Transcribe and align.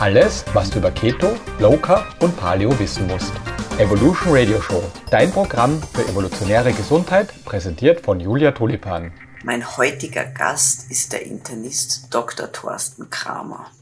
Alles, 0.00 0.44
was 0.52 0.70
du 0.70 0.78
über 0.78 0.92
Keto, 0.92 1.36
Low 1.58 1.76
Carb 1.76 2.22
und 2.22 2.36
Paleo 2.36 2.78
wissen 2.78 3.08
musst. 3.08 3.32
Evolution 3.78 4.32
Radio 4.32 4.62
Show, 4.62 4.80
dein 5.10 5.32
Programm 5.32 5.82
für 5.92 6.06
evolutionäre 6.06 6.72
Gesundheit, 6.72 7.34
präsentiert 7.44 8.04
von 8.04 8.20
Julia 8.20 8.52
Tulipan. 8.52 9.12
Mein 9.42 9.76
heutiger 9.76 10.24
Gast 10.24 10.88
ist 10.92 11.12
der 11.12 11.26
Internist 11.26 12.14
Dr. 12.14 12.52
Thorsten 12.52 13.10
Kramer. 13.10 13.72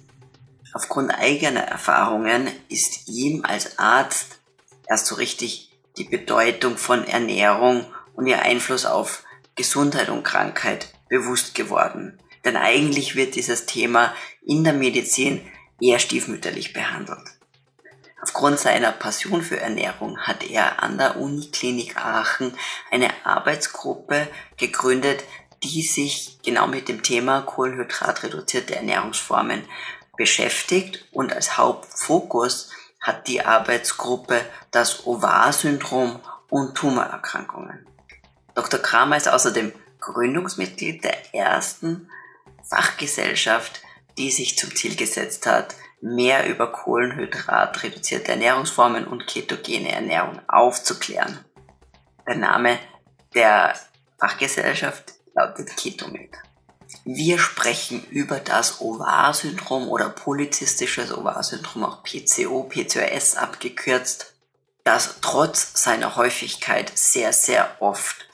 Aufgrund 0.73 1.11
eigener 1.11 1.61
Erfahrungen 1.61 2.49
ist 2.71 3.09
ihm 3.09 3.45
als 3.45 3.79
Arzt 3.79 4.39
erst 4.89 5.05
so 5.05 5.17
richtig 5.17 5.71
die 5.99 6.05
Bedeutung 6.05 6.79
von 6.79 7.07
Ernährung 7.07 7.85
und 8.15 8.27
ihr 8.27 8.41
Einfluss 8.41 8.87
auf 8.87 9.23
Gesundheit 9.55 10.09
und 10.09 10.25
Krankheit 10.25 10.95
bewusst 11.11 11.55
geworden. 11.55 12.19
Denn 12.47 12.57
eigentlich 12.57 13.17
wird 13.17 13.35
dieses 13.35 13.67
Thema 13.67 14.15
in 14.47 14.65
der 14.65 14.73
Medizin 14.73 15.43
eher 15.81 15.99
stiefmütterlich 15.99 16.73
behandelt. 16.73 17.37
Aufgrund 18.23 18.59
seiner 18.59 18.93
Passion 18.93 19.43
für 19.43 19.61
Ernährung 19.61 20.19
hat 20.19 20.43
er 20.43 20.83
an 20.83 20.99
der 20.99 21.17
Uniklinik 21.17 21.97
Aachen 21.97 22.57
eine 22.91 23.11
Arbeitsgruppe 23.25 24.29
gegründet, 24.57 25.23
die 25.63 25.83
sich 25.83 26.39
genau 26.43 26.67
mit 26.67 26.89
dem 26.89 27.03
Thema 27.03 27.43
kohlenhydratreduzierte 27.43 28.77
Ernährungsformen 28.77 29.63
beschäftigt 30.17 31.05
und 31.13 31.33
als 31.33 31.57
Hauptfokus 31.57 32.71
hat 33.01 33.29
die 33.29 33.45
Arbeitsgruppe 33.45 34.45
das 34.71 35.07
Ovar-Syndrom 35.07 36.21
und 36.49 36.75
Tumorerkrankungen. 36.75 37.87
Dr. 38.55 38.81
Kramer 38.81 39.17
ist 39.19 39.29
außerdem 39.29 39.73
Gründungsmitglied 40.01 41.05
der 41.05 41.35
ersten 41.35 42.11
Fachgesellschaft, 42.69 43.83
die 44.19 44.31
sich 44.31 44.57
zum 44.59 44.75
Ziel 44.75 44.97
gesetzt 44.97 45.47
hat, 45.47 45.75
mehr 46.01 46.49
über 46.49 46.73
Kohlenhydrat-reduzierte 46.73 48.33
Ernährungsformen 48.33 49.07
und 49.07 49.27
ketogene 49.27 49.93
Ernährung 49.93 50.41
aufzuklären. 50.49 51.45
Der 52.27 52.37
Name 52.37 52.79
der 53.35 53.75
Fachgesellschaft 54.19 55.15
lautet 55.35 55.77
Ketomed. 55.77 56.31
Wir 57.05 57.39
sprechen 57.39 58.05
über 58.11 58.39
das 58.39 58.81
Ovar-Syndrom 58.81 59.89
oder 59.89 60.09
polyzystisches 60.09 61.13
Ovar-Syndrom, 61.13 61.85
auch 61.85 62.03
PCO, 62.03 62.65
PCOS 62.65 63.37
abgekürzt, 63.37 64.35
das 64.85 65.17
trotz 65.21 65.83
seiner 65.83 66.17
Häufigkeit 66.17 66.91
sehr, 66.97 67.33
sehr 67.33 67.77
oft 67.81 68.29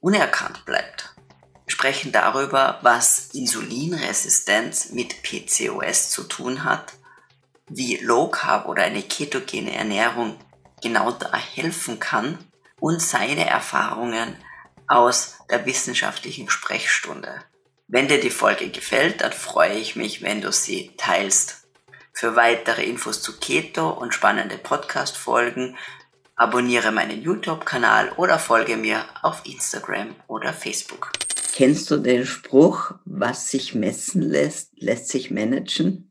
unerkannt 0.00 0.64
bleibt. 0.64 1.11
Sprechen 1.72 2.12
darüber, 2.12 2.78
was 2.82 3.30
Insulinresistenz 3.32 4.90
mit 4.90 5.22
PCOS 5.22 6.10
zu 6.10 6.24
tun 6.24 6.64
hat, 6.64 6.92
wie 7.66 7.96
Low 7.96 8.28
Carb 8.28 8.68
oder 8.68 8.82
eine 8.82 9.02
ketogene 9.02 9.74
Ernährung 9.74 10.38
genau 10.82 11.12
da 11.12 11.34
helfen 11.34 11.98
kann 11.98 12.36
und 12.78 13.00
seine 13.00 13.48
Erfahrungen 13.48 14.36
aus 14.86 15.38
der 15.50 15.64
wissenschaftlichen 15.64 16.50
Sprechstunde. 16.50 17.42
Wenn 17.88 18.06
dir 18.06 18.20
die 18.20 18.28
Folge 18.28 18.68
gefällt, 18.68 19.22
dann 19.22 19.32
freue 19.32 19.72
ich 19.78 19.96
mich, 19.96 20.20
wenn 20.20 20.42
du 20.42 20.52
sie 20.52 20.92
teilst. 20.98 21.64
Für 22.12 22.36
weitere 22.36 22.84
Infos 22.84 23.22
zu 23.22 23.38
Keto 23.38 23.88
und 23.88 24.12
spannende 24.12 24.58
Podcast-Folgen 24.58 25.78
abonniere 26.36 26.92
meinen 26.92 27.22
YouTube-Kanal 27.22 28.12
oder 28.16 28.38
folge 28.38 28.76
mir 28.76 29.06
auf 29.22 29.40
Instagram 29.46 30.14
oder 30.26 30.52
Facebook. 30.52 31.12
Kennst 31.54 31.90
du 31.90 31.98
den 31.98 32.24
Spruch, 32.24 32.94
was 33.04 33.50
sich 33.50 33.74
messen 33.74 34.22
lässt, 34.22 34.70
lässt 34.76 35.08
sich 35.08 35.30
managen? 35.30 36.10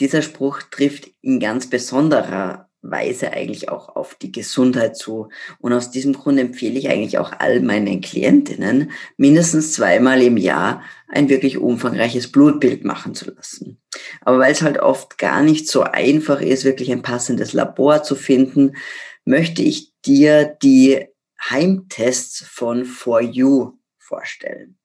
Dieser 0.00 0.22
Spruch 0.22 0.62
trifft 0.62 1.10
in 1.20 1.40
ganz 1.40 1.68
besonderer 1.68 2.70
Weise 2.80 3.32
eigentlich 3.32 3.68
auch 3.68 3.94
auf 3.96 4.14
die 4.14 4.32
Gesundheit 4.32 4.96
zu. 4.96 5.28
Und 5.58 5.74
aus 5.74 5.90
diesem 5.90 6.14
Grund 6.14 6.38
empfehle 6.38 6.78
ich 6.78 6.88
eigentlich 6.88 7.18
auch 7.18 7.32
all 7.38 7.60
meinen 7.60 8.00
Klientinnen, 8.00 8.92
mindestens 9.18 9.74
zweimal 9.74 10.22
im 10.22 10.38
Jahr 10.38 10.82
ein 11.08 11.28
wirklich 11.28 11.58
umfangreiches 11.58 12.32
Blutbild 12.32 12.82
machen 12.82 13.14
zu 13.14 13.30
lassen. 13.30 13.78
Aber 14.22 14.38
weil 14.38 14.52
es 14.52 14.62
halt 14.62 14.78
oft 14.78 15.18
gar 15.18 15.42
nicht 15.42 15.68
so 15.68 15.82
einfach 15.82 16.40
ist, 16.40 16.64
wirklich 16.64 16.90
ein 16.90 17.02
passendes 17.02 17.52
Labor 17.52 18.02
zu 18.02 18.14
finden, 18.14 18.76
möchte 19.26 19.60
ich 19.60 19.92
dir 20.06 20.56
die 20.62 21.04
Heimtests 21.50 22.42
von 22.46 22.86
For 22.86 23.20
You 23.20 23.76
vorstellen. 24.06 24.78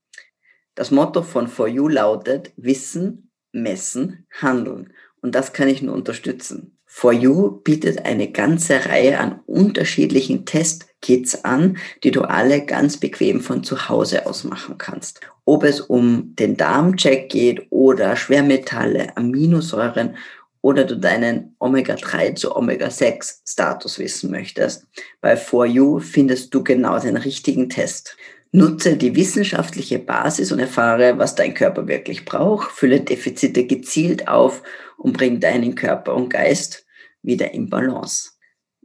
Das 0.75 0.91
Motto 0.91 1.21
von 1.21 1.47
For 1.47 1.67
You 1.67 1.87
lautet 1.87 2.53
Wissen, 2.55 3.31
Messen, 3.51 4.25
Handeln. 4.41 4.93
Und 5.21 5.35
das 5.35 5.53
kann 5.53 5.67
ich 5.67 5.81
nur 5.81 5.93
unterstützen. 5.93 6.77
For 6.85 7.13
You 7.13 7.61
bietet 7.63 8.05
eine 8.05 8.31
ganze 8.31 8.85
Reihe 8.85 9.19
an 9.19 9.39
unterschiedlichen 9.45 10.45
Testkits 10.45 11.45
an, 11.45 11.77
die 12.03 12.11
du 12.11 12.23
alle 12.23 12.65
ganz 12.65 12.97
bequem 12.97 13.39
von 13.41 13.63
zu 13.63 13.87
Hause 13.87 14.25
aus 14.25 14.43
machen 14.43 14.77
kannst. 14.77 15.21
Ob 15.45 15.63
es 15.63 15.79
um 15.79 16.35
den 16.35 16.57
Darmcheck 16.57 17.29
geht 17.29 17.67
oder 17.69 18.15
Schwermetalle, 18.15 19.15
Aminosäuren 19.15 20.17
oder 20.61 20.83
du 20.83 20.97
deinen 20.97 21.55
Omega-3 21.59 22.35
zu 22.35 22.55
Omega-6 22.55 23.41
Status 23.47 23.97
wissen 23.97 24.29
möchtest. 24.31 24.87
Bei 25.21 25.37
For 25.37 25.65
You 25.65 25.99
findest 25.99 26.53
du 26.53 26.63
genau 26.63 26.99
den 26.99 27.17
richtigen 27.17 27.69
Test. 27.69 28.17
Nutze 28.53 28.97
die 28.97 29.15
wissenschaftliche 29.15 29.99
Basis 29.99 30.51
und 30.51 30.59
erfahre, 30.59 31.17
was 31.17 31.35
dein 31.35 31.53
Körper 31.53 31.87
wirklich 31.87 32.25
braucht, 32.25 32.69
fülle 32.71 32.99
Defizite 32.99 33.65
gezielt 33.65 34.27
auf 34.27 34.61
und 34.97 35.15
bring 35.15 35.39
deinen 35.39 35.75
Körper 35.75 36.13
und 36.15 36.29
Geist 36.29 36.85
wieder 37.21 37.53
in 37.53 37.69
Balance. 37.69 38.31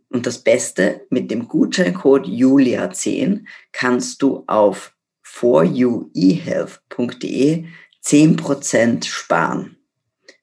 Und 0.09 0.25
das 0.27 0.39
Beste, 0.39 1.05
mit 1.11 1.33
dem 1.33 1.49
Gutscheincode 1.49 2.27
Julia10 2.27 3.45
kannst 3.73 4.23
du 4.23 4.45
auf 4.47 4.95
foruehealth.de 5.23 7.65
10% 8.05 9.05
sparen. 9.05 9.77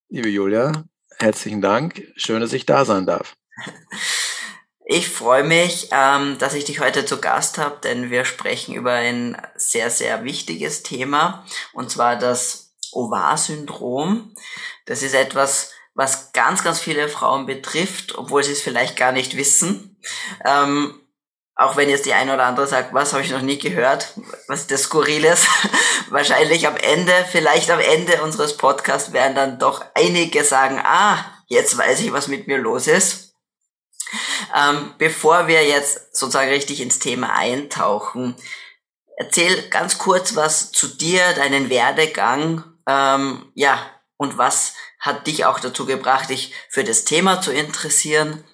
Liebe 0.08 0.28
Julia, 0.28 0.84
herzlichen 1.18 1.60
Dank. 1.60 2.02
Schön, 2.16 2.40
dass 2.40 2.52
ich 2.52 2.66
da 2.66 2.84
sein 2.84 3.06
darf. 3.06 3.36
Ich 4.86 5.08
freue 5.08 5.44
mich, 5.44 5.88
ähm, 5.92 6.36
dass 6.38 6.54
ich 6.54 6.66
dich 6.66 6.80
heute 6.80 7.06
zu 7.06 7.18
Gast 7.18 7.56
habe, 7.56 7.78
denn 7.82 8.10
wir 8.10 8.26
sprechen 8.26 8.74
über 8.74 8.92
ein 8.92 9.40
sehr, 9.56 9.88
sehr 9.90 10.24
wichtiges 10.24 10.82
Thema, 10.82 11.46
und 11.72 11.90
zwar 11.90 12.16
das 12.16 12.76
Ovar-Syndrom. 12.92 14.34
Das 14.84 15.02
ist 15.02 15.14
etwas, 15.14 15.72
was 15.94 16.32
ganz, 16.32 16.62
ganz 16.62 16.80
viele 16.80 17.08
Frauen 17.08 17.46
betrifft, 17.46 18.16
obwohl 18.16 18.44
sie 18.44 18.52
es 18.52 18.60
vielleicht 18.60 18.96
gar 18.96 19.12
nicht 19.12 19.36
wissen. 19.36 19.93
Ähm, 20.44 21.00
auch 21.56 21.76
wenn 21.76 21.88
jetzt 21.88 22.06
die 22.06 22.14
eine 22.14 22.34
oder 22.34 22.46
andere 22.46 22.66
sagt, 22.66 22.92
was 22.92 23.12
habe 23.12 23.22
ich 23.22 23.30
noch 23.30 23.42
nie 23.42 23.58
gehört, 23.58 24.14
was 24.48 24.62
ist 24.62 24.70
das 24.70 24.82
Skurriles. 24.84 25.46
Wahrscheinlich 26.10 26.66
am 26.66 26.76
Ende, 26.76 27.12
vielleicht 27.30 27.70
am 27.70 27.80
Ende 27.80 28.22
unseres 28.22 28.56
Podcasts 28.56 29.12
werden 29.12 29.34
dann 29.34 29.58
doch 29.58 29.84
einige 29.94 30.44
sagen, 30.44 30.80
ah, 30.82 31.24
jetzt 31.46 31.76
weiß 31.76 32.00
ich, 32.00 32.12
was 32.12 32.28
mit 32.28 32.48
mir 32.48 32.58
los 32.58 32.86
ist. 32.86 33.34
Ähm, 34.54 34.94
bevor 34.98 35.46
wir 35.46 35.64
jetzt 35.66 36.16
sozusagen 36.16 36.50
richtig 36.50 36.80
ins 36.80 36.98
Thema 36.98 37.34
eintauchen, 37.34 38.36
erzähl 39.16 39.68
ganz 39.68 39.98
kurz 39.98 40.36
was 40.36 40.72
zu 40.72 40.88
dir, 40.88 41.34
deinen 41.34 41.70
Werdegang, 41.70 42.64
ähm, 42.86 43.50
ja, 43.54 43.78
und 44.16 44.38
was 44.38 44.74
hat 45.00 45.26
dich 45.26 45.44
auch 45.44 45.60
dazu 45.60 45.86
gebracht, 45.86 46.30
dich 46.30 46.52
für 46.68 46.84
das 46.84 47.04
Thema 47.04 47.40
zu 47.40 47.52
interessieren? 47.52 48.44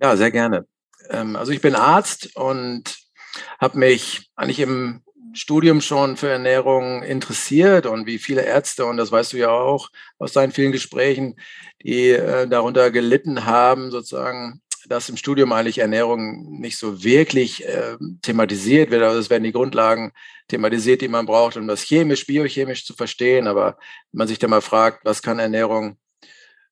Ja, 0.00 0.16
sehr 0.16 0.30
gerne. 0.30 0.66
Ähm, 1.10 1.36
also 1.36 1.52
ich 1.52 1.60
bin 1.60 1.74
Arzt 1.74 2.36
und 2.36 2.98
habe 3.58 3.78
mich 3.78 4.30
eigentlich 4.36 4.60
im 4.60 5.02
Studium 5.34 5.80
schon 5.80 6.16
für 6.16 6.28
Ernährung 6.28 7.02
interessiert 7.02 7.86
und 7.86 8.06
wie 8.06 8.18
viele 8.18 8.42
Ärzte, 8.42 8.86
und 8.86 8.96
das 8.96 9.12
weißt 9.12 9.34
du 9.34 9.36
ja 9.36 9.50
auch 9.50 9.90
aus 10.18 10.32
deinen 10.32 10.52
vielen 10.52 10.72
Gesprächen, 10.72 11.36
die 11.82 12.10
äh, 12.10 12.48
darunter 12.48 12.90
gelitten 12.90 13.44
haben, 13.44 13.90
sozusagen, 13.90 14.62
dass 14.88 15.08
im 15.08 15.16
Studium 15.16 15.52
eigentlich 15.52 15.78
Ernährung 15.78 16.60
nicht 16.60 16.78
so 16.78 17.04
wirklich 17.04 17.66
äh, 17.66 17.96
thematisiert 18.22 18.90
wird. 18.90 19.02
Also 19.02 19.18
es 19.18 19.30
werden 19.30 19.44
die 19.44 19.52
Grundlagen 19.52 20.12
thematisiert, 20.48 21.02
die 21.02 21.08
man 21.08 21.26
braucht, 21.26 21.56
um 21.56 21.68
das 21.68 21.82
chemisch, 21.82 22.26
biochemisch 22.26 22.86
zu 22.86 22.94
verstehen. 22.94 23.46
Aber 23.48 23.76
wenn 24.12 24.18
man 24.18 24.28
sich 24.28 24.38
da 24.38 24.48
mal 24.48 24.62
fragt, 24.62 25.04
was 25.04 25.22
kann 25.22 25.38
Ernährung 25.38 25.98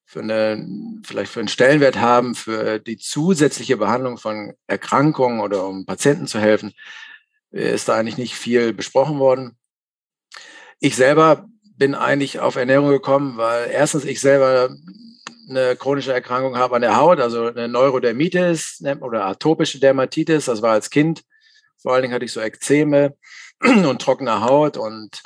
für 0.06 0.20
eine, 0.20 0.66
vielleicht 1.04 1.32
für 1.32 1.40
einen 1.40 1.48
Stellenwert 1.48 1.96
haben, 1.96 2.34
für 2.36 2.78
die 2.78 2.96
zusätzliche 2.96 3.76
Behandlung 3.76 4.18
von 4.18 4.54
Erkrankungen 4.68 5.40
oder 5.40 5.66
um 5.66 5.84
Patienten 5.84 6.28
zu 6.28 6.38
helfen, 6.38 6.72
ist 7.50 7.88
da 7.88 7.96
eigentlich 7.96 8.16
nicht 8.16 8.34
viel 8.34 8.72
besprochen 8.72 9.18
worden. 9.18 9.58
Ich 10.78 10.94
selber 10.94 11.46
bin 11.76 11.94
eigentlich 11.94 12.38
auf 12.38 12.56
Ernährung 12.56 12.90
gekommen, 12.90 13.36
weil 13.36 13.68
erstens 13.70 14.04
ich 14.04 14.20
selber 14.20 14.70
eine 15.48 15.76
chronische 15.76 16.12
Erkrankung 16.12 16.56
habe 16.56 16.76
an 16.76 16.82
der 16.82 16.96
Haut, 16.96 17.20
also 17.20 17.46
eine 17.46 17.68
Neurodermitis 17.68 18.82
oder 19.00 19.26
atopische 19.26 19.80
Dermatitis. 19.80 20.46
Das 20.46 20.62
war 20.62 20.72
als 20.72 20.90
Kind. 20.90 21.24
Vor 21.78 21.92
allen 21.92 22.02
Dingen 22.02 22.14
hatte 22.14 22.24
ich 22.24 22.32
so 22.32 22.40
Ekzeme 22.40 23.16
und 23.60 24.00
trockene 24.00 24.40
Haut 24.40 24.76
und 24.76 25.22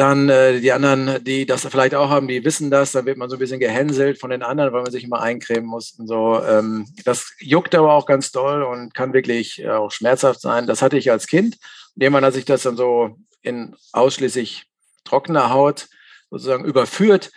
dann 0.00 0.30
äh, 0.30 0.60
die 0.60 0.72
anderen, 0.72 1.22
die 1.24 1.44
das 1.44 1.66
vielleicht 1.66 1.94
auch 1.94 2.08
haben, 2.08 2.26
die 2.26 2.42
wissen 2.42 2.70
das, 2.70 2.92
dann 2.92 3.04
wird 3.04 3.18
man 3.18 3.28
so 3.28 3.36
ein 3.36 3.38
bisschen 3.38 3.60
gehänselt 3.60 4.18
von 4.18 4.30
den 4.30 4.42
anderen, 4.42 4.72
weil 4.72 4.82
man 4.82 4.90
sich 4.90 5.04
immer 5.04 5.20
eincremen 5.20 5.66
muss 5.66 5.92
und 5.92 6.06
so. 6.06 6.42
Ähm, 6.42 6.86
das 7.04 7.34
juckt 7.38 7.74
aber 7.74 7.92
auch 7.92 8.06
ganz 8.06 8.32
doll 8.32 8.62
und 8.62 8.94
kann 8.94 9.12
wirklich 9.12 9.62
äh, 9.62 9.68
auch 9.68 9.90
schmerzhaft 9.90 10.40
sein. 10.40 10.66
Das 10.66 10.80
hatte 10.80 10.96
ich 10.96 11.10
als 11.10 11.26
Kind. 11.26 11.58
Und 11.94 12.02
irgendwann 12.02 12.24
hat 12.24 12.32
sich 12.32 12.46
das 12.46 12.62
dann 12.62 12.78
so 12.78 13.18
in 13.42 13.76
ausschließlich 13.92 14.64
trockener 15.04 15.50
Haut 15.50 15.88
sozusagen 16.30 16.64
überführt. 16.64 17.30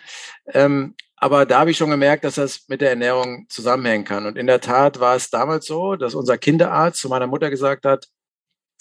Ähm, 0.46 0.94
aber 1.16 1.44
da 1.44 1.60
habe 1.60 1.70
ich 1.70 1.76
schon 1.76 1.90
gemerkt, 1.90 2.24
dass 2.24 2.36
das 2.36 2.64
mit 2.68 2.80
der 2.80 2.90
Ernährung 2.90 3.46
zusammenhängen 3.50 4.06
kann. 4.06 4.24
Und 4.24 4.38
in 4.38 4.46
der 4.46 4.62
Tat 4.62 5.00
war 5.00 5.16
es 5.16 5.28
damals 5.28 5.66
so, 5.66 5.96
dass 5.96 6.14
unser 6.14 6.38
Kinderarzt 6.38 7.00
zu 7.00 7.10
meiner 7.10 7.26
Mutter 7.26 7.50
gesagt 7.50 7.84
hat, 7.84 8.08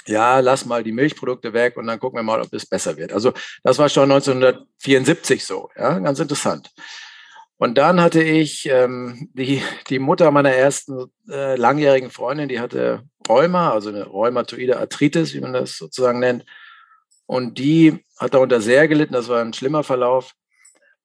ja, 0.08 0.40
lass 0.40 0.66
mal 0.66 0.84
die 0.84 0.92
Milchprodukte 0.92 1.54
weg 1.54 1.78
und 1.78 1.88
dann 1.88 2.00
gucken 2.00 2.20
wir 2.20 2.24
mal, 2.24 2.42
ob 2.42 2.54
es 2.54 2.66
besser 2.66 2.98
wird. 2.98 3.14
Also 3.14 3.34
das 3.64 3.78
war 3.80 3.90
schon 3.90 4.12
1974 4.12 5.44
so, 5.44 5.70
ja, 5.78 6.00
ganz 6.00 6.20
interessant. 6.20 6.72
Und 7.58 7.78
dann 7.78 8.02
hatte 8.02 8.22
ich 8.22 8.66
ähm, 8.66 9.30
die, 9.34 9.62
die 9.90 10.00
Mutter 10.00 10.32
meiner 10.32 10.52
ersten 10.52 11.06
äh, 11.30 11.56
langjährigen 11.56 12.10
Freundin, 12.10 12.50
die 12.50 12.60
hatte 12.60 13.04
Rheuma, 13.30 13.72
also 13.72 13.90
eine 13.90 14.06
rheumatoide 14.06 14.78
Arthritis, 14.80 15.34
wie 15.34 15.40
man 15.40 15.54
das 15.54 15.78
sozusagen 15.78 16.20
nennt. 16.20 16.46
Und 17.26 17.58
die 17.60 18.04
hat 18.20 18.34
darunter 18.34 18.60
sehr 18.60 18.88
gelitten, 18.88 19.14
das 19.14 19.30
war 19.30 19.40
ein 19.40 19.54
schlimmer 19.54 19.84
Verlauf. 19.84 20.34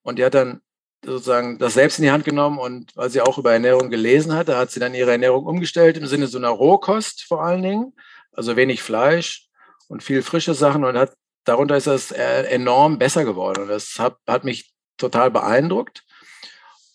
Und 0.03 0.19
die 0.19 0.25
hat 0.25 0.35
dann 0.35 0.61
sozusagen 1.05 1.59
das 1.59 1.75
selbst 1.75 1.99
in 1.99 2.05
die 2.05 2.11
Hand 2.11 2.25
genommen 2.25 2.59
und 2.59 2.97
weil 2.97 3.11
sie 3.11 3.21
auch 3.21 3.39
über 3.39 3.53
Ernährung 3.53 3.89
gelesen 3.89 4.33
hatte, 4.33 4.57
hat 4.57 4.71
sie 4.71 4.81
dann 4.81 4.95
ihre 4.95 5.13
Ernährung 5.13 5.47
umgestellt 5.47 5.97
im 5.97 6.07
Sinne 6.07 6.27
so 6.27 6.39
einer 6.39 6.49
Rohkost 6.49 7.23
vor 7.23 7.45
allen 7.45 7.63
Dingen 7.63 7.93
also 8.39 8.55
wenig 8.55 8.83
Fleisch 8.83 9.49
und 9.89 10.05
viel 10.05 10.23
frische 10.23 10.55
Sachen 10.55 10.85
und 10.85 10.97
hat, 10.97 11.13
darunter 11.45 11.77
ist 11.77 11.89
das 11.89 12.13
äh, 12.13 12.45
enorm 12.45 12.97
besser 12.97 13.25
geworden. 13.25 13.63
Und 13.63 13.69
das 13.69 13.99
hat, 13.99 14.17
hat 14.29 14.45
mich 14.45 14.73
total 14.97 15.33
beeindruckt. 15.33 16.05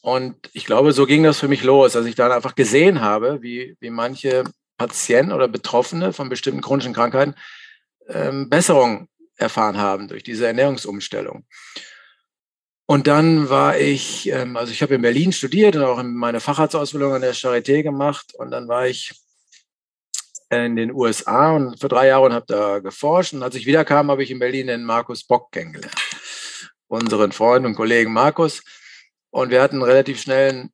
Und 0.01 0.49
ich 0.53 0.65
glaube, 0.65 0.93
so 0.93 1.05
ging 1.05 1.23
das 1.23 1.39
für 1.39 1.49
mich 1.49 1.63
los, 1.63 1.93
dass 1.93 2.05
ich 2.05 2.15
dann 2.15 2.31
einfach 2.31 2.55
gesehen 2.55 3.01
habe, 3.01 3.41
wie, 3.41 3.75
wie 3.81 3.89
manche 3.89 4.45
Patienten 4.77 5.33
oder 5.33 5.49
Betroffene 5.49 6.13
von 6.13 6.29
bestimmten 6.29 6.61
chronischen 6.61 6.93
Krankheiten 6.93 7.35
ähm, 8.07 8.49
Besserung 8.49 9.09
erfahren 9.35 9.77
haben 9.77 10.07
durch 10.07 10.23
diese 10.23 10.47
Ernährungsumstellung. 10.47 11.45
Und 12.85 13.07
dann 13.07 13.49
war 13.49 13.77
ich, 13.77 14.29
ähm, 14.29 14.55
also 14.55 14.71
ich 14.71 14.81
habe 14.81 14.95
in 14.95 15.01
Berlin 15.01 15.33
studiert 15.33 15.75
und 15.75 15.83
auch 15.83 16.01
meine 16.03 16.39
Facharztausbildung 16.39 17.13
an 17.13 17.21
der 17.21 17.35
Charité 17.35 17.83
gemacht. 17.83 18.33
Und 18.33 18.51
dann 18.51 18.69
war 18.69 18.87
ich 18.87 19.22
in 20.53 20.75
den 20.75 20.93
USA 20.93 21.55
und 21.55 21.79
für 21.79 21.87
drei 21.87 22.07
Jahre 22.07 22.25
und 22.25 22.33
habe 22.33 22.45
da 22.47 22.79
geforscht. 22.79 23.33
Und 23.33 23.43
als 23.43 23.55
ich 23.55 23.65
wiederkam, 23.65 24.11
habe 24.11 24.23
ich 24.23 24.31
in 24.31 24.39
Berlin 24.39 24.67
den 24.67 24.83
Markus 24.83 25.23
Bock 25.23 25.51
kennengelernt. 25.51 25.95
Unseren 26.87 27.31
Freund 27.31 27.65
und 27.65 27.75
Kollegen 27.75 28.13
Markus. 28.13 28.61
Und 29.31 29.49
wir 29.49 29.61
hatten 29.61 29.81
relativ 29.81 30.21
schnell 30.21 30.69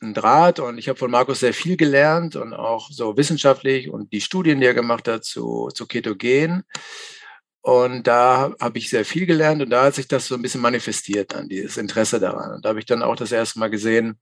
einen 0.00 0.14
Draht 0.14 0.60
und 0.60 0.78
ich 0.78 0.88
habe 0.88 0.98
von 0.98 1.10
Markus 1.10 1.40
sehr 1.40 1.54
viel 1.54 1.76
gelernt 1.76 2.36
und 2.36 2.52
auch 2.52 2.90
so 2.90 3.16
wissenschaftlich 3.16 3.90
und 3.90 4.12
die 4.12 4.20
Studien, 4.20 4.60
die 4.60 4.66
er 4.66 4.74
gemacht 4.74 5.08
hat 5.08 5.24
zu, 5.24 5.70
zu 5.74 5.86
Ketogen. 5.86 6.62
Und 7.60 8.06
da 8.06 8.54
habe 8.60 8.78
ich 8.78 8.90
sehr 8.90 9.06
viel 9.06 9.24
gelernt 9.24 9.62
und 9.62 9.70
da 9.70 9.84
hat 9.84 9.94
sich 9.94 10.06
das 10.06 10.26
so 10.26 10.34
ein 10.34 10.42
bisschen 10.42 10.60
manifestiert 10.60 11.32
dann, 11.32 11.48
dieses 11.48 11.78
Interesse 11.78 12.20
daran. 12.20 12.52
Und 12.52 12.64
da 12.64 12.68
habe 12.68 12.78
ich 12.78 12.86
dann 12.86 13.02
auch 13.02 13.16
das 13.16 13.32
erste 13.32 13.58
Mal 13.58 13.70
gesehen, 13.70 14.18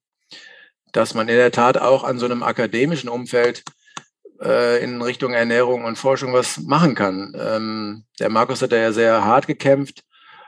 dass 0.92 1.14
man 1.14 1.28
in 1.28 1.36
der 1.36 1.50
Tat 1.50 1.76
auch 1.76 2.04
an 2.04 2.18
so 2.18 2.26
einem 2.26 2.42
akademischen 2.42 3.08
Umfeld 3.08 3.64
äh, 4.42 4.82
in 4.82 5.00
Richtung 5.00 5.32
Ernährung 5.32 5.84
und 5.84 5.96
Forschung 5.96 6.32
was 6.32 6.58
machen 6.58 6.94
kann. 6.94 7.34
Ähm, 7.38 8.04
der 8.18 8.28
Markus 8.28 8.62
hat 8.62 8.72
da 8.72 8.76
ja 8.76 8.92
sehr 8.92 9.24
hart 9.24 9.46
gekämpft 9.46 10.04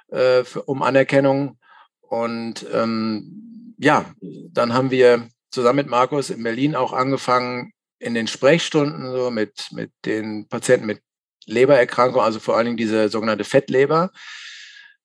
äh, 0.08 0.44
für, 0.44 0.62
um 0.62 0.82
Anerkennung. 0.82 1.58
Und 2.00 2.66
ähm, 2.72 3.74
ja, 3.78 4.04
dann 4.20 4.74
haben 4.74 4.90
wir 4.90 5.28
zusammen 5.50 5.76
mit 5.76 5.88
Markus 5.88 6.30
in 6.30 6.42
Berlin 6.42 6.74
auch 6.74 6.92
angefangen, 6.92 7.72
in 7.98 8.14
den 8.14 8.26
Sprechstunden 8.26 9.10
so 9.10 9.30
mit, 9.30 9.68
mit 9.72 9.90
den 10.04 10.46
Patienten 10.48 10.86
mit 10.86 11.00
Lebererkrankung, 11.46 12.22
also 12.22 12.40
vor 12.40 12.56
allen 12.56 12.66
Dingen 12.66 12.76
diese 12.76 13.08
sogenannte 13.08 13.44
Fettleber, 13.44 14.10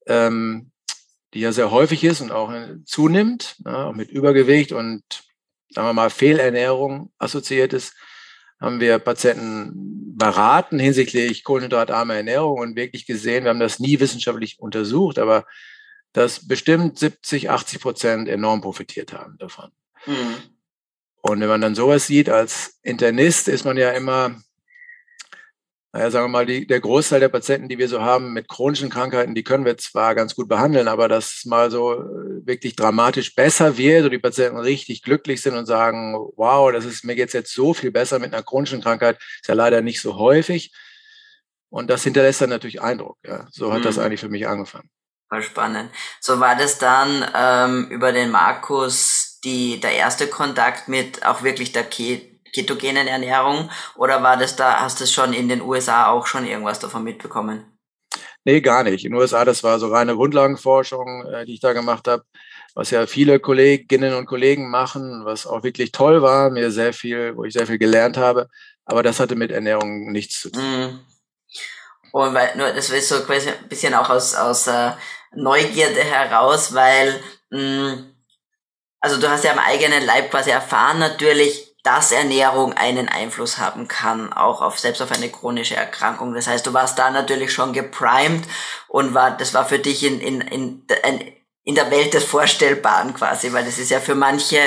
ähm, 0.07 0.71
die 1.33 1.41
ja 1.41 1.51
sehr 1.51 1.71
häufig 1.71 2.03
ist 2.03 2.21
und 2.21 2.31
auch 2.31 2.51
äh, 2.51 2.77
zunimmt, 2.85 3.55
ne, 3.59 3.77
auch 3.77 3.93
mit 3.93 4.09
Übergewicht 4.09 4.71
und 4.71 5.03
sagen 5.69 5.87
wir 5.87 5.93
mal 5.93 6.09
Fehlernährung 6.09 7.11
assoziiert 7.19 7.73
ist, 7.73 7.93
haben 8.59 8.79
wir 8.79 8.99
Patienten 8.99 10.15
beraten 10.17 10.79
hinsichtlich 10.79 11.43
kohlenhydratarmer 11.43 12.15
Ernährung 12.15 12.59
und 12.59 12.75
wirklich 12.75 13.05
gesehen, 13.05 13.45
wir 13.45 13.51
haben 13.51 13.59
das 13.59 13.79
nie 13.79 13.99
wissenschaftlich 13.99 14.59
untersucht, 14.59 15.17
aber 15.17 15.45
dass 16.11 16.47
bestimmt 16.47 16.99
70, 16.99 17.49
80 17.49 17.81
Prozent 17.81 18.27
enorm 18.27 18.61
profitiert 18.61 19.13
haben 19.13 19.37
davon. 19.37 19.71
Mhm. 20.05 20.35
Und 21.21 21.39
wenn 21.39 21.47
man 21.49 21.61
dann 21.61 21.75
sowas 21.75 22.07
sieht 22.07 22.29
als 22.29 22.79
Internist, 22.81 23.47
ist 23.47 23.65
man 23.65 23.77
ja 23.77 23.91
immer 23.91 24.41
naja, 25.91 26.11
sagen 26.11 26.25
wir 26.25 26.29
mal, 26.29 26.45
die, 26.45 26.67
der 26.67 26.79
Großteil 26.79 27.19
der 27.19 27.29
Patienten, 27.29 27.67
die 27.67 27.79
wir 27.79 27.87
so 27.87 28.01
haben 28.01 28.31
mit 28.33 28.47
chronischen 28.47 28.91
Krankheiten, 28.91 29.33
die 29.33 29.43
können 29.43 29.65
wir 29.65 29.75
zwar 29.77 30.13
ganz 30.13 30.35
gut 30.35 30.47
behandeln, 30.47 30.87
aber 30.87 31.07
dass 31.07 31.45
mal 31.45 31.71
so 31.71 31.93
äh, 31.93 32.45
wirklich 32.45 32.75
dramatisch 32.75 33.33
besser 33.33 33.75
wird 33.77 34.05
und 34.05 34.11
die 34.11 34.19
Patienten 34.19 34.59
richtig 34.59 35.01
glücklich 35.01 35.41
sind 35.41 35.55
und 35.55 35.65
sagen, 35.65 36.13
wow, 36.35 36.71
das 36.71 36.85
ist, 36.85 37.03
mir 37.03 37.15
geht's 37.15 37.33
jetzt 37.33 37.53
so 37.53 37.73
viel 37.73 37.91
besser 37.91 38.19
mit 38.19 38.33
einer 38.33 38.43
chronischen 38.43 38.81
Krankheit, 38.81 39.17
ist 39.41 39.47
ja 39.47 39.55
leider 39.55 39.81
nicht 39.81 39.99
so 39.99 40.15
häufig. 40.17 40.71
Und 41.69 41.89
das 41.89 42.03
hinterlässt 42.03 42.41
dann 42.41 42.49
natürlich 42.49 42.81
Eindruck. 42.81 43.17
Ja. 43.25 43.47
So 43.51 43.71
hat 43.73 43.79
mhm. 43.79 43.83
das 43.83 43.97
eigentlich 43.97 44.19
für 44.19 44.29
mich 44.29 44.47
angefangen. 44.47 44.89
Voll 45.27 45.43
spannend. 45.43 45.91
So 46.19 46.39
war 46.39 46.55
das 46.55 46.77
dann 46.77 47.25
ähm, 47.35 47.87
über 47.89 48.11
den 48.11 48.29
Markus 48.31 49.39
die, 49.43 49.79
der 49.79 49.93
erste 49.93 50.27
Kontakt 50.27 50.87
mit 50.87 51.25
auch 51.25 51.43
wirklich 51.43 51.71
der 51.71 51.83
Ke 51.83 52.38
ketogenen 52.53 53.07
Ernährung 53.07 53.69
oder 53.95 54.21
war 54.23 54.37
das 54.37 54.55
da, 54.55 54.81
hast 54.81 55.01
du 55.01 55.05
schon 55.05 55.33
in 55.33 55.49
den 55.49 55.61
USA 55.61 56.07
auch 56.07 56.27
schon 56.27 56.45
irgendwas 56.45 56.79
davon 56.79 57.03
mitbekommen? 57.03 57.79
Nee, 58.45 58.61
gar 58.61 58.83
nicht. 58.83 59.05
In 59.05 59.11
den 59.11 59.19
USA, 59.19 59.45
das 59.45 59.63
war 59.63 59.79
so 59.79 59.89
reine 59.89 60.15
Grundlagenforschung, 60.15 61.25
äh, 61.25 61.45
die 61.45 61.55
ich 61.55 61.59
da 61.59 61.73
gemacht 61.73 62.07
habe, 62.07 62.23
was 62.73 62.91
ja 62.91 63.05
viele 63.05 63.39
Kolleginnen 63.39 64.13
und 64.13 64.25
Kollegen 64.25 64.69
machen, 64.69 65.21
was 65.25 65.45
auch 65.45 65.63
wirklich 65.63 65.91
toll 65.91 66.21
war, 66.21 66.49
mir 66.49 66.71
sehr 66.71 66.93
viel, 66.93 67.35
wo 67.35 67.43
ich 67.43 67.53
sehr 67.53 67.67
viel 67.67 67.77
gelernt 67.77 68.17
habe. 68.17 68.47
Aber 68.85 69.03
das 69.03 69.19
hatte 69.19 69.35
mit 69.35 69.51
Ernährung 69.51 70.11
nichts 70.11 70.39
zu 70.41 70.51
tun. 70.51 70.63
Mm. 70.63 70.99
Und 72.11 72.33
weil, 72.33 72.55
nur, 72.57 72.71
das 72.71 72.89
ist 72.89 73.09
so 73.09 73.19
quasi 73.21 73.49
ein 73.49 73.67
bisschen 73.67 73.93
auch 73.93 74.09
aus, 74.09 74.33
aus 74.35 74.67
äh, 74.67 74.91
Neugierde 75.35 76.03
heraus, 76.03 76.73
weil, 76.73 77.21
mh, 77.51 77.59
mm, 77.59 78.15
also 79.01 79.19
du 79.19 79.29
hast 79.29 79.43
ja 79.43 79.51
am 79.51 79.59
eigenen 79.59 80.05
Leib 80.05 80.31
quasi 80.31 80.49
erfahren 80.49 80.99
natürlich, 80.99 81.68
dass 81.83 82.11
Ernährung 82.11 82.73
einen 82.73 83.07
Einfluss 83.07 83.57
haben 83.57 83.87
kann, 83.87 84.33
auch 84.33 84.61
auf 84.61 84.79
selbst 84.79 85.01
auf 85.01 85.11
eine 85.11 85.29
chronische 85.29 85.75
Erkrankung. 85.75 86.33
Das 86.33 86.47
heißt, 86.47 86.67
du 86.67 86.73
warst 86.73 86.99
da 86.99 87.09
natürlich 87.09 87.53
schon 87.53 87.71
geprimed 87.71 88.43
und 88.87 89.13
war, 89.13 89.31
das 89.31 89.53
war 89.53 89.65
für 89.65 89.79
dich 89.79 90.03
in, 90.03 90.19
in, 90.19 90.41
in, 90.41 90.85
in 91.63 91.75
der 91.75 91.89
Welt 91.89 92.13
des 92.13 92.25
Vorstellbaren 92.25 93.13
quasi, 93.13 93.53
weil 93.53 93.63
das 93.63 93.77
ist 93.77 93.91
ja 93.91 93.99
für 94.01 94.15
manche, 94.15 94.59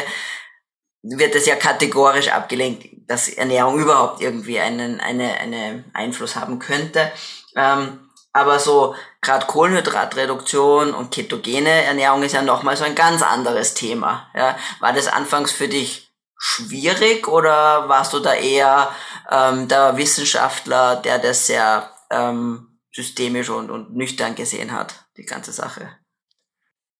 wird 1.03 1.35
es 1.35 1.47
ja 1.47 1.57
kategorisch 1.57 2.29
abgelehnt, 2.29 2.85
dass 3.09 3.29
Ernährung 3.29 3.79
überhaupt 3.79 4.23
irgendwie 4.23 4.61
einen 4.61 5.01
eine, 5.01 5.35
eine 5.39 5.85
Einfluss 5.93 6.37
haben 6.37 6.59
könnte. 6.61 7.11
Ähm, 7.57 8.09
aber 8.33 8.59
so 8.59 8.95
gerade 9.21 9.47
Kohlenhydratreduktion 9.47 10.95
und 10.95 11.11
ketogene 11.11 11.85
Ernährung 11.85 12.23
ist 12.23 12.33
ja 12.33 12.41
nochmal 12.41 12.77
so 12.77 12.85
ein 12.85 12.95
ganz 12.95 13.21
anderes 13.21 13.75
Thema. 13.75 14.31
Ja. 14.35 14.57
War 14.81 14.95
das 14.95 15.09
anfangs 15.09 15.53
für 15.53 15.69
dich 15.69 16.12
schwierig 16.45 17.29
oder 17.29 17.89
warst 17.89 18.13
du 18.13 18.19
da 18.19 18.35
eher 18.35 18.93
ähm, 19.31 19.69
der 19.69 19.97
Wissenschaftler, 19.97 20.97
der 20.97 21.21
das 21.21 21.47
sehr 21.47 21.89
ähm, 22.11 22.81
systemisch 22.93 23.49
und, 23.49 23.71
und 23.71 23.95
nüchtern 23.95 24.35
gesehen 24.35 24.73
hat, 24.73 25.07
die 25.17 25.25
ganze 25.25 25.53
Sache? 25.53 25.89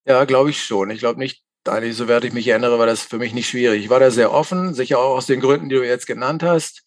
Ja, 0.07 0.25
glaube 0.27 0.51
ich 0.51 0.63
schon. 0.63 0.91
Ich 0.91 1.01
glaube 1.01 1.19
nicht, 1.19 1.43
eigentlich, 1.67 1.97
soweit 1.97 2.23
ich 2.23 2.33
mich 2.33 2.47
erinnere, 2.47 2.79
war 2.79 2.87
das 2.87 3.03
für 3.03 3.19
mich 3.19 3.35
nicht 3.35 3.49
schwierig. 3.49 3.83
Ich 3.83 3.91
war 3.91 3.99
da 3.99 4.13
sehr 4.13 4.33
offen, 4.33 4.75
sicher 4.75 5.01
auch 5.01 5.17
aus 5.17 5.27
den 5.27 5.41
Gründen, 5.41 5.69
die 5.69 5.75
du 5.75 5.85
jetzt 5.85 6.07
genannt 6.07 6.45
hast. 6.45 6.85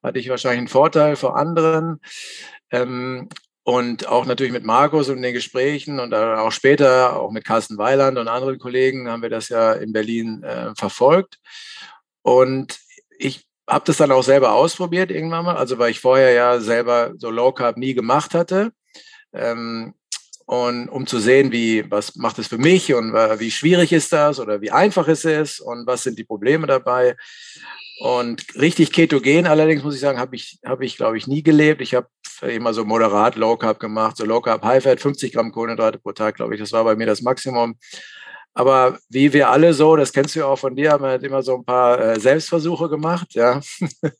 Hatte 0.00 0.20
ich 0.20 0.28
wahrscheinlich 0.28 0.58
einen 0.58 0.68
Vorteil 0.68 1.16
vor 1.16 1.36
anderen. 1.36 2.00
Ähm, 2.70 3.28
und 3.64 4.06
auch 4.06 4.26
natürlich 4.26 4.52
mit 4.52 4.64
Markus 4.64 5.08
und 5.08 5.22
den 5.22 5.34
Gesprächen 5.34 5.98
und 5.98 6.14
auch 6.14 6.52
später, 6.52 7.18
auch 7.18 7.32
mit 7.32 7.44
Carsten 7.44 7.78
Weiland 7.78 8.16
und 8.16 8.28
anderen 8.28 8.60
Kollegen, 8.60 9.10
haben 9.10 9.22
wir 9.22 9.28
das 9.28 9.48
ja 9.48 9.72
in 9.72 9.92
Berlin 9.92 10.44
äh, 10.44 10.72
verfolgt. 10.76 11.40
Und 12.26 12.80
ich 13.20 13.46
habe 13.70 13.84
das 13.84 13.98
dann 13.98 14.10
auch 14.10 14.24
selber 14.24 14.52
ausprobiert 14.52 15.12
irgendwann 15.12 15.44
mal, 15.44 15.56
also 15.56 15.78
weil 15.78 15.92
ich 15.92 16.00
vorher 16.00 16.32
ja 16.32 16.58
selber 16.58 17.12
so 17.18 17.30
Low 17.30 17.52
Carb 17.52 17.76
nie 17.76 17.94
gemacht 17.94 18.34
hatte. 18.34 18.72
Ähm, 19.32 19.94
und 20.44 20.88
um 20.88 21.06
zu 21.06 21.20
sehen, 21.20 21.52
wie, 21.52 21.88
was 21.88 22.16
macht 22.16 22.40
es 22.40 22.48
für 22.48 22.58
mich 22.58 22.92
und 22.92 23.12
wie 23.12 23.50
schwierig 23.52 23.92
ist 23.92 24.12
das 24.12 24.40
oder 24.40 24.60
wie 24.60 24.72
einfach 24.72 25.06
ist 25.06 25.24
es 25.24 25.60
und 25.60 25.86
was 25.86 26.02
sind 26.02 26.18
die 26.18 26.24
Probleme 26.24 26.66
dabei. 26.66 27.16
Und 28.00 28.44
richtig 28.56 28.92
ketogen 28.92 29.46
allerdings, 29.46 29.84
muss 29.84 29.94
ich 29.94 30.00
sagen, 30.00 30.18
habe 30.18 30.34
ich, 30.34 30.58
habe 30.66 30.84
ich, 30.84 30.96
glaube 30.96 31.18
ich, 31.18 31.28
nie 31.28 31.44
gelebt. 31.44 31.80
Ich 31.80 31.94
habe 31.94 32.08
immer 32.42 32.74
so 32.74 32.84
moderat 32.84 33.36
Low 33.36 33.56
Carb 33.56 33.78
gemacht, 33.78 34.16
so 34.16 34.24
Low 34.24 34.40
Carb 34.40 34.64
High 34.64 34.82
Fat, 34.82 35.00
50 35.00 35.32
Gramm 35.32 35.52
Kohlenhydrate 35.52 36.00
pro 36.00 36.10
Tag, 36.10 36.34
glaube 36.34 36.54
ich. 36.54 36.60
Das 36.60 36.72
war 36.72 36.82
bei 36.82 36.96
mir 36.96 37.06
das 37.06 37.22
Maximum. 37.22 37.76
Aber 38.58 38.98
wie 39.10 39.34
wir 39.34 39.50
alle 39.50 39.74
so, 39.74 39.96
das 39.96 40.14
kennst 40.14 40.34
du 40.34 40.40
ja 40.40 40.46
auch 40.46 40.58
von 40.58 40.74
dir, 40.74 40.92
haben 40.92 41.04
wir 41.04 41.10
halt 41.10 41.22
immer 41.22 41.42
so 41.42 41.56
ein 41.56 41.64
paar 41.64 42.00
äh, 42.00 42.18
Selbstversuche 42.18 42.88
gemacht, 42.88 43.34
ja. 43.34 43.60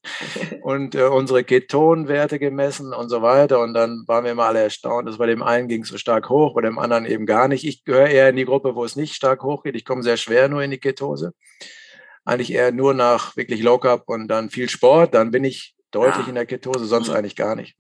und 0.63 0.95
äh, 0.95 1.05
unsere 1.05 1.43
Ketonwerte 1.43 2.39
gemessen 2.39 2.93
und 2.93 3.09
so 3.09 3.23
weiter. 3.23 3.61
Und 3.61 3.73
dann 3.73 4.05
waren 4.07 4.25
wir 4.25 4.33
immer 4.33 4.45
alle 4.45 4.61
erstaunt, 4.61 5.09
dass 5.09 5.17
bei 5.17 5.27
dem 5.27 5.43
einen 5.43 5.69
ging 5.69 5.85
es 5.85 5.89
so 5.89 5.97
stark 5.97 6.29
hoch, 6.29 6.55
bei 6.55 6.61
dem 6.61 6.79
anderen 6.79 7.07
eben 7.07 7.25
gar 7.25 7.49
nicht. 7.49 7.65
Ich 7.65 7.85
gehöre 7.85 8.09
eher 8.09 8.29
in 8.29 8.37
die 8.37 8.45
Gruppe, 8.45 8.75
wo 8.75 8.85
es 8.85 8.95
nicht 8.95 9.15
stark 9.15 9.43
hochgeht. 9.43 9.75
Ich 9.75 9.87
komme 9.87 10.03
sehr 10.03 10.19
schwer 10.19 10.51
nur 10.51 10.63
in 10.63 10.71
die 10.71 10.81
Ketose 10.81 11.33
eigentlich 12.27 12.53
eher 12.53 12.73
nur 12.73 12.93
nach 12.93 13.37
wirklich 13.37 13.63
Low 13.63 13.79
Carb 13.79 14.03
und 14.09 14.29
dann 14.29 14.51
viel 14.51 14.69
Sport, 14.69 15.15
dann 15.15 15.31
bin 15.31 15.45
ich 15.45 15.75
deutlich 15.93 16.27
ja. 16.27 16.29
in 16.29 16.35
der 16.35 16.45
Ketose, 16.45 16.85
sonst 16.85 17.09
mhm. 17.09 17.15
eigentlich 17.15 17.37
gar 17.37 17.55
nicht. 17.55 17.77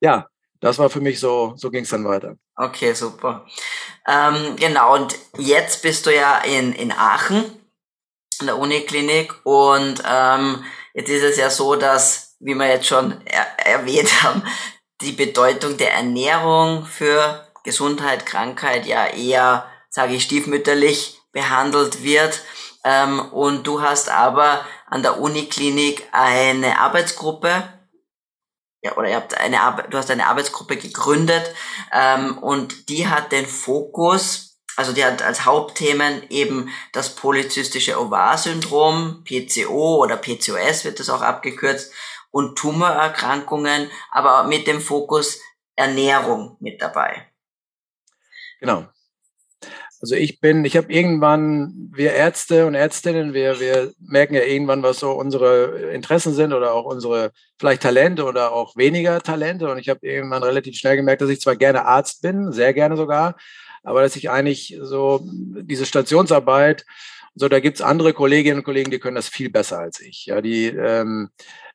Ja, 0.00 0.26
das 0.58 0.78
war 0.78 0.90
für 0.90 1.00
mich 1.00 1.20
so, 1.20 1.54
so 1.56 1.70
ging 1.70 1.84
es 1.84 1.90
dann 1.90 2.04
weiter. 2.04 2.36
Okay, 2.56 2.92
super. 2.92 3.46
Ähm, 4.10 4.56
genau, 4.56 4.94
und 4.94 5.16
jetzt 5.38 5.82
bist 5.82 6.04
du 6.04 6.14
ja 6.14 6.38
in, 6.38 6.72
in 6.72 6.90
Aachen, 6.90 7.44
in 8.40 8.46
der 8.46 8.58
Uniklinik, 8.58 9.34
und 9.44 10.02
ähm, 10.04 10.64
jetzt 10.94 11.10
ist 11.10 11.22
es 11.22 11.36
ja 11.36 11.48
so, 11.48 11.76
dass, 11.76 12.34
wie 12.40 12.54
wir 12.54 12.66
jetzt 12.66 12.88
schon 12.88 13.24
er 13.24 13.46
erwähnt 13.64 14.10
haben, 14.24 14.42
die 15.00 15.12
Bedeutung 15.12 15.76
der 15.76 15.94
Ernährung 15.94 16.86
für 16.86 17.46
Gesundheit, 17.62 18.26
Krankheit 18.26 18.84
ja 18.84 19.06
eher, 19.06 19.66
sage 19.90 20.14
ich, 20.14 20.24
stiefmütterlich 20.24 21.20
behandelt 21.32 22.02
wird. 22.02 22.40
Ähm, 22.82 23.20
und 23.30 23.66
du 23.66 23.80
hast 23.80 24.08
aber 24.08 24.64
an 24.88 25.02
der 25.02 25.20
Uniklinik 25.20 26.08
eine 26.10 26.80
Arbeitsgruppe, 26.80 27.62
ja, 28.82 28.96
oder 28.96 29.08
ihr 29.08 29.16
habt 29.16 29.36
eine 29.36 29.58
du 29.90 29.98
hast 29.98 30.10
eine 30.10 30.26
Arbeitsgruppe 30.26 30.76
gegründet 30.76 31.54
ähm, 31.92 32.38
und 32.38 32.88
die 32.88 33.08
hat 33.08 33.32
den 33.32 33.46
Fokus, 33.46 34.58
also 34.76 34.92
die 34.92 35.04
hat 35.04 35.22
als 35.22 35.44
Hauptthemen 35.44 36.22
eben 36.30 36.70
das 36.92 37.14
polyzystische 37.14 38.00
Ovar-Syndrom, 38.00 39.24
PCO 39.24 39.96
oder 40.02 40.16
PCOS 40.16 40.84
wird 40.84 40.98
das 40.98 41.10
auch 41.10 41.22
abgekürzt, 41.22 41.92
und 42.30 42.56
Tumorerkrankungen, 42.56 43.90
aber 44.10 44.44
mit 44.44 44.66
dem 44.66 44.80
Fokus 44.80 45.40
Ernährung 45.74 46.56
mit 46.60 46.80
dabei. 46.80 47.26
Genau. 48.60 48.86
Also 50.02 50.14
ich 50.14 50.40
bin, 50.40 50.64
ich 50.64 50.78
habe 50.78 50.90
irgendwann, 50.90 51.90
wir 51.92 52.14
Ärzte 52.14 52.66
und 52.66 52.74
Ärztinnen, 52.74 53.34
wir, 53.34 53.60
wir 53.60 53.92
merken 54.00 54.34
ja 54.34 54.42
irgendwann, 54.42 54.82
was 54.82 55.00
so 55.00 55.12
unsere 55.12 55.92
Interessen 55.92 56.32
sind 56.32 56.54
oder 56.54 56.72
auch 56.72 56.86
unsere 56.86 57.32
vielleicht 57.58 57.82
Talente 57.82 58.24
oder 58.24 58.52
auch 58.52 58.76
weniger 58.76 59.20
Talente. 59.20 59.70
Und 59.70 59.78
ich 59.78 59.90
habe 59.90 60.00
irgendwann 60.02 60.42
relativ 60.42 60.76
schnell 60.76 60.96
gemerkt, 60.96 61.20
dass 61.20 61.28
ich 61.28 61.40
zwar 61.40 61.56
gerne 61.56 61.84
Arzt 61.84 62.22
bin, 62.22 62.50
sehr 62.50 62.72
gerne 62.72 62.96
sogar, 62.96 63.36
aber 63.82 64.00
dass 64.00 64.16
ich 64.16 64.30
eigentlich 64.30 64.78
so 64.80 65.20
diese 65.22 65.84
Stationsarbeit, 65.84 66.86
so 67.40 67.48
da 67.48 67.58
gibt's 67.58 67.80
andere 67.80 68.12
Kolleginnen 68.12 68.58
und 68.58 68.64
Kollegen, 68.64 68.90
die 68.90 68.98
können 68.98 69.16
das 69.16 69.28
viel 69.28 69.50
besser 69.50 69.78
als 69.78 69.98
ich. 70.00 70.26
Ja, 70.26 70.42
die 70.42 70.66
ähm, 70.66 71.30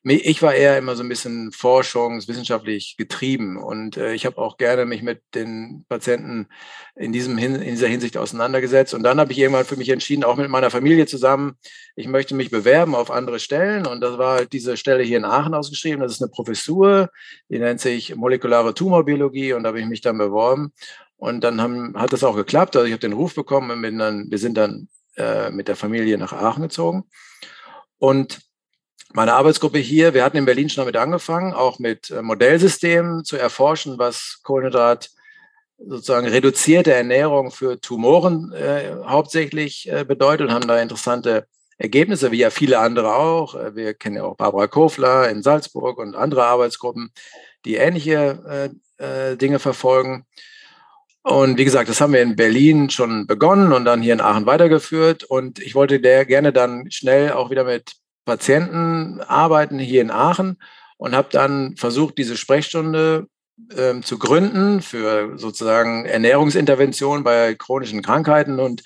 ich 0.08 0.40
war 0.40 0.54
eher 0.54 0.78
immer 0.78 0.94
so 0.94 1.02
ein 1.02 1.08
bisschen 1.08 1.50
forschungswissenschaftlich 1.50 2.94
getrieben 2.96 3.56
und 3.56 3.96
äh, 3.96 4.14
ich 4.14 4.24
habe 4.24 4.38
auch 4.38 4.56
gerne 4.56 4.86
mich 4.86 5.02
mit 5.02 5.20
den 5.34 5.84
Patienten 5.88 6.46
in, 6.94 7.12
diesem 7.12 7.36
in 7.38 7.60
dieser 7.60 7.88
Hinsicht 7.88 8.16
auseinandergesetzt. 8.16 8.94
Und 8.94 9.02
dann 9.02 9.18
habe 9.18 9.32
ich 9.32 9.38
irgendwann 9.38 9.64
für 9.64 9.76
mich 9.76 9.88
entschieden, 9.88 10.22
auch 10.22 10.36
mit 10.36 10.48
meiner 10.48 10.70
Familie 10.70 11.06
zusammen, 11.06 11.56
ich 11.96 12.06
möchte 12.06 12.36
mich 12.36 12.50
bewerben 12.52 12.94
auf 12.94 13.10
andere 13.10 13.40
Stellen. 13.40 13.84
Und 13.84 14.00
das 14.00 14.16
war 14.16 14.36
halt 14.36 14.52
diese 14.52 14.76
Stelle 14.76 15.02
hier 15.02 15.16
in 15.16 15.24
Aachen 15.24 15.54
ausgeschrieben. 15.54 16.00
Das 16.00 16.12
ist 16.12 16.22
eine 16.22 16.30
Professur, 16.30 17.10
die 17.48 17.58
nennt 17.58 17.80
sich 17.80 18.14
molekulare 18.14 18.74
Tumorbiologie 18.74 19.54
und 19.54 19.64
da 19.64 19.70
habe 19.70 19.80
ich 19.80 19.86
mich 19.86 20.02
dann 20.02 20.18
beworben. 20.18 20.72
Und 21.16 21.42
dann 21.42 21.60
haben, 21.60 21.94
hat 21.96 22.12
das 22.12 22.22
auch 22.22 22.36
geklappt. 22.36 22.76
Also 22.76 22.86
ich 22.86 22.92
habe 22.92 23.00
den 23.00 23.14
Ruf 23.14 23.34
bekommen 23.34 23.72
und 23.72 23.82
bin 23.82 23.98
dann, 23.98 24.30
wir 24.30 24.38
sind 24.38 24.56
dann 24.56 24.88
äh, 25.16 25.50
mit 25.50 25.68
der 25.68 25.76
Familie 25.76 26.18
nach 26.18 26.32
Aachen 26.32 26.62
gezogen. 26.62 27.04
Und 27.98 28.40
meine 29.12 29.34
Arbeitsgruppe 29.34 29.78
hier, 29.78 30.14
wir 30.14 30.24
hatten 30.24 30.36
in 30.36 30.44
Berlin 30.44 30.68
schon 30.68 30.82
damit 30.82 30.96
angefangen, 30.96 31.54
auch 31.54 31.78
mit 31.78 32.10
äh, 32.10 32.22
Modellsystemen 32.22 33.24
zu 33.24 33.36
erforschen, 33.36 33.98
was 33.98 34.40
Kohlenhydrat 34.42 35.10
sozusagen 35.78 36.26
reduzierte 36.26 36.92
Ernährung 36.92 37.50
für 37.50 37.80
Tumoren 37.80 38.52
äh, 38.52 38.96
hauptsächlich 39.06 39.90
äh, 39.90 40.04
bedeutet 40.04 40.48
und 40.48 40.54
haben 40.54 40.68
da 40.68 40.80
interessante 40.80 41.46
Ergebnisse, 41.78 42.32
wie 42.32 42.38
ja 42.38 42.50
viele 42.50 42.78
andere 42.78 43.14
auch. 43.14 43.54
Äh, 43.54 43.74
wir 43.74 43.94
kennen 43.94 44.16
ja 44.16 44.24
auch 44.24 44.36
Barbara 44.36 44.66
Kofler 44.66 45.28
in 45.28 45.42
Salzburg 45.42 45.98
und 45.98 46.14
andere 46.14 46.44
Arbeitsgruppen, 46.44 47.12
die 47.64 47.76
ähnliche 47.76 48.70
äh, 48.98 49.36
Dinge 49.36 49.58
verfolgen. 49.58 50.24
Und 51.26 51.58
wie 51.58 51.64
gesagt, 51.64 51.88
das 51.88 52.00
haben 52.00 52.12
wir 52.12 52.22
in 52.22 52.36
Berlin 52.36 52.88
schon 52.88 53.26
begonnen 53.26 53.72
und 53.72 53.84
dann 53.84 54.00
hier 54.00 54.12
in 54.12 54.20
Aachen 54.20 54.46
weitergeführt. 54.46 55.24
Und 55.24 55.58
ich 55.58 55.74
wollte 55.74 55.98
der 55.98 56.24
gerne 56.24 56.52
dann 56.52 56.88
schnell 56.92 57.32
auch 57.32 57.50
wieder 57.50 57.64
mit 57.64 57.94
Patienten 58.24 59.20
arbeiten 59.22 59.80
hier 59.80 60.02
in 60.02 60.12
Aachen 60.12 60.56
und 60.98 61.16
habe 61.16 61.26
dann 61.32 61.74
versucht, 61.76 62.16
diese 62.16 62.36
Sprechstunde 62.36 63.26
ähm, 63.76 64.04
zu 64.04 64.20
gründen 64.20 64.82
für 64.82 65.36
sozusagen 65.36 66.04
Ernährungsintervention 66.04 67.24
bei 67.24 67.56
chronischen 67.56 68.02
Krankheiten. 68.02 68.60
Und 68.60 68.84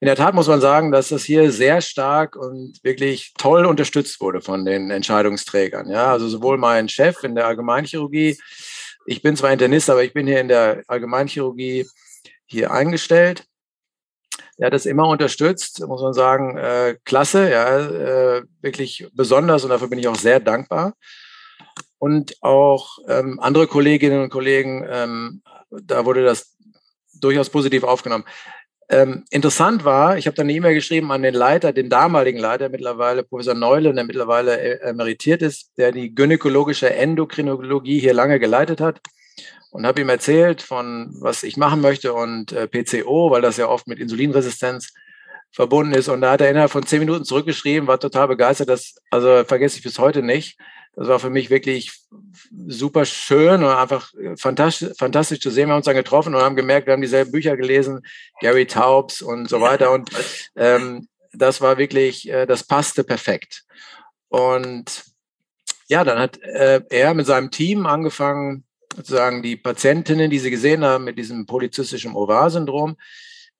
in 0.00 0.06
der 0.06 0.16
Tat 0.16 0.34
muss 0.34 0.48
man 0.48 0.62
sagen, 0.62 0.92
dass 0.92 1.10
das 1.10 1.24
hier 1.24 1.52
sehr 1.52 1.82
stark 1.82 2.36
und 2.36 2.82
wirklich 2.82 3.34
toll 3.36 3.66
unterstützt 3.66 4.18
wurde 4.22 4.40
von 4.40 4.64
den 4.64 4.90
Entscheidungsträgern. 4.90 5.90
Ja, 5.90 6.10
also 6.10 6.26
sowohl 6.26 6.56
mein 6.56 6.88
Chef 6.88 7.22
in 7.22 7.34
der 7.34 7.46
Allgemeinchirurgie, 7.46 8.38
ich 9.06 9.22
bin 9.22 9.36
zwar 9.36 9.52
Internist, 9.52 9.90
aber 9.90 10.04
ich 10.04 10.12
bin 10.12 10.26
hier 10.26 10.40
in 10.40 10.48
der 10.48 10.82
Allgemeinchirurgie 10.86 11.86
hier 12.46 12.70
eingestellt 12.70 13.46
er 14.58 14.66
hat 14.66 14.74
das 14.74 14.86
immer 14.86 15.08
unterstützt, 15.08 15.84
muss 15.86 16.02
man 16.02 16.12
sagen, 16.12 16.56
äh, 16.56 16.96
klasse, 17.04 17.50
ja, 17.50 17.78
äh, 17.78 18.42
wirklich 18.60 19.08
besonders 19.12 19.64
und 19.64 19.70
dafür 19.70 19.88
bin 19.88 19.98
ich 19.98 20.08
auch 20.08 20.14
sehr 20.14 20.40
dankbar. 20.40 20.94
Und 21.98 22.36
auch 22.42 22.98
ähm, 23.08 23.38
andere 23.40 23.66
Kolleginnen 23.66 24.22
und 24.22 24.30
Kollegen, 24.30 24.86
ähm, 24.88 25.42
da 25.70 26.04
wurde 26.04 26.24
das 26.24 26.56
durchaus 27.14 27.48
positiv 27.48 27.84
aufgenommen. 27.84 28.24
Ähm, 28.92 29.24
interessant 29.30 29.86
war, 29.86 30.18
ich 30.18 30.26
habe 30.26 30.36
dann 30.36 30.44
eine 30.44 30.52
E-Mail 30.52 30.74
geschrieben 30.74 31.10
an 31.12 31.22
den 31.22 31.32
Leiter, 31.32 31.72
den 31.72 31.88
damaligen 31.88 32.38
Leiter 32.38 32.68
mittlerweile, 32.68 33.22
Professor 33.22 33.54
Neule, 33.54 33.94
der 33.94 34.04
mittlerweile 34.04 34.60
äh, 34.60 34.90
emeritiert 34.90 35.40
ist, 35.40 35.72
der 35.78 35.92
die 35.92 36.14
gynäkologische 36.14 36.92
Endokrinologie 36.92 37.98
hier 37.98 38.12
lange 38.12 38.38
geleitet 38.38 38.82
hat 38.82 39.00
und 39.70 39.86
habe 39.86 40.02
ihm 40.02 40.10
erzählt 40.10 40.60
von, 40.60 41.16
was 41.20 41.42
ich 41.42 41.56
machen 41.56 41.80
möchte 41.80 42.12
und 42.12 42.52
äh, 42.52 42.68
PCO, 42.68 43.30
weil 43.30 43.40
das 43.40 43.56
ja 43.56 43.66
oft 43.66 43.88
mit 43.88 43.98
Insulinresistenz 43.98 44.92
verbunden 45.52 45.94
ist. 45.94 46.08
Und 46.08 46.20
da 46.20 46.32
hat 46.32 46.42
er 46.42 46.50
innerhalb 46.50 46.70
von 46.70 46.84
zehn 46.84 46.98
Minuten 46.98 47.24
zurückgeschrieben, 47.24 47.88
war 47.88 47.98
total 47.98 48.28
begeistert. 48.28 48.68
Das, 48.68 48.96
also 49.10 49.42
vergesse 49.44 49.78
ich 49.78 49.82
bis 49.82 49.98
heute 49.98 50.22
nicht. 50.22 50.58
Das 50.94 51.08
war 51.08 51.18
für 51.18 51.30
mich 51.30 51.48
wirklich 51.48 51.90
super 52.66 53.06
schön 53.06 53.62
und 53.62 53.70
einfach 53.70 54.12
fantastisch, 54.36 54.90
fantastisch 54.98 55.40
zu 55.40 55.50
sehen. 55.50 55.68
Wir 55.68 55.72
haben 55.72 55.78
uns 55.78 55.86
dann 55.86 55.96
getroffen 55.96 56.34
und 56.34 56.42
haben 56.42 56.56
gemerkt, 56.56 56.86
wir 56.86 56.92
haben 56.92 57.00
dieselben 57.00 57.32
Bücher 57.32 57.56
gelesen, 57.56 58.02
Gary 58.40 58.66
Taubes 58.66 59.22
und 59.22 59.48
so 59.48 59.60
weiter. 59.60 59.90
Und 59.90 60.10
ähm, 60.54 61.08
das 61.32 61.62
war 61.62 61.78
wirklich, 61.78 62.28
äh, 62.28 62.44
das 62.44 62.64
passte 62.64 63.04
perfekt. 63.04 63.64
Und 64.28 65.04
ja, 65.88 66.04
dann 66.04 66.18
hat 66.18 66.40
äh, 66.42 66.82
er 66.90 67.14
mit 67.14 67.26
seinem 67.26 67.50
Team 67.50 67.86
angefangen, 67.86 68.64
sozusagen 68.94 69.42
die 69.42 69.56
Patientinnen, 69.56 70.30
die 70.30 70.38
Sie 70.38 70.50
gesehen 70.50 70.84
haben 70.84 71.04
mit 71.04 71.18
diesem 71.18 71.46
polyzystischen 71.46 72.14
Ovar-Syndrom, 72.14 72.96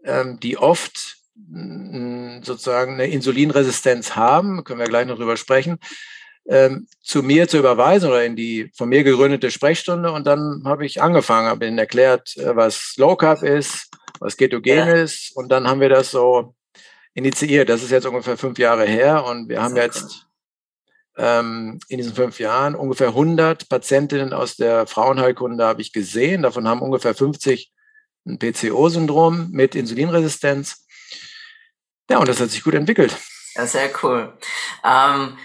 ähm, 0.04 0.38
die 0.40 0.58
oft 0.58 1.16
mh, 1.34 2.44
sozusagen 2.44 2.94
eine 2.94 3.06
Insulinresistenz 3.06 4.16
haben, 4.16 4.64
können 4.64 4.80
wir 4.80 4.86
gleich 4.86 5.06
noch 5.06 5.16
drüber 5.16 5.38
sprechen, 5.38 5.78
ähm, 6.48 6.88
zu 7.02 7.22
mir 7.22 7.48
zu 7.48 7.58
überweisen 7.58 8.08
oder 8.08 8.24
in 8.24 8.36
die 8.36 8.70
von 8.76 8.88
mir 8.88 9.04
gegründete 9.04 9.50
Sprechstunde. 9.50 10.12
Und 10.12 10.26
dann 10.26 10.62
habe 10.64 10.84
ich 10.84 11.00
angefangen, 11.00 11.48
habe 11.48 11.66
ihnen 11.66 11.78
erklärt, 11.78 12.36
äh, 12.36 12.56
was 12.56 12.94
Low 12.96 13.16
Carb 13.16 13.42
ist, 13.42 13.88
was 14.18 14.36
Ketogen 14.36 14.88
ja. 14.88 14.92
ist. 14.94 15.36
Und 15.36 15.50
dann 15.50 15.68
haben 15.68 15.80
wir 15.80 15.88
das 15.88 16.10
so 16.10 16.54
initiiert. 17.14 17.68
Das 17.68 17.82
ist 17.82 17.90
jetzt 17.90 18.06
ungefähr 18.06 18.36
fünf 18.36 18.58
Jahre 18.58 18.84
her 18.84 19.24
und 19.24 19.48
wir 19.48 19.62
haben 19.62 19.76
jetzt 19.76 20.26
ähm, 21.16 21.78
in 21.88 21.98
diesen 21.98 22.14
fünf 22.14 22.38
Jahren. 22.40 22.74
Ungefähr 22.74 23.08
100 23.08 23.68
Patientinnen 23.68 24.32
aus 24.32 24.56
der 24.56 24.86
Frauenheilkunde 24.86 25.64
habe 25.64 25.82
ich 25.82 25.92
gesehen. 25.92 26.42
Davon 26.42 26.66
haben 26.68 26.80
ungefähr 26.80 27.14
50 27.14 27.72
ein 28.24 28.38
PCO-Syndrom 28.38 29.50
mit 29.50 29.74
Insulinresistenz. 29.74 30.86
Ja, 32.08 32.18
und 32.18 32.28
das 32.28 32.40
hat 32.40 32.50
sich 32.50 32.62
gut 32.62 32.74
entwickelt. 32.74 33.16
Ja, 33.54 33.66
sehr 33.66 33.90
cool. 34.02 34.32
Ähm, 34.84 35.36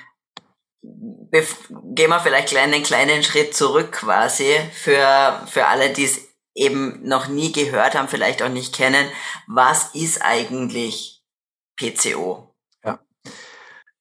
gehen 0.81 2.10
wir 2.10 2.19
vielleicht 2.19 2.55
einen 2.55 2.84
kleinen 2.84 3.24
Schritt 3.24 3.55
zurück 3.55 3.91
quasi 3.91 4.51
für, 4.72 5.41
für 5.48 5.67
alle, 5.67 5.91
die 5.91 6.05
es 6.05 6.27
eben 6.55 7.01
noch 7.03 7.27
nie 7.27 7.51
gehört 7.51 7.96
haben, 7.96 8.07
vielleicht 8.07 8.41
auch 8.41 8.50
nicht 8.50 8.75
kennen, 8.75 9.07
was 9.48 9.93
ist 9.93 10.22
eigentlich 10.24 11.22
PCO? 11.77 12.53
Ja. 12.84 13.00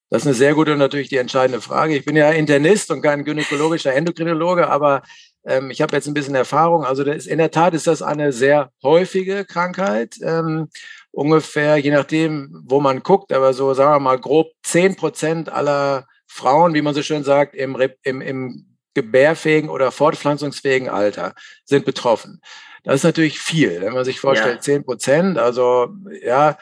Das 0.09 0.23
ist 0.23 0.27
eine 0.27 0.35
sehr 0.35 0.55
gute 0.55 0.73
und 0.73 0.79
natürlich 0.79 1.09
die 1.09 1.19
entscheidende 1.19 1.61
Frage. 1.61 1.97
Ich 1.97 2.05
bin 2.05 2.17
ja 2.17 2.31
Internist 2.31 2.91
und 2.91 3.03
kein 3.03 3.25
gynäkologischer 3.25 3.95
Endokrinologe, 3.95 4.69
aber 4.69 5.03
ähm, 5.45 5.71
ich 5.71 5.83
habe 5.83 5.95
jetzt 5.95 6.07
ein 6.07 6.15
bisschen 6.15 6.35
Erfahrung. 6.35 6.85
Also 6.85 7.05
ist, 7.05 7.27
in 7.27 7.39
der 7.39 7.51
Tat 7.51 7.75
ist 7.75 7.87
das 7.87 8.03
eine 8.03 8.33
sehr 8.33 8.71
häufige 8.83 9.45
Krankheit. 9.45 10.17
Ähm, 10.23 10.69
ungefähr, 11.13 11.77
je 11.77 11.91
nachdem, 11.91 12.63
wo 12.67 12.81
man 12.81 13.03
guckt, 13.03 13.33
aber 13.33 13.53
so 13.53 13.75
sagen 13.75 13.95
wir 13.95 14.01
mal 14.01 14.19
grob 14.19 14.49
10 14.63 14.97
Prozent 14.97 15.49
aller 15.51 16.07
Frauen, 16.27 16.75
wie 16.75 16.83
man 16.83 16.95
so 16.95 17.03
schön 17.03 17.25
sagt, 17.25 17.55
im, 17.55 17.77
im, 18.03 18.21
im 18.21 18.77
gebärfähigen 18.95 19.69
oder 19.69 19.93
fortpflanzungsfähigen 19.93 20.89
Alter 20.89 21.35
sind 21.65 21.85
betroffen. 21.85 22.41
Das 22.83 22.97
ist 22.97 23.05
natürlich 23.05 23.39
viel, 23.39 23.81
wenn 23.81 23.93
man 23.93 24.05
sich 24.05 24.21
vorstellt, 24.21 24.63
zehn 24.63 24.77
ja. 24.77 24.83
Prozent. 24.83 25.39
Also 25.39 25.89
ja, 26.23 26.57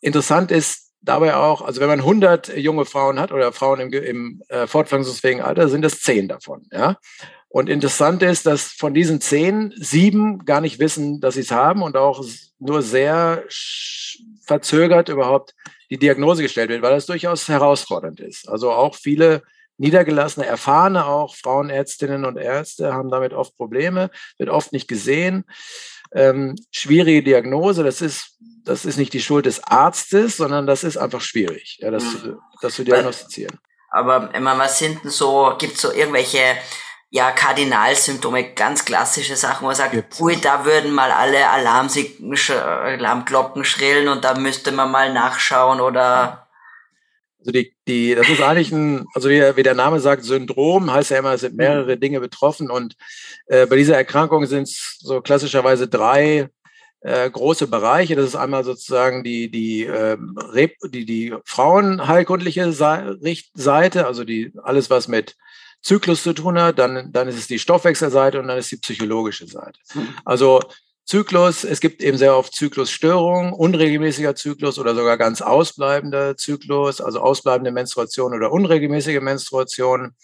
interessant 0.00 0.50
ist 0.50 0.92
dabei 1.00 1.36
auch, 1.36 1.62
also 1.62 1.80
wenn 1.80 1.88
man 1.88 2.00
100 2.00 2.56
junge 2.56 2.84
Frauen 2.84 3.20
hat 3.20 3.32
oder 3.32 3.52
Frauen 3.52 3.80
im, 3.80 3.92
im 3.92 4.42
äh, 4.48 4.66
fortpflanzungsfähigen 4.66 5.42
Alter, 5.42 5.68
sind 5.68 5.82
das 5.82 6.00
zehn 6.00 6.26
davon. 6.26 6.66
Ja, 6.72 6.96
und 7.48 7.68
interessant 7.68 8.22
ist, 8.22 8.46
dass 8.46 8.64
von 8.64 8.92
diesen 8.92 9.20
zehn 9.20 9.72
sieben 9.76 10.44
gar 10.44 10.60
nicht 10.60 10.80
wissen, 10.80 11.20
dass 11.20 11.34
sie 11.34 11.40
es 11.40 11.50
haben 11.50 11.82
und 11.82 11.96
auch 11.96 12.22
nur 12.58 12.82
sehr 12.82 13.44
verzögert 14.44 15.08
überhaupt 15.08 15.54
die 15.90 15.98
Diagnose 15.98 16.42
gestellt 16.42 16.70
wird, 16.70 16.82
weil 16.82 16.94
das 16.94 17.06
durchaus 17.06 17.48
herausfordernd 17.48 18.20
ist. 18.20 18.48
Also 18.48 18.72
auch 18.72 18.94
viele 18.94 19.42
niedergelassene, 19.78 20.44
erfahrene 20.46 21.06
auch 21.06 21.34
Frauenärztinnen 21.34 22.24
und 22.24 22.36
Ärzte 22.36 22.92
haben 22.92 23.10
damit 23.10 23.32
oft 23.32 23.56
Probleme, 23.56 24.10
wird 24.36 24.50
oft 24.50 24.72
nicht 24.72 24.88
gesehen. 24.88 25.44
Ähm, 26.12 26.56
schwierige 26.70 27.22
Diagnose, 27.22 27.84
das 27.84 28.00
ist, 28.00 28.38
das 28.64 28.84
ist 28.84 28.96
nicht 28.96 29.12
die 29.12 29.20
Schuld 29.20 29.46
des 29.46 29.62
Arztes, 29.62 30.36
sondern 30.36 30.66
das 30.66 30.84
ist 30.84 30.96
einfach 30.96 31.20
schwierig, 31.20 31.78
ja, 31.80 31.90
das, 31.90 32.02
mhm. 32.04 32.38
das 32.60 32.74
zu 32.74 32.84
diagnostizieren. 32.84 33.58
Aber 33.90 34.34
immer, 34.34 34.58
was 34.58 34.78
sind 34.78 35.02
denn 35.04 35.10
so, 35.10 35.54
gibt 35.58 35.74
es 35.74 35.80
so 35.80 35.92
irgendwelche 35.92 36.38
ja, 37.10 37.30
Kardinalsymptome, 37.30 38.52
ganz 38.52 38.84
klassische 38.84 39.36
Sachen, 39.36 39.62
wo 39.62 39.66
man 39.66 39.76
sagt, 39.76 39.92
Gibt's. 39.92 40.20
ui, 40.20 40.36
da 40.36 40.66
würden 40.66 40.92
mal 40.92 41.10
alle 41.10 41.48
Alarmglocken 41.48 43.64
schrillen 43.64 44.08
und 44.08 44.24
da 44.24 44.34
müsste 44.34 44.72
man 44.72 44.90
mal 44.90 45.10
nachschauen 45.12 45.80
oder. 45.80 46.48
Also 47.38 47.52
die, 47.52 47.74
die, 47.86 48.14
das 48.14 48.28
ist 48.28 48.42
eigentlich 48.42 48.72
ein, 48.72 49.06
also 49.14 49.30
wie, 49.30 49.40
wie 49.56 49.62
der 49.62 49.74
Name 49.74 50.00
sagt, 50.00 50.24
Syndrom, 50.24 50.92
heißt 50.92 51.12
ja 51.12 51.18
immer, 51.18 51.32
es 51.34 51.42
sind 51.42 51.52
mhm. 51.52 51.58
mehrere 51.58 51.96
Dinge 51.96 52.18
betroffen 52.20 52.70
und 52.70 52.96
äh, 53.46 53.64
bei 53.64 53.76
dieser 53.76 53.96
Erkrankung 53.96 54.44
sind 54.46 54.64
es 54.64 54.98
so 54.98 55.22
klassischerweise 55.22 55.88
drei 55.88 56.50
äh, 57.00 57.30
große 57.30 57.68
Bereiche. 57.68 58.16
Das 58.16 58.26
ist 58.26 58.36
einmal 58.36 58.64
sozusagen 58.64 59.24
die, 59.24 59.50
die, 59.50 59.84
äh, 59.84 60.18
die, 60.84 61.06
die 61.06 61.34
frauenheilkundliche 61.44 62.72
Seite, 62.72 64.06
also 64.06 64.24
die, 64.24 64.52
alles 64.62 64.90
was 64.90 65.08
mit 65.08 65.36
Zyklus 65.82 66.22
zu 66.22 66.32
tun 66.32 66.60
hat, 66.60 66.78
dann, 66.78 67.12
dann 67.12 67.28
ist 67.28 67.38
es 67.38 67.46
die 67.46 67.58
Stoffwechselseite 67.58 68.40
und 68.40 68.48
dann 68.48 68.58
ist 68.58 68.70
die 68.70 68.76
psychologische 68.76 69.46
Seite. 69.46 69.78
Hm. 69.92 70.08
Also 70.24 70.60
Zyklus, 71.08 71.64
es 71.64 71.80
gibt 71.80 72.02
eben 72.02 72.18
sehr 72.18 72.36
oft 72.36 72.54
Zyklusstörungen, 72.54 73.54
unregelmäßiger 73.54 74.34
Zyklus 74.34 74.78
oder 74.78 74.94
sogar 74.94 75.16
ganz 75.16 75.40
ausbleibender 75.40 76.36
Zyklus, 76.36 77.00
also 77.00 77.20
ausbleibende 77.20 77.70
Menstruation 77.70 78.34
oder 78.34 78.52
unregelmäßige 78.52 79.20
Menstruation. 79.22 80.14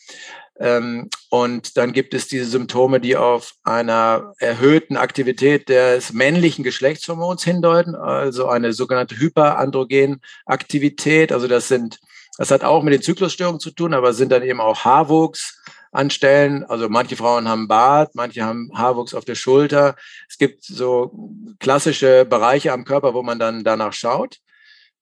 Ähm, 0.61 1.09
und 1.31 1.77
dann 1.77 1.93
gibt 1.93 2.15
es 2.15 2.29
diese 2.29 2.47
Symptome, 2.47 3.01
die 3.01 3.17
auf 3.17 3.55
einer 3.65 4.35
erhöhten 4.39 4.97
Aktivität 4.97 5.69
des 5.69 6.13
männlichen 6.13 6.63
Geschlechtshormons 6.63 7.43
hindeuten, 7.43 7.95
also 7.95 8.49
eine 8.49 8.73
sogenannte 8.73 9.19
Hyperandrogenaktivität. 9.19 11.33
Also 11.33 11.49
das 11.49 11.69
sind 11.69 11.99
das 12.37 12.51
hat 12.51 12.65
auch 12.65 12.83
mit 12.83 12.93
den 12.93 13.03
Zyklusstörungen 13.03 13.61
zu 13.61 13.71
tun, 13.71 13.95
aber 13.95 14.13
sind 14.13 14.33
dann 14.33 14.43
eben 14.43 14.61
auch 14.61 14.85
Haarwuchs 14.85 15.61
an 15.93 16.11
Stellen. 16.11 16.65
Also 16.65 16.89
manche 16.89 17.17
Frauen 17.17 17.49
haben 17.49 17.69
Bart, 17.69 18.15
manche 18.15 18.45
haben 18.45 18.71
Haarwuchs 18.75 19.15
auf 19.15 19.25
der 19.25 19.37
Schulter. 19.37 19.95
Es 20.29 20.39
gibt 20.39 20.65
so 20.65 21.13
klassische 21.61 22.25
Bereiche 22.25 22.73
am 22.73 22.85
Körper, 22.85 23.15
wo 23.15 23.23
man 23.23 23.39
dann 23.39 23.63
danach 23.63 23.93
schaut. 23.93 24.39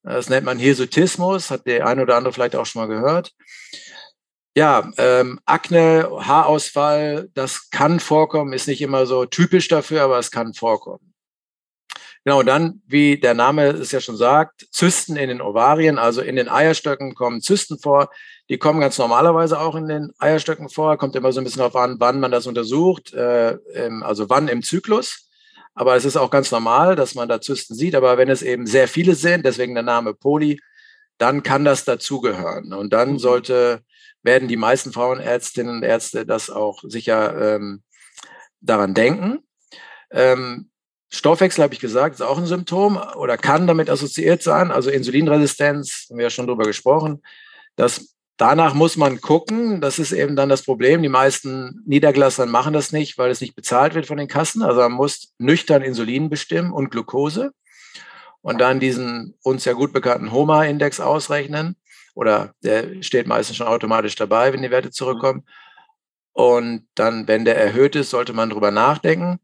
Das 0.02 0.28
nennt 0.28 0.44
man 0.44 0.58
Hirsutismus, 0.58 1.50
hat 1.50 1.66
der 1.66 1.86
eine 1.86 2.02
oder 2.02 2.16
andere 2.16 2.32
vielleicht 2.32 2.56
auch 2.56 2.66
schon 2.66 2.82
mal 2.82 2.88
gehört. 2.88 3.32
Ja, 4.54 4.90
ähm, 4.98 5.40
Akne, 5.46 6.10
Haarausfall, 6.10 7.30
das 7.34 7.70
kann 7.70 8.00
vorkommen, 8.00 8.52
ist 8.52 8.68
nicht 8.68 8.82
immer 8.82 9.06
so 9.06 9.24
typisch 9.24 9.68
dafür, 9.68 10.02
aber 10.02 10.18
es 10.18 10.30
kann 10.30 10.52
vorkommen. 10.52 11.12
Genau, 12.24 12.40
und 12.40 12.46
dann, 12.46 12.82
wie 12.86 13.18
der 13.18 13.34
Name 13.34 13.68
es 13.68 13.90
ja 13.90 14.00
schon 14.00 14.16
sagt, 14.16 14.66
Zysten 14.70 15.16
in 15.16 15.28
den 15.28 15.40
Ovarien, 15.40 15.98
also 15.98 16.20
in 16.20 16.36
den 16.36 16.48
Eierstöcken 16.48 17.14
kommen 17.14 17.40
Zysten 17.40 17.78
vor. 17.78 18.10
Die 18.48 18.58
kommen 18.58 18.78
ganz 18.78 18.96
normalerweise 18.98 19.58
auch 19.58 19.74
in 19.74 19.88
den 19.88 20.12
Eierstöcken 20.18 20.68
vor. 20.68 20.96
Kommt 20.98 21.16
immer 21.16 21.32
so 21.32 21.40
ein 21.40 21.44
bisschen 21.44 21.60
darauf 21.60 21.74
an, 21.74 21.96
wann 21.98 22.20
man 22.20 22.30
das 22.30 22.46
untersucht, 22.46 23.12
äh, 23.12 23.56
also 24.02 24.28
wann 24.30 24.46
im 24.46 24.62
Zyklus. 24.62 25.28
Aber 25.74 25.96
es 25.96 26.04
ist 26.04 26.16
auch 26.16 26.30
ganz 26.30 26.50
normal, 26.52 26.94
dass 26.94 27.14
man 27.14 27.28
da 27.28 27.40
Zysten 27.40 27.74
sieht. 27.74 27.94
Aber 27.96 28.18
wenn 28.18 28.28
es 28.28 28.42
eben 28.42 28.66
sehr 28.66 28.86
viele 28.86 29.14
sind, 29.14 29.44
deswegen 29.44 29.74
der 29.74 29.82
Name 29.82 30.14
Poly, 30.14 30.60
dann 31.18 31.42
kann 31.42 31.64
das 31.64 31.84
dazugehören. 31.84 32.72
Und 32.72 32.92
dann 32.92 33.12
mhm. 33.12 33.18
sollte, 33.18 33.82
werden 34.22 34.48
die 34.48 34.56
meisten 34.56 34.92
Frauenärztinnen 34.92 35.76
und 35.76 35.82
Ärzte 35.82 36.26
das 36.26 36.50
auch 36.50 36.82
sicher 36.86 37.56
ähm, 37.56 37.82
daran 38.60 38.94
denken. 38.94 39.40
Ähm, 40.10 40.70
Stoffwechsel, 41.10 41.62
habe 41.62 41.74
ich 41.74 41.80
gesagt, 41.80 42.14
ist 42.14 42.22
auch 42.22 42.38
ein 42.38 42.46
Symptom 42.46 42.98
oder 43.16 43.36
kann 43.36 43.66
damit 43.66 43.90
assoziiert 43.90 44.42
sein. 44.42 44.70
Also 44.70 44.88
Insulinresistenz, 44.88 46.06
haben 46.08 46.16
wir 46.16 46.24
ja 46.24 46.30
schon 46.30 46.46
drüber 46.46 46.64
gesprochen. 46.64 47.22
Das, 47.76 48.14
danach 48.38 48.72
muss 48.72 48.96
man 48.96 49.20
gucken. 49.20 49.82
Das 49.82 49.98
ist 49.98 50.12
eben 50.12 50.36
dann 50.36 50.48
das 50.48 50.62
Problem. 50.62 51.02
Die 51.02 51.10
meisten 51.10 51.82
Niedergelassenen 51.84 52.50
machen 52.50 52.72
das 52.72 52.92
nicht, 52.92 53.18
weil 53.18 53.30
es 53.30 53.42
nicht 53.42 53.54
bezahlt 53.54 53.94
wird 53.94 54.06
von 54.06 54.16
den 54.16 54.28
Kassen. 54.28 54.62
Also 54.62 54.80
man 54.80 54.92
muss 54.92 55.34
nüchtern 55.38 55.82
Insulin 55.82 56.30
bestimmen 56.30 56.72
und 56.72 56.90
Glucose 56.90 57.52
und 58.40 58.60
dann 58.60 58.80
diesen 58.80 59.34
uns 59.42 59.66
ja 59.66 59.74
gut 59.74 59.92
bekannten 59.92 60.32
HOMA-Index 60.32 61.00
ausrechnen. 61.00 61.76
Oder 62.14 62.54
der 62.62 63.02
steht 63.02 63.26
meistens 63.26 63.56
schon 63.56 63.66
automatisch 63.66 64.14
dabei, 64.14 64.52
wenn 64.52 64.62
die 64.62 64.70
Werte 64.70 64.90
zurückkommen. 64.90 65.46
Und 66.32 66.86
dann, 66.94 67.28
wenn 67.28 67.44
der 67.44 67.56
erhöht 67.56 67.96
ist, 67.96 68.10
sollte 68.10 68.32
man 68.32 68.50
drüber 68.50 68.70
nachdenken. 68.70 69.38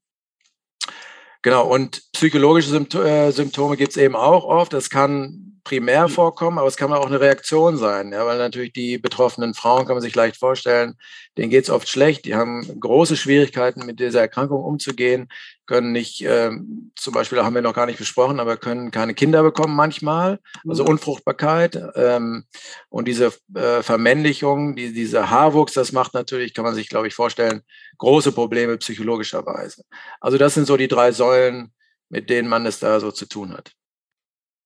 Genau, 1.42 1.66
und 1.66 2.02
psychologische 2.12 2.74
äh, 2.76 3.30
Symptome 3.30 3.76
gibt 3.76 3.92
es 3.92 3.96
eben 3.96 4.16
auch 4.16 4.44
oft. 4.44 4.72
Das 4.72 4.90
kann 4.90 5.57
primär 5.68 6.04
hm. 6.04 6.08
vorkommen, 6.08 6.58
aber 6.58 6.66
es 6.66 6.78
kann 6.78 6.90
auch 6.94 7.06
eine 7.06 7.20
Reaktion 7.20 7.76
sein, 7.76 8.10
ja, 8.12 8.24
weil 8.24 8.38
natürlich 8.38 8.72
die 8.72 8.96
betroffenen 8.96 9.52
Frauen, 9.52 9.84
kann 9.84 9.96
man 9.96 10.02
sich 10.02 10.14
leicht 10.14 10.38
vorstellen, 10.38 10.94
denen 11.36 11.50
geht 11.50 11.64
es 11.64 11.70
oft 11.70 11.88
schlecht, 11.88 12.24
die 12.24 12.34
haben 12.34 12.80
große 12.80 13.18
Schwierigkeiten 13.18 13.84
mit 13.84 14.00
dieser 14.00 14.20
Erkrankung 14.20 14.64
umzugehen, 14.64 15.28
können 15.66 15.92
nicht, 15.92 16.22
ähm, 16.22 16.90
zum 16.96 17.12
Beispiel 17.12 17.44
haben 17.44 17.54
wir 17.54 17.60
noch 17.60 17.74
gar 17.74 17.84
nicht 17.84 17.98
besprochen, 17.98 18.40
aber 18.40 18.56
können 18.56 18.90
keine 18.90 19.12
Kinder 19.12 19.42
bekommen 19.42 19.76
manchmal, 19.76 20.38
also 20.66 20.84
mhm. 20.84 20.90
Unfruchtbarkeit 20.90 21.78
ähm, 21.96 22.44
und 22.88 23.06
diese 23.06 23.34
äh, 23.54 23.82
Vermännlichung, 23.82 24.74
die, 24.74 24.94
dieser 24.94 25.28
Haarwuchs, 25.28 25.74
das 25.74 25.92
macht 25.92 26.14
natürlich, 26.14 26.54
kann 26.54 26.64
man 26.64 26.74
sich, 26.74 26.88
glaube 26.88 27.08
ich, 27.08 27.14
vorstellen, 27.14 27.60
große 27.98 28.32
Probleme 28.32 28.78
psychologischerweise. 28.78 29.84
Also 30.18 30.38
das 30.38 30.54
sind 30.54 30.66
so 30.66 30.78
die 30.78 30.88
drei 30.88 31.12
Säulen, 31.12 31.74
mit 32.08 32.30
denen 32.30 32.48
man 32.48 32.64
es 32.64 32.78
da 32.78 33.00
so 33.00 33.12
zu 33.12 33.26
tun 33.26 33.52
hat. 33.52 33.72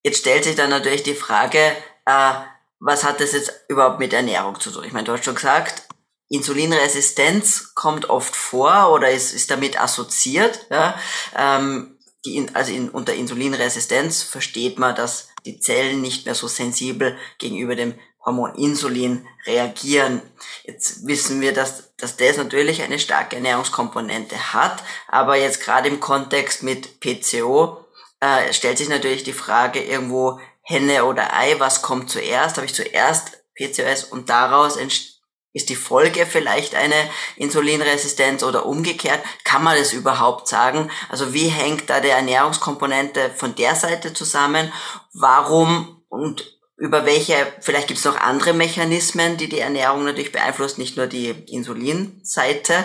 Jetzt 0.03 0.19
stellt 0.19 0.45
sich 0.45 0.57
dann 0.57 0.71
natürlich 0.71 1.03
die 1.03 1.15
Frage, 1.15 1.59
äh, 2.07 2.33
was 2.81 3.05
hat 3.05 3.21
das 3.21 3.33
jetzt 3.33 3.53
überhaupt 3.69 4.01
mit 4.01 4.13
Ernährung 4.13 4.59
zu 4.59 4.71
tun? 4.71 4.85
Ich 4.85 4.93
meine, 4.93 5.05
du 5.05 5.13
hast 5.13 5.25
schon 5.25 5.37
gesagt, 5.37 5.83
Insulinresistenz 6.29 7.75
kommt 7.75 8.11
oft 8.11 8.35
vor 8.35 8.91
oder 8.93 9.11
ist, 9.11 9.33
ist 9.33 9.51
damit 9.51 9.81
assoziiert. 9.81 10.67
Ja? 10.71 10.99
Ähm, 11.37 11.99
die, 12.25 12.47
also 12.55 12.73
in, 12.73 12.89
unter 12.89 13.15
Insulinresistenz 13.15 14.23
versteht 14.23 14.79
man, 14.79 14.97
dass 14.97 15.29
die 15.45 15.61
Zellen 15.61 16.01
nicht 16.01 16.25
mehr 16.25 16.35
so 16.35 16.49
sensibel 16.49 17.17
gegenüber 17.39 17.77
dem 17.77 17.95
Hormon 18.25 18.55
Insulin 18.55 19.27
reagieren. 19.47 20.23
Jetzt 20.65 21.07
wissen 21.07 21.41
wir, 21.41 21.53
dass, 21.53 21.95
dass 21.97 22.17
das 22.17 22.37
natürlich 22.37 22.83
eine 22.83 22.99
starke 22.99 23.37
Ernährungskomponente 23.37 24.55
hat, 24.55 24.83
aber 25.09 25.37
jetzt 25.37 25.61
gerade 25.61 25.89
im 25.89 26.01
Kontext 26.01 26.63
mit 26.63 27.01
PCO 27.01 27.82
äh, 28.23 28.53
stellt 28.53 28.79
sich 28.79 28.89
natürlich 28.89 29.25
die 29.25 29.33
Frage 29.33 29.83
irgendwo 29.83 30.39
Henne 30.63 31.05
oder 31.05 31.35
Ei, 31.35 31.57
was 31.59 31.83
kommt 31.83 32.09
zuerst? 32.09 32.57
Habe 32.57 32.67
ich 32.67 32.75
zuerst 32.75 33.43
PCOS 33.57 34.05
und 34.05 34.31
daraus 34.31 34.77
ist 34.77 35.69
die 35.69 35.77
Folge 35.77 36.25
vielleicht 36.25 36.77
eine 36.77 36.95
Insulinresistenz 37.35 38.45
oder 38.45 38.65
umgekehrt? 38.65 39.21
Kann 39.43 39.65
man 39.65 39.77
das 39.77 39.93
überhaupt 39.93 40.47
sagen? 40.47 40.89
Also 41.09 41.35
wie 41.35 41.49
hängt 41.49 41.91
da 41.91 41.99
der 41.99 42.15
Ernährungskomponente 42.17 43.33
von 43.35 43.57
der 43.57 43.75
Seite 43.75 44.15
zusammen? 44.15 44.73
Warum 45.13 46.05
und 46.09 46.59
über 46.77 47.05
welche, 47.07 47.35
vielleicht 47.61 47.89
gibt 47.89 47.99
es 47.99 48.05
noch 48.05 48.21
andere 48.21 48.53
Mechanismen, 48.53 49.37
die 49.37 49.49
die 49.49 49.59
Ernährung 49.59 50.05
natürlich 50.05 50.33
beeinflusst, 50.33 50.79
nicht 50.79 50.97
nur 50.97 51.07
die 51.07 51.31
Insulinseite. 51.31 52.85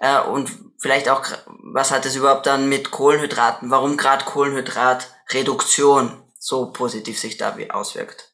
Äh, 0.00 0.20
und 0.20 0.50
vielleicht 0.78 1.08
auch, 1.08 1.24
was 1.46 1.90
hat 1.90 2.06
es 2.06 2.16
überhaupt 2.16 2.46
dann 2.46 2.68
mit 2.68 2.90
Kohlenhydraten, 2.90 3.70
warum 3.70 3.96
gerade 3.96 4.24
Kohlenhydratreduktion 4.24 6.22
so 6.38 6.72
positiv 6.72 7.18
sich 7.18 7.36
da 7.36 7.56
auswirkt? 7.70 8.32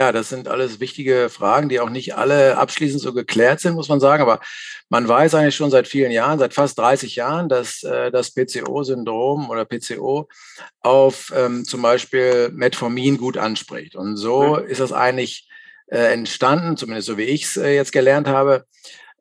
Ja, 0.00 0.12
das 0.12 0.30
sind 0.30 0.48
alles 0.48 0.80
wichtige 0.80 1.28
Fragen, 1.28 1.68
die 1.68 1.78
auch 1.78 1.90
nicht 1.90 2.14
alle 2.14 2.56
abschließend 2.56 3.02
so 3.02 3.12
geklärt 3.12 3.60
sind, 3.60 3.74
muss 3.74 3.90
man 3.90 4.00
sagen. 4.00 4.22
Aber 4.22 4.40
man 4.88 5.06
weiß 5.06 5.34
eigentlich 5.34 5.56
schon 5.56 5.70
seit 5.70 5.86
vielen 5.88 6.10
Jahren, 6.10 6.38
seit 6.38 6.54
fast 6.54 6.78
30 6.78 7.16
Jahren, 7.16 7.50
dass 7.50 7.82
äh, 7.82 8.10
das 8.10 8.32
PCO-Syndrom 8.32 9.50
oder 9.50 9.66
PCO 9.66 10.26
auf 10.80 11.30
ähm, 11.36 11.66
zum 11.66 11.82
Beispiel 11.82 12.48
Metformin 12.50 13.18
gut 13.18 13.36
anspricht. 13.36 13.94
Und 13.94 14.16
so 14.16 14.56
mhm. 14.56 14.68
ist 14.68 14.80
das 14.80 14.92
eigentlich 14.92 15.50
äh, 15.88 16.14
entstanden, 16.14 16.78
zumindest 16.78 17.06
so 17.06 17.18
wie 17.18 17.24
ich 17.24 17.44
es 17.44 17.58
äh, 17.58 17.74
jetzt 17.74 17.92
gelernt 17.92 18.26
habe, 18.26 18.64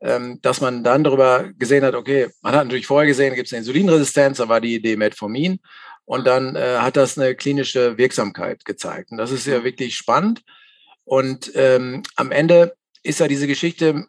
ähm, 0.01 0.39
dass 0.41 0.61
man 0.61 0.83
dann 0.83 1.03
darüber 1.03 1.49
gesehen 1.57 1.83
hat, 1.83 1.95
okay, 1.95 2.27
man 2.41 2.53
hat 2.53 2.65
natürlich 2.65 2.87
vorher 2.87 3.07
gesehen, 3.07 3.35
gibt 3.35 3.47
es 3.47 3.53
eine 3.53 3.59
Insulinresistenz, 3.59 4.37
da 4.37 4.47
war 4.47 4.61
die 4.61 4.75
Idee 4.75 4.95
Metformin. 4.95 5.59
Und 6.05 6.25
dann 6.25 6.55
äh, 6.55 6.77
hat 6.79 6.97
das 6.97 7.17
eine 7.17 7.35
klinische 7.35 7.97
Wirksamkeit 7.97 8.65
gezeigt. 8.65 9.11
Und 9.11 9.17
das 9.17 9.31
ist 9.31 9.45
ja 9.45 9.59
mhm. 9.59 9.63
wirklich 9.65 9.95
spannend. 9.95 10.41
Und 11.03 11.51
ähm, 11.55 12.01
am 12.15 12.31
Ende 12.31 12.75
ist 13.03 13.19
ja 13.19 13.27
diese 13.27 13.47
Geschichte 13.47 14.07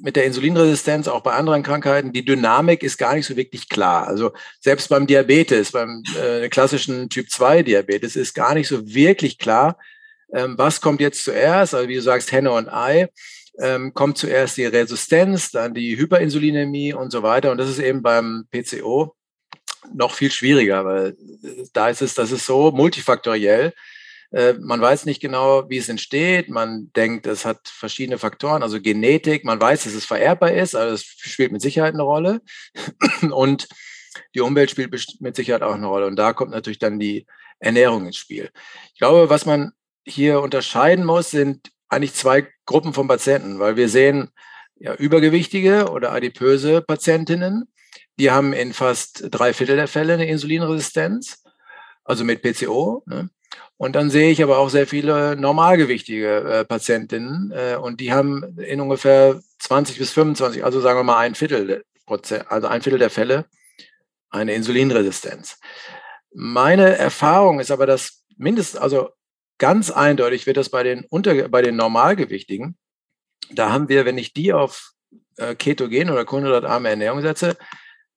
mit 0.00 0.16
der 0.16 0.24
Insulinresistenz, 0.24 1.08
auch 1.08 1.22
bei 1.22 1.32
anderen 1.32 1.62
Krankheiten, 1.62 2.12
die 2.12 2.24
Dynamik 2.24 2.82
ist 2.82 2.98
gar 2.98 3.14
nicht 3.14 3.26
so 3.26 3.36
wirklich 3.36 3.68
klar. 3.68 4.06
Also 4.06 4.32
selbst 4.60 4.88
beim 4.88 5.06
Diabetes, 5.06 5.72
beim 5.72 6.02
äh, 6.20 6.48
klassischen 6.48 7.08
Typ-2-Diabetes 7.08 8.16
ist 8.16 8.34
gar 8.34 8.54
nicht 8.54 8.68
so 8.68 8.86
wirklich 8.92 9.38
klar, 9.38 9.78
ähm, 10.32 10.54
was 10.58 10.80
kommt 10.80 11.00
jetzt 11.00 11.24
zuerst. 11.24 11.74
Also 11.74 11.88
wie 11.88 11.96
du 11.96 12.02
sagst, 12.02 12.32
Henne 12.32 12.52
und 12.52 12.68
Ei. 12.68 13.08
Ähm, 13.62 13.94
kommt 13.94 14.18
zuerst 14.18 14.56
die 14.56 14.66
Resistenz, 14.66 15.50
dann 15.50 15.72
die 15.72 15.96
Hyperinsulinämie 15.96 16.94
und 16.94 17.12
so 17.12 17.22
weiter. 17.22 17.52
Und 17.52 17.58
das 17.58 17.70
ist 17.70 17.78
eben 17.78 18.02
beim 18.02 18.46
PCO 18.50 19.14
noch 19.94 20.14
viel 20.14 20.30
schwieriger, 20.30 20.84
weil 20.84 21.16
äh, 21.42 21.64
da 21.72 21.88
ist 21.88 22.02
es, 22.02 22.14
das 22.14 22.32
ist 22.32 22.44
so 22.44 22.72
multifaktoriell, 22.72 23.72
äh, 24.32 24.54
man 24.54 24.80
weiß 24.80 25.04
nicht 25.04 25.20
genau, 25.20 25.68
wie 25.68 25.76
es 25.76 25.88
entsteht. 25.88 26.48
Man 26.48 26.90
denkt, 26.96 27.26
es 27.26 27.44
hat 27.44 27.68
verschiedene 27.68 28.18
Faktoren, 28.18 28.62
also 28.62 28.80
Genetik. 28.80 29.44
Man 29.44 29.60
weiß, 29.60 29.84
dass 29.84 29.92
es 29.92 30.06
vererbbar 30.06 30.52
ist, 30.52 30.74
aber 30.74 30.90
es 30.90 31.04
spielt 31.04 31.52
mit 31.52 31.60
Sicherheit 31.60 31.94
eine 31.94 32.02
Rolle. 32.02 32.40
Und 33.30 33.68
die 34.34 34.40
Umwelt 34.40 34.70
spielt 34.70 34.92
mit 35.20 35.36
Sicherheit 35.36 35.62
auch 35.62 35.74
eine 35.74 35.86
Rolle. 35.86 36.06
Und 36.06 36.16
da 36.16 36.32
kommt 36.32 36.50
natürlich 36.50 36.78
dann 36.78 36.98
die 36.98 37.26
Ernährung 37.58 38.06
ins 38.06 38.16
Spiel. 38.16 38.50
Ich 38.92 38.98
glaube, 38.98 39.28
was 39.30 39.46
man 39.46 39.72
hier 40.04 40.40
unterscheiden 40.40 41.04
muss, 41.04 41.30
sind 41.30 41.70
eigentlich 41.92 42.14
zwei 42.14 42.48
Gruppen 42.66 42.94
von 42.94 43.08
Patienten, 43.08 43.58
weil 43.58 43.76
wir 43.76 43.88
sehen 43.88 44.30
ja, 44.76 44.94
übergewichtige 44.94 45.90
oder 45.90 46.12
adipöse 46.12 46.82
Patientinnen, 46.82 47.72
die 48.18 48.30
haben 48.30 48.52
in 48.52 48.72
fast 48.72 49.24
drei 49.30 49.52
Viertel 49.52 49.76
der 49.76 49.88
Fälle 49.88 50.14
eine 50.14 50.26
Insulinresistenz, 50.26 51.42
also 52.04 52.24
mit 52.24 52.42
PCO. 52.42 53.02
Ne? 53.06 53.30
Und 53.76 53.94
dann 53.94 54.10
sehe 54.10 54.30
ich 54.30 54.42
aber 54.42 54.58
auch 54.58 54.70
sehr 54.70 54.86
viele 54.86 55.36
normalgewichtige 55.36 56.40
äh, 56.40 56.64
Patientinnen 56.64 57.52
äh, 57.54 57.76
und 57.76 58.00
die 58.00 58.12
haben 58.12 58.58
in 58.58 58.80
ungefähr 58.80 59.40
20 59.58 59.98
bis 59.98 60.12
25, 60.12 60.64
also 60.64 60.80
sagen 60.80 60.98
wir 60.98 61.04
mal 61.04 61.18
ein 61.18 61.34
Viertel 61.34 61.84
also 62.06 62.66
ein 62.66 62.82
Viertel 62.82 62.98
der 62.98 63.10
Fälle 63.10 63.46
eine 64.30 64.54
Insulinresistenz. 64.54 65.58
Meine 66.34 66.96
Erfahrung 66.96 67.60
ist 67.60 67.70
aber, 67.70 67.86
dass 67.86 68.24
mindestens, 68.36 68.80
also 68.80 69.10
ganz 69.62 69.92
eindeutig 69.92 70.48
wird 70.48 70.56
das 70.56 70.70
bei 70.70 70.82
den, 70.82 71.04
unter, 71.08 71.48
bei 71.48 71.62
den 71.62 71.76
Normalgewichtigen, 71.76 72.76
da 73.52 73.70
haben 73.70 73.88
wir, 73.88 74.04
wenn 74.04 74.18
ich 74.18 74.34
die 74.34 74.52
auf 74.52 74.90
äh, 75.36 75.54
Ketogen 75.54 76.10
oder 76.10 76.24
kohlenhydratarme 76.24 76.88
Ernährung 76.88 77.22
setze, 77.22 77.56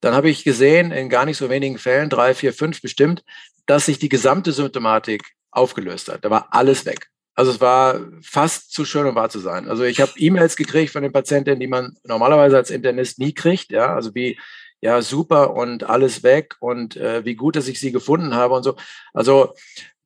dann 0.01 0.15
habe 0.15 0.27
ich 0.27 0.43
gesehen, 0.43 0.91
in 0.91 1.08
gar 1.08 1.23
nicht 1.23 1.38
so 1.38 1.51
wenigen 1.51 1.77
Fällen, 1.77 2.10
drei, 2.10 2.34
vier, 2.34 2.51
fünf 2.51 2.81
bestimmt, 2.81 3.23
dass 3.67 3.86
sich 3.86 3.99
die 3.99 4.10
gesamte 4.10 4.53
Symptomatik 4.53 5.21
aufgelöst 5.51 6.12
hat. 6.12 6.25
Da 6.25 6.31
war 6.31 6.47
alles 6.49 6.84
weg. 6.88 7.12
Also 7.36 7.51
es 7.51 7.62
war 7.62 7.99
fast 8.23 8.71
zu 8.71 8.84
schön, 8.84 9.05
um 9.05 9.13
wahr 9.13 9.29
zu 9.29 9.39
sein. 9.39 9.69
Also 9.69 9.84
ich 9.84 10.01
habe 10.01 10.13
E-Mails 10.17 10.55
gekriegt 10.55 10.91
von 10.91 11.03
den 11.03 11.12
Patientinnen, 11.12 11.60
die 11.60 11.67
man 11.67 11.95
normalerweise 12.03 12.58
als 12.58 12.71
Internist 12.71 13.19
nie 13.19 13.36
kriegt. 13.36 13.71
Ja, 13.71 13.93
also 13.93 14.15
wie 14.15 14.39
ja 14.81 14.99
super 15.03 15.53
und 15.53 15.84
alles 15.84 16.23
weg 16.23 16.55
und 16.60 16.97
äh, 16.97 17.23
wie 17.23 17.36
gut, 17.36 17.55
dass 17.55 17.67
ich 17.67 17.79
sie 17.79 17.91
gefunden 17.91 18.34
habe 18.34 18.55
und 18.55 18.63
so. 18.63 18.75
Also 19.13 19.53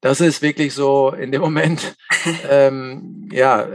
das 0.02 0.22
ist 0.22 0.42
wirklich 0.42 0.74
so 0.74 1.12
in 1.12 1.32
dem 1.32 1.42
Moment. 1.42 1.96
ähm, 2.50 3.30
ja, 3.32 3.68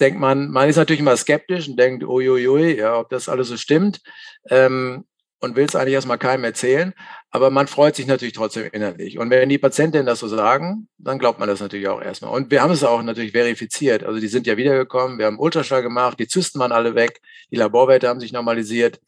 denkt 0.00 0.18
man, 0.18 0.50
man 0.50 0.68
ist 0.68 0.76
natürlich 0.76 1.00
immer 1.00 1.16
skeptisch 1.16 1.68
und 1.68 1.78
denkt, 1.78 2.04
uiuiui, 2.04 2.76
ja, 2.78 2.98
ob 2.98 3.10
das 3.10 3.28
alles 3.28 3.48
so 3.48 3.56
stimmt. 3.56 4.00
Ähm, 4.48 5.04
und 5.40 5.56
will 5.56 5.64
es 5.64 5.74
eigentlich 5.74 5.94
erstmal 5.94 6.18
keinem 6.18 6.44
erzählen, 6.44 6.92
aber 7.30 7.50
man 7.50 7.66
freut 7.66 7.96
sich 7.96 8.06
natürlich 8.06 8.34
trotzdem 8.34 8.68
innerlich. 8.72 9.18
Und 9.18 9.30
wenn 9.30 9.48
die 9.48 9.58
Patientinnen 9.58 10.06
das 10.06 10.18
so 10.18 10.28
sagen, 10.28 10.88
dann 10.98 11.18
glaubt 11.18 11.38
man 11.38 11.48
das 11.48 11.60
natürlich 11.60 11.88
auch 11.88 12.02
erstmal. 12.02 12.30
Und 12.32 12.50
wir 12.50 12.62
haben 12.62 12.72
es 12.72 12.84
auch 12.84 13.02
natürlich 13.02 13.32
verifiziert. 13.32 14.04
Also 14.04 14.20
die 14.20 14.28
sind 14.28 14.46
ja 14.46 14.58
wiedergekommen, 14.58 15.18
wir 15.18 15.26
haben 15.26 15.38
Ultraschall 15.38 15.82
gemacht, 15.82 16.18
die 16.18 16.28
Zysten 16.28 16.58
waren 16.58 16.72
alle 16.72 16.94
weg, 16.94 17.22
die 17.50 17.56
Laborwerte 17.56 18.08
haben 18.08 18.20
sich 18.20 18.32
normalisiert. 18.32 19.00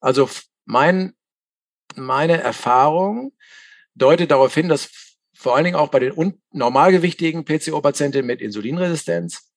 Also 0.00 0.28
mein, 0.64 1.14
meine 1.94 2.42
Erfahrung 2.42 3.32
deutet 3.94 4.32
darauf 4.32 4.52
hin, 4.54 4.68
dass 4.68 4.90
vor 5.46 5.54
allen 5.54 5.64
Dingen 5.64 5.76
auch 5.76 5.92
bei 5.92 6.00
den 6.00 6.40
normalgewichtigen 6.50 7.44
PCO-Patientinnen 7.44 8.26
mit 8.26 8.40
Insulinresistenz, 8.40 9.52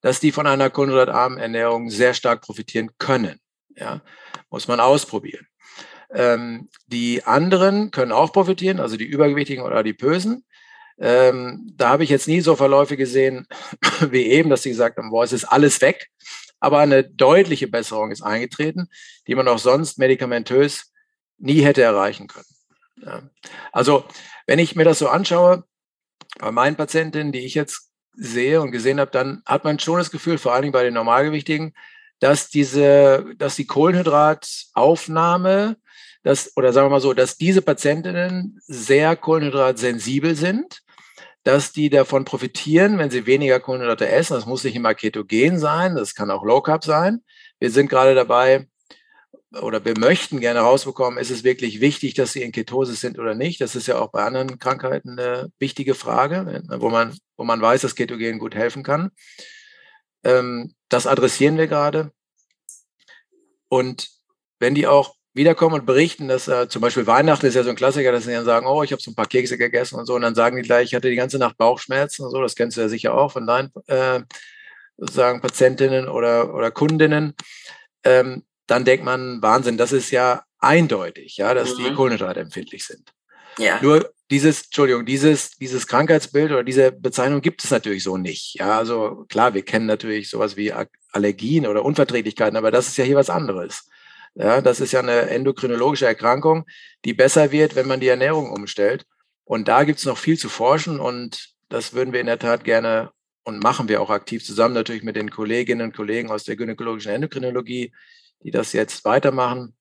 dass 0.00 0.18
die 0.18 0.32
von 0.32 0.46
einer 0.46 0.70
kohlenhydratarmen 0.70 1.38
Ernährung 1.38 1.90
sehr 1.90 2.14
stark 2.14 2.40
profitieren 2.40 2.92
können. 2.96 3.38
Ja, 3.76 4.00
muss 4.48 4.66
man 4.66 4.80
ausprobieren. 4.80 5.46
Ähm, 6.10 6.70
die 6.86 7.22
anderen 7.24 7.90
können 7.90 8.12
auch 8.12 8.32
profitieren, 8.32 8.80
also 8.80 8.96
die 8.96 9.04
Übergewichtigen 9.04 9.62
oder 9.62 9.82
die 9.82 9.92
Bösen. 9.92 10.46
Ähm, 10.98 11.74
da 11.76 11.90
habe 11.90 12.04
ich 12.04 12.08
jetzt 12.08 12.26
nie 12.26 12.40
so 12.40 12.56
Verläufe 12.56 12.96
gesehen 12.96 13.46
wie 14.08 14.24
eben, 14.28 14.48
dass 14.48 14.62
sie 14.62 14.70
gesagt 14.70 14.96
haben, 14.96 15.10
boah, 15.10 15.22
es 15.22 15.34
ist 15.34 15.44
alles 15.44 15.82
weg. 15.82 16.08
Aber 16.60 16.78
eine 16.78 17.04
deutliche 17.04 17.68
Besserung 17.68 18.10
ist 18.10 18.22
eingetreten, 18.22 18.88
die 19.26 19.34
man 19.34 19.48
auch 19.48 19.58
sonst 19.58 19.98
medikamentös 19.98 20.94
nie 21.36 21.60
hätte 21.60 21.82
erreichen 21.82 22.26
können. 22.26 22.46
Ja. 23.04 23.22
Also, 23.70 24.06
wenn 24.48 24.58
ich 24.58 24.74
mir 24.74 24.82
das 24.84 24.98
so 24.98 25.08
anschaue, 25.08 25.62
bei 26.38 26.50
meinen 26.50 26.74
Patientinnen, 26.74 27.30
die 27.32 27.44
ich 27.44 27.54
jetzt 27.54 27.90
sehe 28.14 28.62
und 28.62 28.72
gesehen 28.72 28.98
habe, 28.98 29.10
dann 29.10 29.42
hat 29.44 29.64
man 29.64 29.78
schon 29.78 29.98
das 29.98 30.10
Gefühl, 30.10 30.38
vor 30.38 30.54
allen 30.54 30.62
Dingen 30.62 30.72
bei 30.72 30.82
den 30.82 30.94
Normalgewichtigen, 30.94 31.74
dass 32.18 32.48
diese, 32.48 33.26
dass 33.36 33.56
die 33.56 33.66
Kohlenhydrataufnahme, 33.66 35.76
dass, 36.22 36.56
oder 36.56 36.72
sagen 36.72 36.86
wir 36.86 36.92
mal 36.92 37.00
so, 37.00 37.12
dass 37.12 37.36
diese 37.36 37.60
Patientinnen 37.60 38.58
sehr 38.66 39.16
kohlenhydratsensibel 39.16 40.34
sind, 40.34 40.80
dass 41.44 41.72
die 41.72 41.90
davon 41.90 42.24
profitieren, 42.24 42.96
wenn 42.98 43.10
sie 43.10 43.26
weniger 43.26 43.60
Kohlenhydrate 43.60 44.08
essen. 44.08 44.32
Das 44.32 44.46
muss 44.46 44.64
nicht 44.64 44.76
immer 44.76 44.94
ketogen 44.94 45.58
sein, 45.58 45.94
das 45.94 46.14
kann 46.14 46.30
auch 46.30 46.42
Low 46.42 46.62
Carb 46.62 46.84
sein. 46.84 47.22
Wir 47.58 47.70
sind 47.70 47.90
gerade 47.90 48.14
dabei, 48.14 48.66
oder 49.52 49.84
wir 49.84 49.98
möchten 49.98 50.40
gerne 50.40 50.60
rausbekommen, 50.60 51.18
ist 51.18 51.30
es 51.30 51.44
wirklich 51.44 51.80
wichtig, 51.80 52.14
dass 52.14 52.32
sie 52.32 52.42
in 52.42 52.52
Ketose 52.52 52.94
sind 52.94 53.18
oder 53.18 53.34
nicht? 53.34 53.60
Das 53.60 53.76
ist 53.76 53.86
ja 53.86 53.98
auch 53.98 54.10
bei 54.10 54.22
anderen 54.22 54.58
Krankheiten 54.58 55.18
eine 55.18 55.50
wichtige 55.58 55.94
Frage, 55.94 56.62
wo 56.68 56.90
man, 56.90 57.16
wo 57.36 57.44
man 57.44 57.60
weiß, 57.60 57.80
dass 57.80 57.94
Ketogen 57.94 58.38
gut 58.38 58.54
helfen 58.54 58.82
kann. 58.82 59.10
Ähm, 60.24 60.74
das 60.88 61.06
adressieren 61.06 61.56
wir 61.56 61.66
gerade. 61.66 62.12
Und 63.68 64.08
wenn 64.58 64.74
die 64.74 64.86
auch 64.86 65.14
wiederkommen 65.34 65.76
und 65.76 65.86
berichten, 65.86 66.28
dass 66.28 66.48
äh, 66.48 66.68
zum 66.68 66.82
Beispiel 66.82 67.06
Weihnachten 67.06 67.46
ist 67.46 67.54
ja 67.54 67.62
so 67.62 67.70
ein 67.70 67.76
Klassiker, 67.76 68.12
dass 68.12 68.24
sie 68.24 68.32
dann 68.32 68.44
sagen, 68.44 68.66
oh, 68.66 68.82
ich 68.82 68.92
habe 68.92 69.00
so 69.00 69.10
ein 69.10 69.14
paar 69.14 69.26
Kekse 69.26 69.56
gegessen 69.56 69.96
und 69.96 70.06
so, 70.06 70.14
und 70.14 70.22
dann 70.22 70.34
sagen 70.34 70.56
die 70.56 70.62
gleich, 70.62 70.88
ich 70.88 70.94
hatte 70.94 71.10
die 71.10 71.16
ganze 71.16 71.38
Nacht 71.38 71.56
Bauchschmerzen 71.56 72.24
und 72.24 72.30
so, 72.32 72.42
das 72.42 72.56
kennst 72.56 72.76
du 72.76 72.80
ja 72.80 72.88
sicher 72.88 73.14
auch 73.14 73.32
von 73.32 73.46
deinen 73.46 73.70
äh, 73.86 74.20
sozusagen 74.96 75.40
Patientinnen 75.40 76.08
oder, 76.08 76.54
oder 76.54 76.70
Kundinnen, 76.70 77.34
ähm, 78.04 78.42
dann 78.68 78.84
denkt 78.84 79.04
man, 79.04 79.42
Wahnsinn, 79.42 79.76
das 79.76 79.92
ist 79.92 80.10
ja 80.12 80.42
eindeutig, 80.60 81.36
ja, 81.36 81.54
dass 81.54 81.76
mhm. 81.76 81.84
die 81.84 81.94
Kohlenhydrate 81.94 82.40
empfindlich 82.40 82.86
sind. 82.86 83.12
Ja. 83.58 83.80
Nur 83.82 84.12
dieses, 84.30 84.64
Entschuldigung, 84.64 85.04
dieses, 85.04 85.50
dieses 85.52 85.86
Krankheitsbild 85.86 86.52
oder 86.52 86.62
diese 86.62 86.92
Bezeichnung 86.92 87.40
gibt 87.40 87.64
es 87.64 87.70
natürlich 87.70 88.04
so 88.04 88.16
nicht. 88.16 88.54
Ja, 88.54 88.78
also 88.78 89.24
klar, 89.28 89.54
wir 89.54 89.64
kennen 89.64 89.86
natürlich 89.86 90.30
sowas 90.30 90.56
wie 90.56 90.72
Allergien 91.12 91.66
oder 91.66 91.84
Unverträglichkeiten, 91.84 92.56
aber 92.56 92.70
das 92.70 92.88
ist 92.88 92.98
ja 92.98 93.04
hier 93.04 93.16
was 93.16 93.30
anderes. 93.30 93.88
Ja, 94.34 94.60
das 94.60 94.80
ist 94.80 94.92
ja 94.92 95.00
eine 95.00 95.30
endokrinologische 95.30 96.06
Erkrankung, 96.06 96.64
die 97.04 97.14
besser 97.14 97.50
wird, 97.50 97.74
wenn 97.74 97.88
man 97.88 98.00
die 98.00 98.08
Ernährung 98.08 98.52
umstellt. 98.52 99.04
Und 99.44 99.66
da 99.66 99.84
gibt 99.84 99.98
es 99.98 100.04
noch 100.04 100.18
viel 100.18 100.38
zu 100.38 100.48
forschen 100.48 101.00
und 101.00 101.54
das 101.68 101.94
würden 101.94 102.12
wir 102.12 102.20
in 102.20 102.26
der 102.26 102.38
Tat 102.38 102.64
gerne 102.64 103.10
und 103.44 103.62
machen 103.62 103.88
wir 103.88 104.02
auch 104.02 104.10
aktiv 104.10 104.44
zusammen 104.44 104.74
natürlich 104.74 105.02
mit 105.02 105.16
den 105.16 105.30
Kolleginnen 105.30 105.80
und 105.80 105.96
Kollegen 105.96 106.30
aus 106.30 106.44
der 106.44 106.56
gynäkologischen 106.56 107.12
Endokrinologie, 107.12 107.92
die 108.42 108.50
das 108.50 108.72
jetzt 108.72 109.04
weitermachen, 109.04 109.76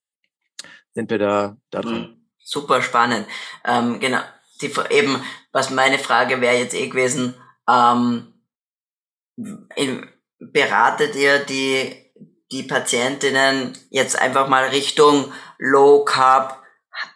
sind 0.94 1.10
wir 1.10 1.20
da, 1.20 1.58
da 1.70 1.82
dran. 1.82 1.96
Hm, 1.96 2.28
super 2.40 2.82
spannend. 2.82 3.28
Ähm, 3.64 4.00
genau, 4.00 4.22
die, 4.62 4.72
eben, 4.90 5.22
was 5.52 5.70
meine 5.70 6.00
Frage 6.00 6.42
wäre 6.42 6.58
jetzt 6.58 6.74
eh 6.74 6.88
gewesen, 6.88 7.36
ähm, 7.70 8.34
beratet 10.40 11.16
ihr 11.16 11.40
die, 11.40 11.96
die 12.52 12.64
Patientinnen 12.64 13.78
jetzt 13.90 14.18
einfach 14.20 14.48
mal 14.48 14.66
Richtung 14.66 15.32
Low 15.58 16.04
Carb, 16.04 16.64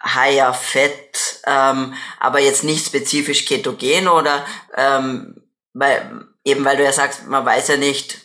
Higher 0.04 0.54
Fett, 0.54 1.42
ähm, 1.48 1.96
aber 2.20 2.40
jetzt 2.40 2.64
nicht 2.64 2.86
spezifisch 2.86 3.46
ketogen 3.46 4.08
oder 4.08 4.46
ähm, 4.76 5.42
weil 5.74 6.28
eben 6.44 6.66
weil 6.66 6.78
du 6.78 6.84
ja 6.84 6.92
sagst, 6.92 7.28
man 7.28 7.46
weiß 7.46 7.70
ja 7.70 7.78
nicht, 7.78 8.20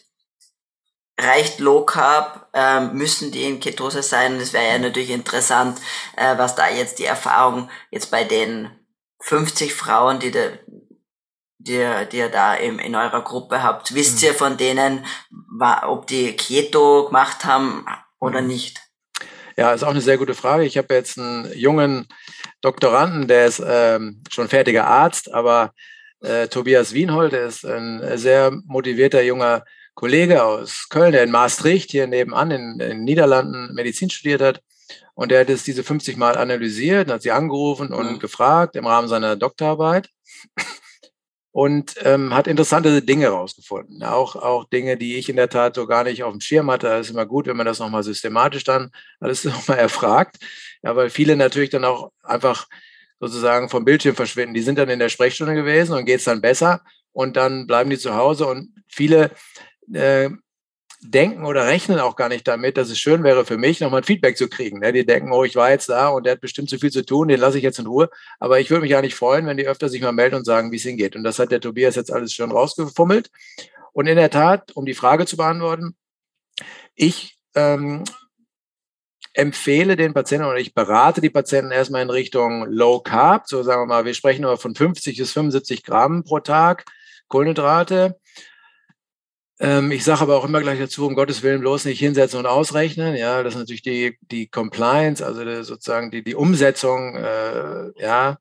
reicht 1.18 1.60
Low 1.60 1.84
Carb, 1.84 2.45
ähm, 2.56 2.94
müssen 2.94 3.30
die 3.30 3.44
in 3.44 3.60
Ketose 3.60 4.02
sein? 4.02 4.38
Das 4.38 4.52
wäre 4.52 4.66
ja 4.66 4.78
natürlich 4.78 5.10
interessant, 5.10 5.78
äh, 6.16 6.36
was 6.38 6.54
da 6.54 6.68
jetzt 6.68 6.98
die 6.98 7.04
Erfahrung 7.04 7.70
jetzt 7.90 8.10
bei 8.10 8.24
den 8.24 8.70
50 9.20 9.74
Frauen, 9.74 10.18
die, 10.18 10.30
de, 10.30 10.58
die, 11.58 11.84
die 12.10 12.16
ihr 12.16 12.30
da 12.30 12.54
im, 12.54 12.78
in 12.78 12.96
eurer 12.96 13.22
Gruppe 13.22 13.62
habt, 13.62 13.94
wisst 13.94 14.22
mhm. 14.22 14.28
ihr 14.28 14.34
von 14.34 14.56
denen, 14.56 15.04
ob 15.82 16.06
die 16.06 16.34
Keto 16.34 17.06
gemacht 17.06 17.44
haben 17.44 17.84
oder 18.18 18.40
mhm. 18.40 18.48
nicht? 18.48 18.80
Ja, 19.56 19.72
ist 19.72 19.84
auch 19.84 19.90
eine 19.90 20.00
sehr 20.00 20.18
gute 20.18 20.34
Frage. 20.34 20.64
Ich 20.64 20.76
habe 20.76 20.94
jetzt 20.94 21.18
einen 21.18 21.50
jungen 21.56 22.08
Doktoranden, 22.60 23.28
der 23.28 23.46
ist 23.46 23.62
ähm, 23.64 24.22
schon 24.30 24.48
fertiger 24.48 24.86
Arzt, 24.86 25.32
aber 25.32 25.72
äh, 26.20 26.48
Tobias 26.48 26.92
Wienhold, 26.92 27.32
der 27.32 27.46
ist 27.46 27.64
ein 27.64 28.18
sehr 28.18 28.50
motivierter 28.66 29.22
junger 29.22 29.64
Kollege 29.96 30.44
aus 30.44 30.88
Köln, 30.90 31.12
der 31.12 31.24
in 31.24 31.30
Maastricht 31.30 31.90
hier 31.90 32.06
nebenan 32.06 32.50
in, 32.50 32.70
in 32.72 32.78
den 32.78 33.04
Niederlanden 33.04 33.74
Medizin 33.74 34.10
studiert 34.10 34.42
hat. 34.42 34.62
Und 35.14 35.30
der 35.30 35.40
hat 35.40 35.50
es 35.50 35.64
diese 35.64 35.82
50 35.82 36.18
Mal 36.18 36.36
analysiert, 36.36 37.10
hat 37.10 37.22
sie 37.22 37.32
angerufen 37.32 37.92
und 37.92 38.12
mhm. 38.12 38.18
gefragt 38.18 38.76
im 38.76 38.86
Rahmen 38.86 39.08
seiner 39.08 39.34
Doktorarbeit 39.34 40.10
und 41.50 41.94
ähm, 42.04 42.34
hat 42.34 42.46
interessante 42.46 43.00
Dinge 43.00 43.28
rausgefunden. 43.28 44.02
Auch, 44.02 44.36
auch 44.36 44.68
Dinge, 44.68 44.98
die 44.98 45.16
ich 45.16 45.30
in 45.30 45.36
der 45.36 45.48
Tat 45.48 45.74
so 45.74 45.86
gar 45.86 46.04
nicht 46.04 46.22
auf 46.22 46.32
dem 46.32 46.42
Schirm 46.42 46.70
hatte. 46.70 46.88
Das 46.88 47.06
ist 47.06 47.12
immer 47.12 47.24
gut, 47.24 47.46
wenn 47.46 47.56
man 47.56 47.64
das 47.64 47.78
nochmal 47.78 48.02
systematisch 48.02 48.64
dann 48.64 48.90
alles 49.18 49.44
nochmal 49.44 49.78
erfragt. 49.78 50.36
Ja, 50.82 50.94
weil 50.94 51.08
viele 51.08 51.34
natürlich 51.34 51.70
dann 51.70 51.86
auch 51.86 52.12
einfach 52.22 52.66
sozusagen 53.18 53.70
vom 53.70 53.86
Bildschirm 53.86 54.14
verschwinden. 54.14 54.52
Die 54.52 54.60
sind 54.60 54.78
dann 54.78 54.90
in 54.90 54.98
der 54.98 55.08
Sprechstunde 55.08 55.54
gewesen 55.54 55.96
und 55.96 56.04
geht 56.04 56.18
es 56.18 56.26
dann 56.26 56.42
besser 56.42 56.82
und 57.12 57.38
dann 57.38 57.66
bleiben 57.66 57.88
die 57.88 57.96
zu 57.96 58.14
Hause 58.14 58.46
und 58.46 58.74
viele 58.86 59.30
äh, 59.92 60.30
denken 61.00 61.44
oder 61.44 61.66
rechnen 61.66 61.98
auch 62.00 62.16
gar 62.16 62.28
nicht 62.28 62.48
damit, 62.48 62.76
dass 62.76 62.90
es 62.90 62.98
schön 62.98 63.22
wäre 63.22 63.44
für 63.44 63.58
mich, 63.58 63.80
nochmal 63.80 64.00
ein 64.00 64.04
Feedback 64.04 64.36
zu 64.36 64.48
kriegen. 64.48 64.80
Ne? 64.80 64.92
Die 64.92 65.06
denken, 65.06 65.30
oh, 65.32 65.44
ich 65.44 65.56
war 65.56 65.70
jetzt 65.70 65.88
da 65.88 66.08
und 66.08 66.24
der 66.24 66.32
hat 66.32 66.40
bestimmt 66.40 66.70
zu 66.70 66.78
viel 66.78 66.90
zu 66.90 67.04
tun, 67.04 67.28
den 67.28 67.40
lasse 67.40 67.58
ich 67.58 67.64
jetzt 67.64 67.78
in 67.78 67.86
Ruhe. 67.86 68.08
Aber 68.38 68.60
ich 68.60 68.70
würde 68.70 68.82
mich 68.82 68.96
eigentlich 68.96 69.14
freuen, 69.14 69.46
wenn 69.46 69.56
die 69.56 69.68
öfter 69.68 69.88
sich 69.88 70.00
mal 70.00 70.12
melden 70.12 70.36
und 70.36 70.44
sagen, 70.44 70.72
wie 70.72 70.76
es 70.76 70.86
ihnen 70.86 70.96
geht. 70.96 71.16
Und 71.16 71.24
das 71.24 71.38
hat 71.38 71.52
der 71.52 71.60
Tobias 71.60 71.96
jetzt 71.96 72.12
alles 72.12 72.32
schön 72.32 72.50
rausgefummelt. 72.50 73.30
Und 73.92 74.06
in 74.06 74.16
der 74.16 74.30
Tat, 74.30 74.72
um 74.74 74.86
die 74.86 74.94
Frage 74.94 75.26
zu 75.26 75.36
beantworten, 75.36 75.96
ich 76.94 77.38
ähm, 77.54 78.04
empfehle 79.34 79.96
den 79.96 80.14
Patienten 80.14 80.46
oder 80.46 80.58
ich 80.58 80.74
berate 80.74 81.20
die 81.20 81.30
Patienten 81.30 81.70
erstmal 81.70 82.02
in 82.02 82.10
Richtung 82.10 82.64
Low 82.68 83.00
Carb. 83.00 83.46
So 83.46 83.62
sagen 83.62 83.82
wir 83.82 83.86
mal, 83.86 84.04
wir 84.04 84.14
sprechen 84.14 84.42
nur 84.42 84.56
von 84.56 84.74
50 84.74 85.18
bis 85.18 85.32
75 85.32 85.82
Gramm 85.82 86.24
pro 86.24 86.40
Tag 86.40 86.86
Kohlenhydrate. 87.28 88.18
Ähm, 89.58 89.90
ich 89.90 90.04
sage 90.04 90.20
aber 90.20 90.36
auch 90.36 90.44
immer 90.44 90.60
gleich 90.60 90.78
dazu, 90.78 91.06
um 91.06 91.14
Gottes 91.14 91.42
Willen 91.42 91.60
bloß 91.60 91.86
nicht 91.86 91.98
hinsetzen 91.98 92.38
und 92.38 92.46
ausrechnen. 92.46 93.16
Ja, 93.16 93.42
das 93.42 93.54
ist 93.54 93.60
natürlich 93.60 93.82
die, 93.82 94.18
die 94.20 94.48
Compliance, 94.48 95.24
also 95.24 95.44
die, 95.44 95.64
sozusagen 95.64 96.10
die, 96.10 96.22
die 96.22 96.34
Umsetzung, 96.34 97.16
äh, 97.16 97.90
ja, 98.00 98.38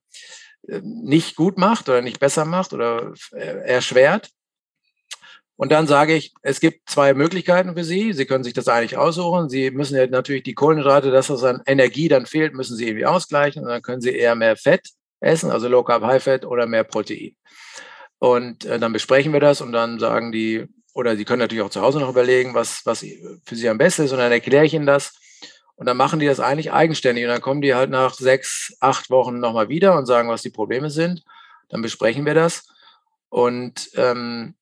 äh, 0.68 0.82
nicht 0.84 1.36
gut 1.36 1.58
macht 1.58 1.88
oder 1.88 2.02
nicht 2.02 2.20
besser 2.20 2.46
macht 2.46 2.74
oder 2.74 3.14
erschwert. 3.32 4.30
Und 5.58 5.72
dann 5.72 5.88
sage 5.88 6.16
ich, 6.16 6.34
es 6.42 6.60
gibt 6.60 6.90
zwei 6.90 7.14
Möglichkeiten 7.14 7.76
für 7.76 7.86
Sie. 7.86 8.12
Sie 8.12 8.26
können 8.26 8.44
sich 8.44 8.54
das 8.54 8.68
eigentlich 8.68 8.98
aussuchen. 8.98 9.48
Sie 9.48 9.72
müssen 9.72 9.96
ja 9.96 10.06
natürlich 10.06 10.44
die 10.44 10.54
Kohlenhydrate, 10.54 11.12
das, 11.12 11.32
an 11.32 11.62
Energie 11.66 12.10
dann 12.10 12.26
fehlt, 12.26 12.54
müssen 12.54 12.76
Sie 12.76 12.88
irgendwie 12.88 13.06
ausgleichen. 13.06 13.64
Und 13.64 13.70
dann 13.70 13.82
können 13.82 14.02
Sie 14.02 14.14
eher 14.14 14.36
mehr 14.36 14.58
Fett 14.58 14.90
essen, 15.22 15.52
also 15.52 15.70
Low 15.70 15.84
Carb, 15.84 16.04
High 16.04 16.22
Fat 16.22 16.46
oder 16.46 16.66
mehr 16.68 16.84
Protein. 16.84 17.36
Und 18.20 18.66
äh, 18.66 18.80
dann 18.80 18.92
besprechen 18.92 19.32
wir 19.32 19.40
das 19.40 19.62
und 19.62 19.72
dann 19.72 19.98
sagen 19.98 20.34
die 20.34 20.68
oder 20.96 21.18
Sie 21.18 21.26
können 21.26 21.40
natürlich 21.40 21.64
auch 21.64 21.70
zu 21.70 21.82
Hause 21.82 22.00
noch 22.00 22.10
überlegen, 22.10 22.54
was, 22.54 22.86
was 22.86 23.00
für 23.00 23.56
Sie 23.56 23.68
am 23.68 23.78
besten 23.78 24.04
ist. 24.04 24.14
Und 24.14 24.18
dann 24.18 24.32
erkläre 24.32 24.66
ich 24.66 24.74
Ihnen 24.74 24.86
das. 24.86 25.14
Und 25.76 25.88
dann 25.88 25.98
machen 25.98 26.22
die 26.22 26.26
das 26.26 26.40
eigentlich 26.40 26.72
eigenständig. 26.72 27.26
Und 27.26 27.32
dann 27.32 27.42
kommen 27.42 27.62
die 27.62 27.76
halt 27.76 27.90
nach 27.90 28.14
sechs, 28.14 28.78
acht 28.80 29.10
Wochen 29.10 29.40
nochmal 29.40 29.68
wieder 29.68 29.98
und 29.98 30.06
sagen, 30.06 30.30
was 30.30 30.42
die 30.42 30.52
Probleme 30.52 30.90
sind. 30.90 31.24
Dann 31.68 31.82
besprechen 31.82 32.26
wir 32.26 32.34
das. 32.34 32.70
Und 33.28 33.90
ähm, 33.96 34.56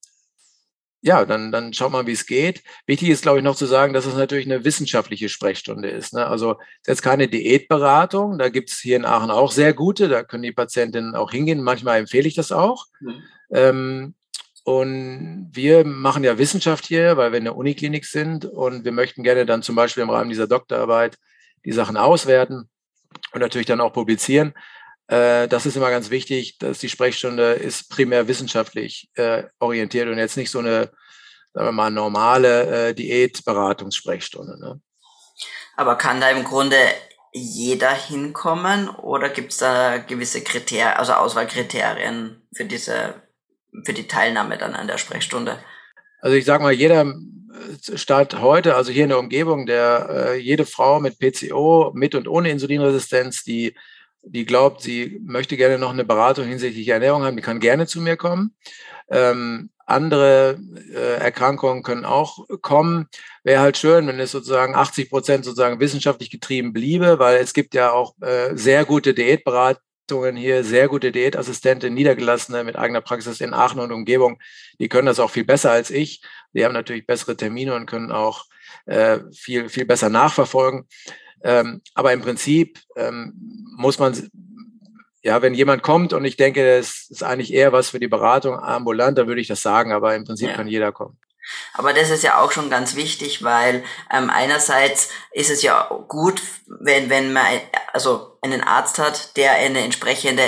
ja, 1.02 1.24
dann, 1.24 1.52
dann 1.52 1.72
schaut 1.72 1.92
mal, 1.92 2.08
wie 2.08 2.12
es 2.12 2.26
geht. 2.26 2.64
Wichtig 2.86 3.10
ist, 3.10 3.22
glaube 3.22 3.38
ich, 3.38 3.44
noch 3.44 3.54
zu 3.54 3.66
sagen, 3.66 3.92
dass 3.92 4.04
es 4.04 4.16
natürlich 4.16 4.46
eine 4.46 4.64
wissenschaftliche 4.64 5.28
Sprechstunde 5.28 5.88
ist. 5.88 6.14
Ne? 6.14 6.26
Also 6.26 6.52
es 6.52 6.58
ist 6.80 6.88
jetzt 6.88 7.02
keine 7.02 7.28
Diätberatung. 7.28 8.38
Da 8.38 8.48
gibt 8.48 8.72
es 8.72 8.78
hier 8.80 8.96
in 8.96 9.04
Aachen 9.04 9.30
auch 9.30 9.52
sehr 9.52 9.72
gute. 9.72 10.08
Da 10.08 10.24
können 10.24 10.42
die 10.42 10.50
Patientinnen 10.50 11.14
auch 11.14 11.30
hingehen. 11.30 11.62
Manchmal 11.62 12.00
empfehle 12.00 12.26
ich 12.26 12.34
das 12.34 12.50
auch. 12.50 12.86
Mhm. 12.98 13.22
Ähm, 13.52 14.14
und 14.64 15.50
wir 15.52 15.84
machen 15.84 16.24
ja 16.24 16.38
Wissenschaft 16.38 16.86
hier, 16.86 17.18
weil 17.18 17.32
wir 17.32 17.38
in 17.38 17.44
der 17.44 17.56
Uniklinik 17.56 18.06
sind 18.06 18.46
und 18.46 18.84
wir 18.84 18.92
möchten 18.92 19.22
gerne 19.22 19.44
dann 19.44 19.62
zum 19.62 19.76
Beispiel 19.76 20.02
im 20.02 20.10
Rahmen 20.10 20.30
dieser 20.30 20.46
Doktorarbeit 20.46 21.18
die 21.66 21.72
Sachen 21.72 21.98
auswerten 21.98 22.70
und 23.32 23.40
natürlich 23.40 23.66
dann 23.66 23.82
auch 23.82 23.92
publizieren. 23.92 24.54
Äh, 25.06 25.48
das 25.48 25.66
ist 25.66 25.76
immer 25.76 25.90
ganz 25.90 26.08
wichtig, 26.08 26.56
dass 26.58 26.78
die 26.78 26.88
Sprechstunde 26.88 27.52
ist 27.52 27.90
primär 27.90 28.26
wissenschaftlich 28.26 29.10
äh, 29.16 29.44
orientiert 29.58 30.08
und 30.08 30.16
jetzt 30.16 30.38
nicht 30.38 30.50
so 30.50 30.60
eine, 30.60 30.90
sagen 31.52 31.68
wir 31.68 31.72
mal, 31.72 31.90
normale 31.90 32.88
äh, 32.88 32.94
Diätberatungssprechstunde. 32.94 34.58
Ne? 34.58 34.80
Aber 35.76 35.96
kann 35.96 36.22
da 36.22 36.30
im 36.30 36.44
Grunde 36.44 36.78
jeder 37.32 37.92
hinkommen 37.92 38.88
oder 38.88 39.28
gibt 39.28 39.52
es 39.52 39.58
da 39.58 39.98
gewisse 39.98 40.42
Kriterien, 40.42 40.94
also 40.96 41.12
Auswahlkriterien 41.12 42.48
für 42.54 42.64
diese 42.64 43.23
für 43.82 43.92
die 43.92 44.06
Teilnahme 44.06 44.58
dann 44.58 44.74
an 44.74 44.86
der 44.86 44.98
Sprechstunde? 44.98 45.58
Also 46.20 46.36
ich 46.36 46.44
sage 46.44 46.62
mal, 46.62 46.72
jeder 46.72 47.14
Stadt 47.94 48.40
heute, 48.40 48.76
also 48.76 48.92
hier 48.92 49.04
in 49.04 49.10
der 49.10 49.18
Umgebung, 49.18 49.66
der 49.66 50.08
äh, 50.10 50.38
jede 50.38 50.66
Frau 50.66 51.00
mit 51.00 51.18
PCO, 51.18 51.92
mit 51.94 52.14
und 52.14 52.28
ohne 52.28 52.50
Insulinresistenz, 52.50 53.44
die, 53.44 53.74
die 54.22 54.44
glaubt, 54.44 54.80
sie 54.82 55.20
möchte 55.24 55.56
gerne 55.56 55.78
noch 55.78 55.90
eine 55.90 56.04
Beratung 56.04 56.46
hinsichtlich 56.46 56.88
Ernährung 56.88 57.22
haben, 57.22 57.36
die 57.36 57.42
kann 57.42 57.60
gerne 57.60 57.86
zu 57.86 58.00
mir 58.00 58.16
kommen. 58.16 58.54
Ähm, 59.08 59.70
andere 59.86 60.58
äh, 60.94 61.16
Erkrankungen 61.18 61.82
können 61.82 62.04
auch 62.04 62.46
kommen. 62.62 63.06
Wäre 63.42 63.60
halt 63.60 63.76
schön, 63.76 64.06
wenn 64.06 64.18
es 64.18 64.32
sozusagen 64.32 64.74
80 64.74 65.10
Prozent 65.10 65.44
sozusagen 65.44 65.78
wissenschaftlich 65.78 66.30
getrieben 66.30 66.72
bliebe, 66.72 67.18
weil 67.18 67.36
es 67.36 67.52
gibt 67.52 67.74
ja 67.74 67.92
auch 67.92 68.14
äh, 68.22 68.56
sehr 68.56 68.84
gute 68.86 69.12
Diätberat 69.12 69.78
hier 70.36 70.64
sehr 70.64 70.88
gute 70.88 71.12
Diätassistentin, 71.12 71.94
Niedergelassene 71.94 72.64
mit 72.64 72.76
eigener 72.76 73.00
Praxis 73.00 73.40
in 73.40 73.54
Aachen 73.54 73.80
und 73.80 73.92
Umgebung. 73.92 74.38
Die 74.78 74.88
können 74.88 75.06
das 75.06 75.18
auch 75.18 75.30
viel 75.30 75.44
besser 75.44 75.70
als 75.70 75.90
ich. 75.90 76.22
Die 76.52 76.64
haben 76.64 76.74
natürlich 76.74 77.06
bessere 77.06 77.36
Termine 77.36 77.74
und 77.74 77.86
können 77.86 78.12
auch 78.12 78.44
äh, 78.86 79.20
viel, 79.32 79.68
viel 79.68 79.86
besser 79.86 80.10
nachverfolgen. 80.10 80.86
Ähm, 81.42 81.82
aber 81.94 82.12
im 82.12 82.20
Prinzip 82.20 82.80
ähm, 82.96 83.32
muss 83.76 83.98
man, 83.98 84.30
ja, 85.22 85.42
wenn 85.42 85.54
jemand 85.54 85.82
kommt 85.82 86.12
und 86.12 86.24
ich 86.24 86.36
denke, 86.36 86.76
das 86.76 87.06
ist 87.10 87.22
eigentlich 87.22 87.52
eher 87.52 87.72
was 87.72 87.90
für 87.90 88.00
die 88.00 88.08
Beratung 88.08 88.58
ambulant, 88.58 89.18
dann 89.18 89.26
würde 89.26 89.40
ich 89.40 89.48
das 89.48 89.62
sagen, 89.62 89.92
aber 89.92 90.14
im 90.14 90.24
Prinzip 90.24 90.48
ja. 90.48 90.54
kann 90.54 90.68
jeder 90.68 90.92
kommen. 90.92 91.18
Aber 91.72 91.92
das 91.92 92.10
ist 92.10 92.22
ja 92.22 92.40
auch 92.40 92.52
schon 92.52 92.70
ganz 92.70 92.94
wichtig, 92.94 93.42
weil 93.42 93.84
ähm, 94.10 94.30
einerseits 94.30 95.10
ist 95.32 95.50
es 95.50 95.62
ja 95.62 95.88
gut, 96.08 96.42
wenn, 96.66 97.10
wenn 97.10 97.32
man 97.32 97.44
also 97.92 98.38
einen 98.42 98.62
Arzt 98.62 98.98
hat, 98.98 99.36
der 99.36 99.52
eine 99.52 99.80
entsprechende 99.80 100.42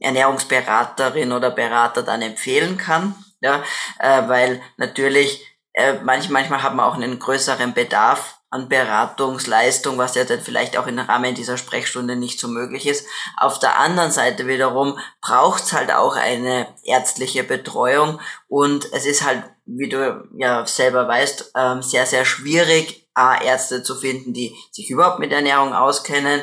Ernährungsberaterin 0.00 1.32
oder 1.32 1.50
Berater 1.50 2.02
dann 2.02 2.22
empfehlen 2.22 2.76
kann, 2.76 3.14
ja, 3.40 3.62
äh, 3.98 4.28
weil 4.28 4.62
natürlich 4.76 5.44
äh, 5.72 5.94
manch, 6.02 6.28
manchmal 6.28 6.62
hat 6.62 6.74
man 6.74 6.86
auch 6.86 6.94
einen 6.94 7.18
größeren 7.18 7.74
Bedarf 7.74 8.35
an 8.50 8.68
Beratungsleistung, 8.68 9.98
was 9.98 10.14
ja 10.14 10.24
dann 10.24 10.40
vielleicht 10.40 10.76
auch 10.76 10.86
im 10.86 10.98
Rahmen 10.98 11.34
dieser 11.34 11.56
Sprechstunde 11.56 12.16
nicht 12.16 12.38
so 12.38 12.48
möglich 12.48 12.86
ist. 12.86 13.06
Auf 13.36 13.58
der 13.58 13.78
anderen 13.78 14.10
Seite 14.10 14.46
wiederum 14.46 14.98
braucht's 15.20 15.72
halt 15.72 15.90
auch 15.92 16.16
eine 16.16 16.68
ärztliche 16.84 17.44
Betreuung 17.44 18.20
und 18.48 18.92
es 18.92 19.04
ist 19.04 19.24
halt, 19.24 19.42
wie 19.64 19.88
du 19.88 20.28
ja 20.38 20.64
selber 20.66 21.08
weißt, 21.08 21.52
ähm, 21.56 21.82
sehr, 21.82 22.06
sehr 22.06 22.24
schwierig, 22.24 23.06
Ärzte 23.16 23.82
zu 23.82 23.94
finden, 23.94 24.34
die 24.34 24.54
sich 24.70 24.90
überhaupt 24.90 25.20
mit 25.20 25.32
Ernährung 25.32 25.72
auskennen, 25.72 26.42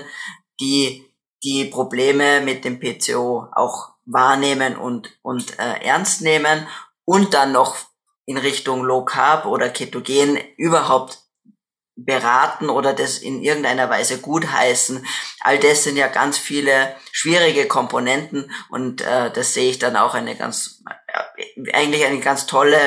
die 0.60 1.06
die 1.44 1.66
Probleme 1.66 2.42
mit 2.42 2.66
dem 2.66 2.80
PCO 2.80 3.48
auch 3.52 3.90
wahrnehmen 4.06 4.76
und, 4.76 5.18
und 5.22 5.60
äh, 5.60 5.84
ernst 5.84 6.22
nehmen 6.22 6.68
und 7.06 7.34
dann 7.34 7.52
noch 7.52 7.78
in 8.26 8.38
Richtung 8.38 8.84
Low 8.84 9.04
Carb 9.04 9.46
oder 9.46 9.70
Ketogen 9.70 10.40
überhaupt 10.58 11.20
beraten 11.96 12.70
oder 12.70 12.94
das 12.94 13.20
in 13.20 13.42
irgendeiner 13.42 13.90
Weise 13.90 14.20
gutheißen. 14.20 15.06
All 15.42 15.60
das 15.60 15.84
sind 15.84 15.96
ja 15.96 16.08
ganz 16.08 16.38
viele 16.38 16.96
schwierige 17.12 17.68
Komponenten 17.68 18.52
und 18.70 19.02
äh, 19.02 19.32
das 19.32 19.54
sehe 19.54 19.70
ich 19.70 19.80
dann 19.80 19.96
auch 19.96 20.16
eine 20.16 20.36
ganz, 20.36 20.84
äh, 21.38 21.72
eigentlich 21.74 22.06
eine 22.06 22.20
ganz 22.20 22.48
tolle 22.48 22.80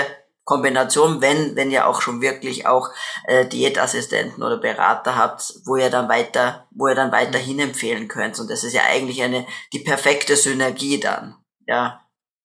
Kombination, 0.47 1.21
wenn, 1.21 1.57
wenn 1.57 1.73
ihr 1.73 1.89
auch 1.89 2.01
schon 2.01 2.21
wirklich 2.21 2.69
auch 2.69 2.91
äh, 3.27 3.47
Diätassistenten 3.47 4.45
oder 4.45 4.59
Berater 4.59 5.17
habt, 5.17 5.55
wo 5.65 5.77
ihr 5.77 5.91
dann 5.91 6.09
weiter, 6.09 6.69
wo 6.71 6.87
ihr 6.87 6.95
dann 6.95 7.11
weiterhin 7.11 7.59
empfehlen 7.59 8.07
könnt. 8.07 8.39
Und 8.39 8.49
das 8.49 8.63
ist 8.63 8.73
ja 8.73 8.83
eigentlich 8.89 9.23
eine 9.23 9.45
die 9.73 9.81
perfekte 9.81 10.37
Synergie 10.37 11.01
dann. 11.01 11.35
Ja. 11.67 12.01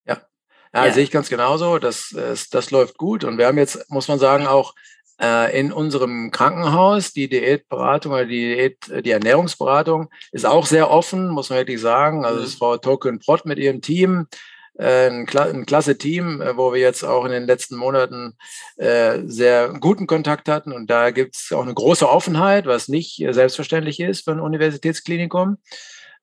Ja, 0.06 0.17
ja, 0.74 0.86
ja. 0.88 0.93
sehe 0.93 1.04
ich 1.04 1.12
ganz 1.12 1.30
genauso. 1.30 1.78
Das, 1.78 2.10
das, 2.12 2.50
das 2.50 2.71
läuft 2.71 2.97
gut. 2.97 3.24
Und 3.24 3.38
wir 3.38 3.45
haben 3.45 3.60
jetzt, 3.60 3.88
muss 3.91 4.08
man 4.08 4.17
sagen, 4.17 4.47
auch 4.47 4.74
äh, 4.74 4.90
in 5.53 5.71
unserem 5.71 6.31
Krankenhaus 6.31 7.13
die 7.13 7.29
Diätberatung 7.29 8.13
oder 8.13 8.25
die, 8.25 8.55
Diät, 8.55 9.05
die 9.05 9.12
Ernährungsberatung 9.12 10.10
ist 10.31 10.47
auch 10.47 10.65
sehr 10.65 10.89
offen, 10.89 11.29
muss 11.29 11.51
man 11.51 11.60
wirklich 11.60 11.79
sagen. 11.79 12.25
Also 12.25 12.39
mhm. 12.39 12.45
ist 12.45 12.57
Frau 12.57 12.77
Token 12.77 13.19
Prott 13.19 13.45
mit 13.45 13.60
ihrem 13.60 13.81
Team 13.81 14.25
äh, 14.77 15.10
ein, 15.10 15.65
klasse 15.65 15.97
Team, 15.97 16.41
äh, 16.41 16.57
wo 16.57 16.73
wir 16.73 16.79
jetzt 16.79 17.03
auch 17.03 17.25
in 17.25 17.31
den 17.31 17.45
letzten 17.45 17.75
Monaten 17.75 18.38
äh, 18.77 19.19
sehr 19.25 19.69
guten 19.79 20.07
Kontakt 20.07 20.47
hatten. 20.49 20.71
Und 20.71 20.89
da 20.89 21.12
gibt 21.12 21.36
es 21.36 21.51
auch 21.51 21.63
eine 21.63 21.73
große 21.73 22.10
Offenheit, 22.10 22.65
was 22.65 22.88
nicht 22.88 23.23
selbstverständlich 23.29 23.99
ist 23.99 24.23
für 24.23 24.31
ein 24.31 24.39
Universitätsklinikum. 24.39 25.57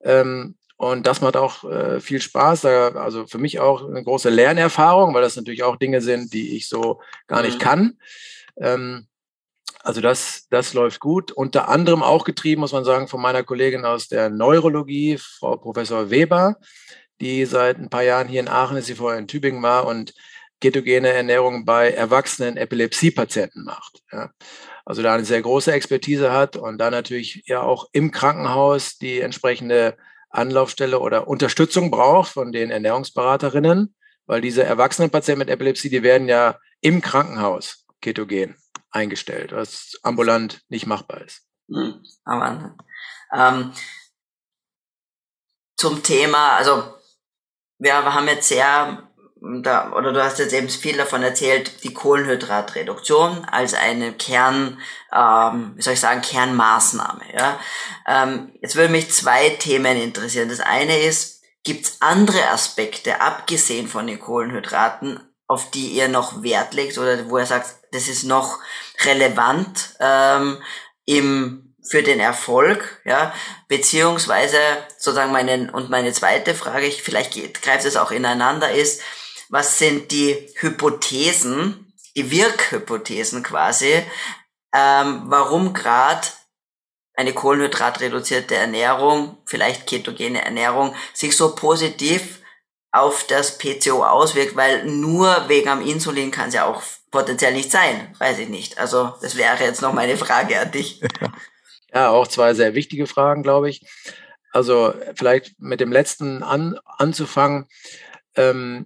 Ähm, 0.03 0.55
und 0.77 1.07
das 1.07 1.21
macht 1.21 1.35
auch 1.35 1.63
äh, 1.69 1.99
viel 1.99 2.21
Spaß. 2.21 2.65
Also 2.65 3.27
für 3.27 3.37
mich 3.37 3.59
auch 3.59 3.87
eine 3.87 4.03
große 4.03 4.29
Lernerfahrung, 4.29 5.13
weil 5.13 5.21
das 5.21 5.35
natürlich 5.35 5.63
auch 5.63 5.75
Dinge 5.75 6.01
sind, 6.01 6.33
die 6.33 6.55
ich 6.55 6.69
so 6.69 7.01
gar 7.27 7.41
nicht 7.41 7.59
mhm. 7.59 7.63
kann. 7.63 7.97
Ähm, 8.59 9.07
also 9.81 10.01
das, 10.01 10.47
das 10.49 10.73
läuft 10.73 10.99
gut. 10.99 11.31
Unter 11.31 11.69
anderem 11.69 12.03
auch 12.03 12.25
getrieben, 12.25 12.61
muss 12.61 12.73
man 12.73 12.83
sagen, 12.83 13.07
von 13.07 13.21
meiner 13.21 13.43
Kollegin 13.43 13.85
aus 13.85 14.07
der 14.07 14.29
Neurologie, 14.29 15.17
Frau 15.17 15.55
Professor 15.57 16.09
Weber, 16.09 16.57
die 17.21 17.45
seit 17.45 17.77
ein 17.77 17.89
paar 17.89 18.03
Jahren 18.03 18.27
hier 18.27 18.41
in 18.41 18.49
Aachen 18.49 18.77
ist, 18.77 18.87
sie 18.87 18.95
vorher 18.95 19.19
in 19.19 19.27
Tübingen 19.27 19.63
war 19.63 19.85
und 19.85 20.13
ketogene 20.61 21.09
Ernährung 21.09 21.63
bei 21.65 21.91
erwachsenen 21.91 22.57
Epilepsiepatienten 22.57 23.63
macht. 23.63 24.01
Ja. 24.11 24.31
Also 24.85 25.01
da 25.03 25.13
eine 25.13 25.25
sehr 25.25 25.41
große 25.41 25.71
Expertise 25.71 26.31
hat 26.31 26.57
und 26.57 26.77
da 26.77 26.91
natürlich 26.91 27.43
ja 27.45 27.61
auch 27.61 27.87
im 27.93 28.11
Krankenhaus 28.11 28.97
die 28.97 29.21
entsprechende 29.21 29.95
Anlaufstelle 30.29 30.99
oder 30.99 31.27
Unterstützung 31.27 31.91
braucht 31.91 32.31
von 32.31 32.51
den 32.51 32.71
Ernährungsberaterinnen, 32.71 33.95
weil 34.25 34.41
diese 34.41 34.63
erwachsenen 34.63 35.09
Patienten 35.09 35.39
mit 35.39 35.49
Epilepsie, 35.49 35.89
die 35.89 36.03
werden 36.03 36.27
ja 36.27 36.59
im 36.81 37.01
Krankenhaus 37.01 37.78
ketogen 38.01 38.55
eingestellt, 38.91 39.51
was 39.51 39.99
ambulant 40.03 40.61
nicht 40.69 40.87
machbar 40.87 41.21
ist. 41.21 41.43
Hm, 41.69 42.03
aber, 42.23 42.75
ähm, 43.33 43.73
zum 45.77 46.03
Thema, 46.03 46.57
also 46.57 46.95
wir 47.77 47.93
haben 47.93 48.27
jetzt 48.27 48.49
sehr, 48.49 49.09
da, 49.61 49.93
oder 49.93 50.11
du 50.11 50.21
hast 50.21 50.39
jetzt 50.39 50.53
eben 50.53 50.67
viel 50.67 50.97
davon 50.97 51.23
erzählt, 51.23 51.83
die 51.83 51.93
Kohlenhydratreduktion 51.93 53.45
als 53.45 53.73
eine 53.73 54.13
Kern, 54.13 54.79
ähm, 55.13 55.73
wie 55.75 55.81
soll 55.81 55.93
ich 55.93 55.99
sagen, 55.99 56.21
Kernmaßnahme. 56.21 57.21
Ja? 57.33 57.59
Ähm, 58.05 58.51
jetzt 58.61 58.75
würde 58.75 58.91
mich 58.91 59.11
zwei 59.11 59.49
Themen 59.51 59.95
interessieren. 59.95 60.49
Das 60.49 60.59
eine 60.59 60.99
ist, 60.99 61.41
gibt 61.63 61.85
es 61.85 62.01
andere 62.01 62.49
Aspekte, 62.49 63.21
abgesehen 63.21 63.87
von 63.87 64.07
den 64.07 64.19
Kohlenhydraten, 64.19 65.21
auf 65.47 65.71
die 65.71 65.87
ihr 65.87 66.09
noch 66.09 66.43
Wert 66.43 66.73
legt 66.73 66.97
oder 66.97 67.29
wo 67.29 67.37
ihr 67.37 67.45
sagt, 67.45 67.78
das 67.91 68.07
ist 68.07 68.23
noch 68.23 68.59
relevant 69.05 69.95
ähm, 69.99 70.61
im 71.05 71.69
für 71.89 72.03
den 72.03 72.19
Erfolg, 72.19 73.01
ja, 73.03 73.33
beziehungsweise 73.67 74.57
sozusagen 74.97 75.31
meine, 75.31 75.71
und 75.71 75.89
meine 75.89 76.13
zweite 76.13 76.53
Frage, 76.53 76.85
ich, 76.85 77.01
vielleicht 77.01 77.33
greift 77.63 77.85
es 77.85 77.97
auch 77.97 78.11
ineinander, 78.11 78.71
ist, 78.71 79.01
was 79.49 79.79
sind 79.79 80.11
die 80.11 80.49
Hypothesen, 80.59 81.91
die 82.15 82.29
Wirkhypothesen 82.29 83.41
quasi, 83.41 84.03
ähm, 84.73 85.23
warum 85.25 85.73
gerade 85.73 86.27
eine 87.15 87.33
kohlenhydratreduzierte 87.33 88.55
Ernährung, 88.55 89.37
vielleicht 89.45 89.87
ketogene 89.87 90.43
Ernährung, 90.43 90.95
sich 91.13 91.35
so 91.35 91.55
positiv 91.55 92.38
auf 92.91 93.25
das 93.27 93.57
PCO 93.57 94.03
auswirkt, 94.03 94.55
weil 94.55 94.85
nur 94.85 95.47
wegen 95.47 95.69
am 95.69 95.85
Insulin 95.85 96.31
kann 96.31 96.49
es 96.49 96.55
ja 96.55 96.65
auch 96.65 96.81
potenziell 97.11 97.53
nicht 97.53 97.71
sein, 97.71 98.15
weiß 98.17 98.39
ich 98.39 98.49
nicht. 98.49 98.77
Also 98.77 99.13
das 99.21 99.35
wäre 99.35 99.63
jetzt 99.63 99.81
noch 99.81 99.93
meine 99.93 100.17
Frage 100.17 100.59
an 100.59 100.71
dich. 100.71 101.01
Ja, 101.91 102.09
auch 102.09 102.27
zwei 102.27 102.53
sehr 102.53 102.75
wichtige 102.75 103.07
Fragen, 103.07 103.41
glaube 103.41 103.67
ich. 103.67 103.83
Also 104.51 104.93
vielleicht 105.15 105.59
mit 105.59 105.79
dem 105.79 105.91
letzten 105.91 106.43
an, 106.43 106.77
anzufangen. 106.85 107.67
Ähm, 108.35 108.85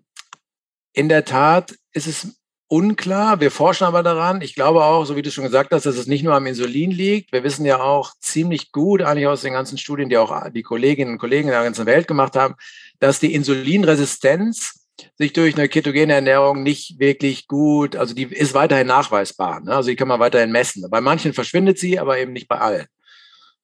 in 0.94 1.10
der 1.10 1.26
Tat 1.26 1.74
ist 1.92 2.08
es 2.08 2.38
unklar. 2.68 3.40
Wir 3.40 3.52
forschen 3.52 3.86
aber 3.86 4.04
daran. 4.04 4.42
Ich 4.42 4.56
glaube 4.56 4.84
auch, 4.84 5.06
so 5.06 5.16
wie 5.16 5.22
du 5.22 5.32
schon 5.32 5.44
gesagt 5.44 5.72
hast, 5.72 5.86
dass 5.86 5.98
es 5.98 6.08
nicht 6.08 6.24
nur 6.24 6.34
am 6.34 6.46
Insulin 6.46 6.92
liegt. 6.92 7.32
Wir 7.32 7.44
wissen 7.44 7.66
ja 7.66 7.82
auch 7.82 8.14
ziemlich 8.20 8.72
gut, 8.72 9.02
eigentlich 9.02 9.28
aus 9.28 9.42
den 9.42 9.54
ganzen 9.54 9.78
Studien, 9.78 10.10
die 10.10 10.18
auch 10.18 10.50
die 10.50 10.64
Kolleginnen 10.64 11.14
und 11.14 11.20
Kollegen 11.20 11.50
in 11.50 11.54
der 11.54 11.64
ganzen 11.64 11.86
Welt 11.86 12.08
gemacht 12.08 12.36
haben, 12.36 12.56
dass 13.00 13.20
die 13.20 13.34
Insulinresistenz 13.34 14.84
sich 15.18 15.34
durch 15.34 15.56
eine 15.56 15.70
ketogene 15.70 16.14
Ernährung 16.14 16.64
nicht 16.64 17.00
wirklich 17.00 17.48
gut, 17.48 17.96
also 17.96 18.14
die 18.14 18.24
ist 18.24 18.54
weiterhin 18.54 18.88
nachweisbar. 18.88 19.62
Ne? 19.62 19.76
Also 19.76 19.90
die 19.90 19.96
kann 19.96 20.08
man 20.08 20.20
weiterhin 20.20 20.52
messen. 20.52 20.86
Bei 20.90 21.02
manchen 21.02 21.34
verschwindet 21.34 21.80
sie, 21.80 22.00
aber 22.00 22.20
eben 22.20 22.34
nicht 22.34 22.48
bei 22.48 22.60
allen. 22.60 22.86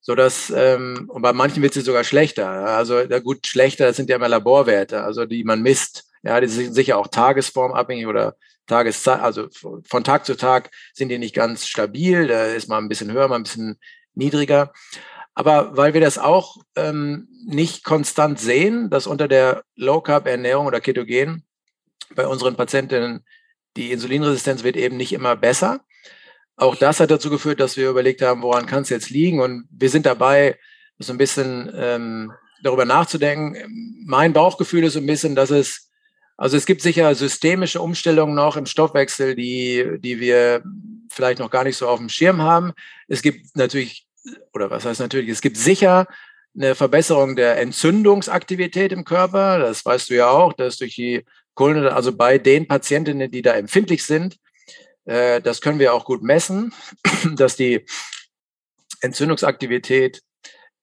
So 0.02 0.16
dass, 0.16 0.52
ähm, 0.56 1.06
und 1.10 1.22
bei 1.22 1.34
manchen 1.34 1.62
wird 1.62 1.74
sie 1.74 1.82
sogar 1.82 2.04
schlechter. 2.04 2.50
Also 2.50 3.00
ja, 3.00 3.20
gut, 3.20 3.46
schlechter, 3.46 3.86
das 3.86 3.98
sind 3.98 4.10
ja 4.10 4.16
immer 4.16 4.30
Laborwerte, 4.30 5.04
also 5.04 5.26
die 5.26 5.44
man 5.44 5.62
misst. 5.62 6.06
Ja, 6.24 6.40
die 6.42 6.48
sind 6.48 6.74
sicher 6.74 6.98
auch 6.98 7.08
tagesformabhängig 7.08 8.08
oder 8.08 8.36
Tageszeit, 8.68 9.22
also 9.22 9.48
von 9.88 10.04
Tag 10.04 10.26
zu 10.26 10.38
Tag 10.38 10.70
sind 10.94 11.10
die 11.10 11.18
nicht 11.18 11.36
ganz 11.36 11.68
stabil. 11.68 12.28
Da 12.28 12.46
ist 12.46 12.70
mal 12.70 12.78
ein 12.78 12.88
bisschen 12.88 13.12
höher, 13.12 13.28
mal 13.28 13.36
ein 13.36 13.44
bisschen 13.44 13.80
niedriger. 14.14 14.72
Aber 15.40 15.78
weil 15.78 15.94
wir 15.94 16.02
das 16.02 16.18
auch 16.18 16.58
ähm, 16.76 17.30
nicht 17.48 17.86
konstant 17.86 18.42
sehen, 18.42 18.90
dass 18.90 19.08
unter 19.08 19.30
der 19.30 19.64
Low-Carb-Ernährung 19.78 20.68
oder 20.68 20.82
Ketogen 20.82 21.46
bei 22.14 22.28
unseren 22.28 22.58
Patientinnen 22.58 23.24
die 23.78 23.94
Insulinresistenz 23.94 24.64
wird 24.64 24.76
eben 24.76 24.98
nicht 24.98 25.14
immer 25.14 25.38
besser. 25.38 25.80
Auch 26.58 26.76
das 26.76 27.00
hat 27.00 27.10
dazu 27.10 27.30
geführt, 27.30 27.62
dass 27.62 27.78
wir 27.78 27.90
überlegt 27.90 28.22
haben, 28.22 28.42
woran 28.42 28.66
kann 28.66 28.82
es 28.82 28.90
jetzt 28.90 29.12
liegen? 29.12 29.40
Und 29.40 29.66
wir 29.72 29.90
sind 29.90 30.06
dabei, 30.06 30.60
so 30.98 31.14
ein 31.14 31.18
bisschen 31.18 31.72
ähm, 31.74 32.34
darüber 32.62 32.84
nachzudenken. 32.84 34.04
Mein 34.06 34.34
Bauchgefühl 34.34 34.84
ist 34.84 34.94
so 34.96 35.00
ein 35.00 35.06
bisschen, 35.06 35.36
dass 35.36 35.52
es, 35.52 35.90
also 36.36 36.58
es 36.58 36.66
gibt 36.66 36.82
sicher 36.82 37.16
systemische 37.16 37.82
Umstellungen 37.82 38.36
noch 38.36 38.58
im 38.58 38.66
Stoffwechsel, 38.66 39.36
die, 39.36 40.00
die 40.00 40.20
wir 40.20 40.64
vielleicht 41.10 41.40
noch 41.40 41.50
gar 41.50 41.64
nicht 41.64 41.78
so 41.78 41.88
auf 41.88 42.00
dem 42.00 42.10
Schirm 42.10 42.42
haben. 42.42 42.74
Es 43.08 43.22
gibt 43.22 43.56
natürlich 43.56 44.09
oder 44.54 44.70
was 44.70 44.86
heißt 44.86 45.00
natürlich, 45.00 45.30
es 45.30 45.42
gibt 45.42 45.58
sicher 45.58 46.08
eine 46.56 46.76
Verbesserung 46.76 47.36
der 47.36 47.60
Entzündungsaktivität 47.60 48.92
im 48.92 49.06
Körper. 49.06 49.60
Das 49.60 49.86
weißt 49.86 50.10
du 50.10 50.16
ja 50.16 50.30
auch, 50.30 50.54
dass 50.54 50.78
durch 50.78 50.96
die 50.96 51.26
Kohlenhydrate, 51.54 51.96
also 51.96 52.16
bei 52.16 52.38
den 52.38 52.68
Patientinnen, 52.68 53.32
die 53.32 53.42
da 53.42 53.54
empfindlich 53.54 54.06
sind, 54.06 54.38
äh, 55.06 55.42
das 55.42 55.62
können 55.62 55.80
wir 55.80 55.94
auch 55.94 56.06
gut 56.06 56.24
messen, 56.24 56.74
dass 57.36 57.56
die 57.56 57.86
Entzündungsaktivität 59.02 60.22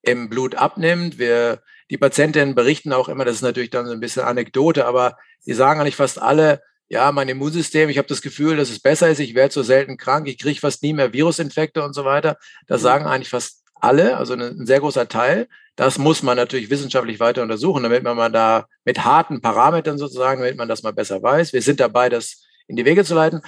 im 0.03 0.29
Blut 0.29 0.55
abnimmt. 0.55 1.19
Wir, 1.19 1.63
die 1.91 1.99
Patientinnen 1.99 2.55
berichten 2.55 2.93
auch 2.93 3.09
immer, 3.09 3.25
das 3.25 3.37
ist 3.37 3.43
natürlich 3.43 3.71
dann 3.71 3.87
so 3.87 3.93
ein 3.93 4.01
bisschen 4.01 4.23
Anekdote, 4.23 4.87
aber 4.87 5.17
die 5.47 5.55
sagen 5.55 5.81
eigentlich 5.81 5.97
fast 5.97 6.21
alle, 6.21 6.63
ja, 6.89 7.11
mein 7.13 7.29
Immunsystem, 7.29 7.89
ich 7.89 7.99
habe 7.99 8.09
das 8.09 8.23
Gefühl, 8.23 8.57
dass 8.57 8.71
es 8.71 8.79
besser 8.79 9.09
ist, 9.09 9.19
ich 9.19 9.35
werde 9.35 9.53
so 9.53 9.63
selten 9.63 9.97
krank, 9.97 10.29
ich 10.29 10.39
kriege 10.39 10.61
fast 10.61 10.83
nie 10.83 10.93
mehr 10.93 11.13
Virusinfekte 11.13 11.83
und 11.83 11.95
so 11.95 12.05
weiter. 12.05 12.37
Das 12.67 12.81
mhm. 12.81 12.85
sagen 12.85 13.07
eigentlich 13.07 13.31
fast 13.31 13.65
alle, 13.81 14.17
also 14.17 14.35
ein 14.35 14.67
sehr 14.67 14.81
großer 14.81 15.09
Teil. 15.09 15.49
Das 15.75 15.99
muss 15.99 16.23
man 16.23 16.37
natürlich 16.37 16.71
wissenschaftlich 16.71 17.21
weiter 17.21 17.43
untersuchen, 17.43 17.83
damit 17.83 18.03
man 18.03 18.17
mal 18.17 18.31
da 18.31 18.67
mit 18.85 19.05
harten 19.05 19.41
Parametern 19.41 19.99
sozusagen, 19.99 20.41
damit 20.41 20.57
man 20.57 20.69
das 20.69 20.83
mal 20.83 20.93
besser 20.93 21.23
weiß. 21.23 21.53
Wir 21.53 21.63
sind 21.63 21.81
dabei, 21.81 22.09
das 22.09 22.45
in 22.69 22.77
die 22.77 22.85
Wege 22.85 23.05
zu 23.05 23.15
leiten. 23.15 23.43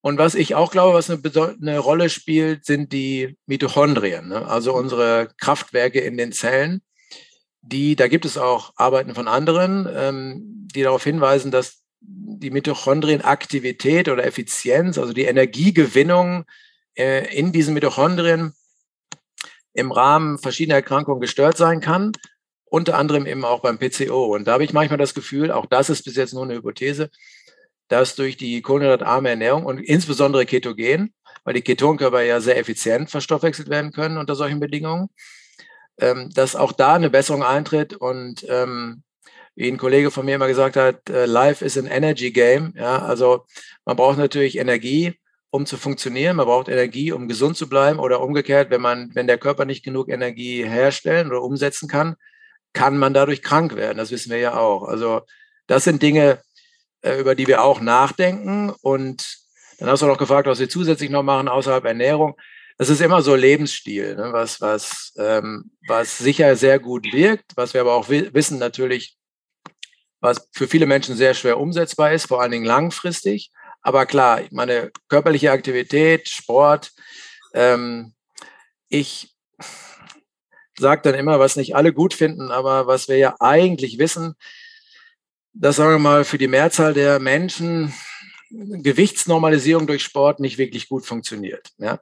Und 0.00 0.18
was 0.18 0.34
ich 0.34 0.54
auch 0.54 0.70
glaube, 0.70 0.94
was 0.94 1.10
eine, 1.10 1.20
eine 1.60 1.78
Rolle 1.78 2.08
spielt, 2.08 2.64
sind 2.64 2.92
die 2.92 3.36
Mitochondrien, 3.46 4.28
ne? 4.28 4.46
also 4.46 4.74
unsere 4.74 5.28
Kraftwerke 5.40 6.00
in 6.00 6.16
den 6.16 6.32
Zellen. 6.32 6.82
Die, 7.62 7.96
da 7.96 8.06
gibt 8.06 8.24
es 8.24 8.38
auch 8.38 8.72
Arbeiten 8.76 9.14
von 9.14 9.26
anderen, 9.26 9.88
ähm, 9.92 10.68
die 10.72 10.82
darauf 10.82 11.02
hinweisen, 11.02 11.50
dass 11.50 11.82
die 12.00 12.50
Mitochondrienaktivität 12.50 14.08
oder 14.08 14.24
Effizienz, 14.24 14.98
also 14.98 15.12
die 15.12 15.24
Energiegewinnung 15.24 16.44
äh, 16.94 17.34
in 17.36 17.52
diesen 17.52 17.74
Mitochondrien 17.74 18.54
im 19.74 19.92
Rahmen 19.92 20.38
verschiedener 20.38 20.76
Erkrankungen 20.76 21.20
gestört 21.20 21.56
sein 21.56 21.80
kann, 21.80 22.12
unter 22.64 22.96
anderem 22.96 23.26
eben 23.26 23.44
auch 23.44 23.60
beim 23.60 23.78
PCO. 23.78 24.34
Und 24.34 24.46
da 24.46 24.52
habe 24.52 24.64
ich 24.64 24.72
manchmal 24.72 24.98
das 24.98 25.14
Gefühl, 25.14 25.50
auch 25.50 25.66
das 25.66 25.90
ist 25.90 26.04
bis 26.04 26.16
jetzt 26.16 26.34
nur 26.34 26.44
eine 26.44 26.54
Hypothese, 26.54 27.10
dass 27.88 28.14
durch 28.14 28.36
die 28.36 28.60
kohlenhydratarme 28.62 29.30
Ernährung 29.30 29.64
und 29.64 29.78
insbesondere 29.78 30.46
Ketogen, 30.46 31.14
weil 31.44 31.54
die 31.54 31.62
Ketonkörper 31.62 32.22
ja 32.22 32.40
sehr 32.40 32.58
effizient 32.58 33.10
verstoffwechselt 33.10 33.68
werden 33.68 33.92
können 33.92 34.18
unter 34.18 34.34
solchen 34.34 34.60
Bedingungen, 34.60 35.08
ähm, 35.98 36.30
dass 36.34 36.56
auch 36.56 36.72
da 36.72 36.94
eine 36.94 37.10
Besserung 37.10 37.42
eintritt 37.42 37.94
und 37.94 38.44
ähm, 38.48 39.02
wie 39.58 39.68
ein 39.68 39.76
Kollege 39.76 40.12
von 40.12 40.24
mir 40.24 40.36
immer 40.36 40.46
gesagt 40.46 40.76
hat, 40.76 41.10
äh, 41.10 41.26
Life 41.26 41.64
is 41.64 41.76
an 41.76 41.86
Energy 41.86 42.30
Game. 42.30 42.74
Ja, 42.76 43.00
also 43.02 43.44
man 43.84 43.96
braucht 43.96 44.16
natürlich 44.16 44.56
Energie, 44.56 45.14
um 45.50 45.66
zu 45.66 45.76
funktionieren. 45.76 46.36
Man 46.36 46.46
braucht 46.46 46.68
Energie, 46.68 47.10
um 47.10 47.26
gesund 47.26 47.56
zu 47.56 47.68
bleiben 47.68 47.98
oder 47.98 48.20
umgekehrt, 48.20 48.70
wenn 48.70 48.80
man, 48.80 49.10
wenn 49.14 49.26
der 49.26 49.36
Körper 49.36 49.64
nicht 49.64 49.84
genug 49.84 50.10
Energie 50.10 50.64
herstellen 50.64 51.26
oder 51.26 51.42
umsetzen 51.42 51.88
kann, 51.88 52.14
kann 52.72 52.96
man 52.98 53.14
dadurch 53.14 53.42
krank 53.42 53.74
werden. 53.74 53.98
Das 53.98 54.12
wissen 54.12 54.30
wir 54.30 54.38
ja 54.38 54.56
auch. 54.56 54.84
Also 54.84 55.22
das 55.66 55.82
sind 55.82 56.02
Dinge, 56.02 56.40
äh, 57.02 57.18
über 57.18 57.34
die 57.34 57.48
wir 57.48 57.64
auch 57.64 57.80
nachdenken. 57.80 58.70
Und 58.80 59.26
dann 59.80 59.88
hast 59.88 60.02
du 60.02 60.06
noch 60.06 60.18
gefragt, 60.18 60.46
was 60.46 60.60
wir 60.60 60.68
zusätzlich 60.68 61.10
noch 61.10 61.24
machen 61.24 61.48
außerhalb 61.48 61.84
Ernährung. 61.84 62.36
Das 62.76 62.90
ist 62.90 63.00
immer 63.00 63.22
so 63.22 63.34
Lebensstil, 63.34 64.14
ne? 64.14 64.28
was, 64.30 64.60
was, 64.60 65.12
ähm, 65.18 65.72
was 65.88 66.16
sicher 66.18 66.54
sehr 66.54 66.78
gut 66.78 67.12
wirkt, 67.12 67.56
was 67.56 67.74
wir 67.74 67.80
aber 67.80 67.94
auch 67.94 68.08
wissen 68.08 68.60
natürlich, 68.60 69.17
was 70.20 70.48
für 70.52 70.68
viele 70.68 70.86
Menschen 70.86 71.16
sehr 71.16 71.34
schwer 71.34 71.58
umsetzbar 71.58 72.12
ist, 72.12 72.26
vor 72.26 72.40
allen 72.40 72.50
Dingen 72.50 72.64
langfristig. 72.64 73.50
Aber 73.82 74.06
klar, 74.06 74.42
meine 74.50 74.90
körperliche 75.08 75.52
Aktivität, 75.52 76.28
Sport, 76.28 76.92
ähm, 77.54 78.14
ich 78.88 79.34
sage 80.78 81.02
dann 81.02 81.14
immer, 81.14 81.38
was 81.38 81.56
nicht 81.56 81.74
alle 81.74 81.92
gut 81.92 82.14
finden, 82.14 82.50
aber 82.50 82.86
was 82.86 83.08
wir 83.08 83.16
ja 83.16 83.36
eigentlich 83.40 83.98
wissen, 83.98 84.34
dass, 85.52 85.76
sagen 85.76 85.92
wir 85.92 85.98
mal, 85.98 86.24
für 86.24 86.38
die 86.38 86.48
Mehrzahl 86.48 86.94
der 86.94 87.18
Menschen 87.18 87.92
Gewichtsnormalisierung 88.50 89.86
durch 89.86 90.02
Sport 90.02 90.40
nicht 90.40 90.56
wirklich 90.56 90.88
gut 90.88 91.04
funktioniert. 91.04 91.68
Ja. 91.78 92.00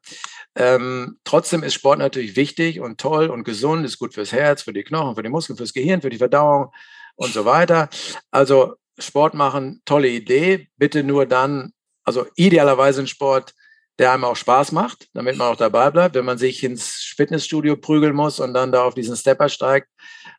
Ähm, 0.54 1.18
trotzdem 1.24 1.64
ist 1.64 1.74
Sport 1.74 1.98
natürlich 1.98 2.36
wichtig 2.36 2.80
und 2.80 3.00
toll 3.00 3.28
und 3.28 3.42
gesund, 3.42 3.84
ist 3.84 3.98
gut 3.98 4.14
fürs 4.14 4.32
Herz, 4.32 4.62
für 4.62 4.72
die 4.72 4.84
Knochen, 4.84 5.16
für 5.16 5.24
die 5.24 5.28
Muskeln, 5.28 5.56
fürs 5.56 5.72
Gehirn, 5.72 6.02
für 6.02 6.10
die 6.10 6.18
Verdauung 6.18 6.72
und 7.16 7.32
so 7.32 7.44
weiter. 7.44 7.88
Also 8.30 8.76
Sport 8.98 9.34
machen, 9.34 9.82
tolle 9.84 10.08
Idee. 10.08 10.68
Bitte 10.76 11.02
nur 11.02 11.26
dann, 11.26 11.72
also 12.04 12.26
idealerweise 12.36 13.02
ein 13.02 13.06
Sport, 13.06 13.54
der 13.98 14.12
einem 14.12 14.24
auch 14.24 14.36
Spaß 14.36 14.72
macht, 14.72 15.08
damit 15.14 15.36
man 15.36 15.48
auch 15.48 15.56
dabei 15.56 15.90
bleibt. 15.90 16.14
Wenn 16.14 16.24
man 16.24 16.38
sich 16.38 16.62
ins 16.62 17.14
Fitnessstudio 17.16 17.76
prügeln 17.76 18.14
muss 18.14 18.40
und 18.40 18.54
dann 18.54 18.72
da 18.72 18.84
auf 18.84 18.94
diesen 18.94 19.16
Stepper 19.16 19.48
steigt 19.48 19.88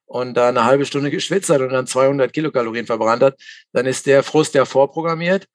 und 0.06 0.36
da 0.36 0.50
eine 0.50 0.66
halbe 0.66 0.86
Stunde 0.86 1.12
geschwitzt 1.12 1.50
hat 1.50 1.62
und 1.62 1.70
dann 1.70 1.88
200 1.88 2.32
Kilokalorien 2.32 2.86
verbrannt 2.86 3.24
hat, 3.24 3.40
dann 3.74 3.86
ist 3.86 4.06
der 4.06 4.24
Frust 4.24 4.54
ja 4.54 4.66
vorprogrammiert. 4.66 5.48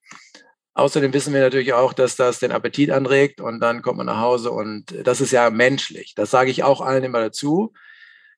Außerdem 0.75 1.13
wissen 1.13 1.35
wir 1.35 1.41
natürlich 1.41 1.75
auch, 1.75 1.93
dass 1.93 2.17
das 2.17 2.39
den 2.39 2.51
Appetit 2.51 2.91
anregt 2.91 3.41
und 3.41 3.61
dann 3.61 3.83
kommt 3.83 3.99
man 3.99 4.07
nach 4.07 4.21
Hause 4.21 4.51
und 4.51 4.95
das 5.07 5.21
ist 5.21 5.31
ja 5.31 5.51
menschlich. 5.51 6.15
Das 6.17 6.31
sage 6.31 6.51
ich 6.51 6.65
auch 6.65 6.81
allen 6.81 7.05
immer 7.05 7.21
dazu. 7.21 7.73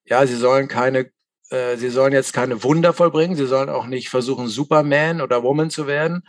Ja, 0.05 0.27
sie 0.27 0.37
sollen 0.37 0.69
keine, 0.69 1.11
äh, 1.51 1.77
sie 1.77 1.91
sollen 1.91 2.13
jetzt 2.13 2.33
keine 2.33 2.63
Wunder 2.63 2.93
vollbringen. 2.93 3.37
Sie 3.37 3.47
sollen 3.47 3.69
auch 3.69 3.87
nicht 3.87 4.09
versuchen, 4.09 4.49
Superman 4.49 5.21
oder 5.21 5.43
Woman 5.43 5.71
zu 5.71 5.87
werden 5.87 6.23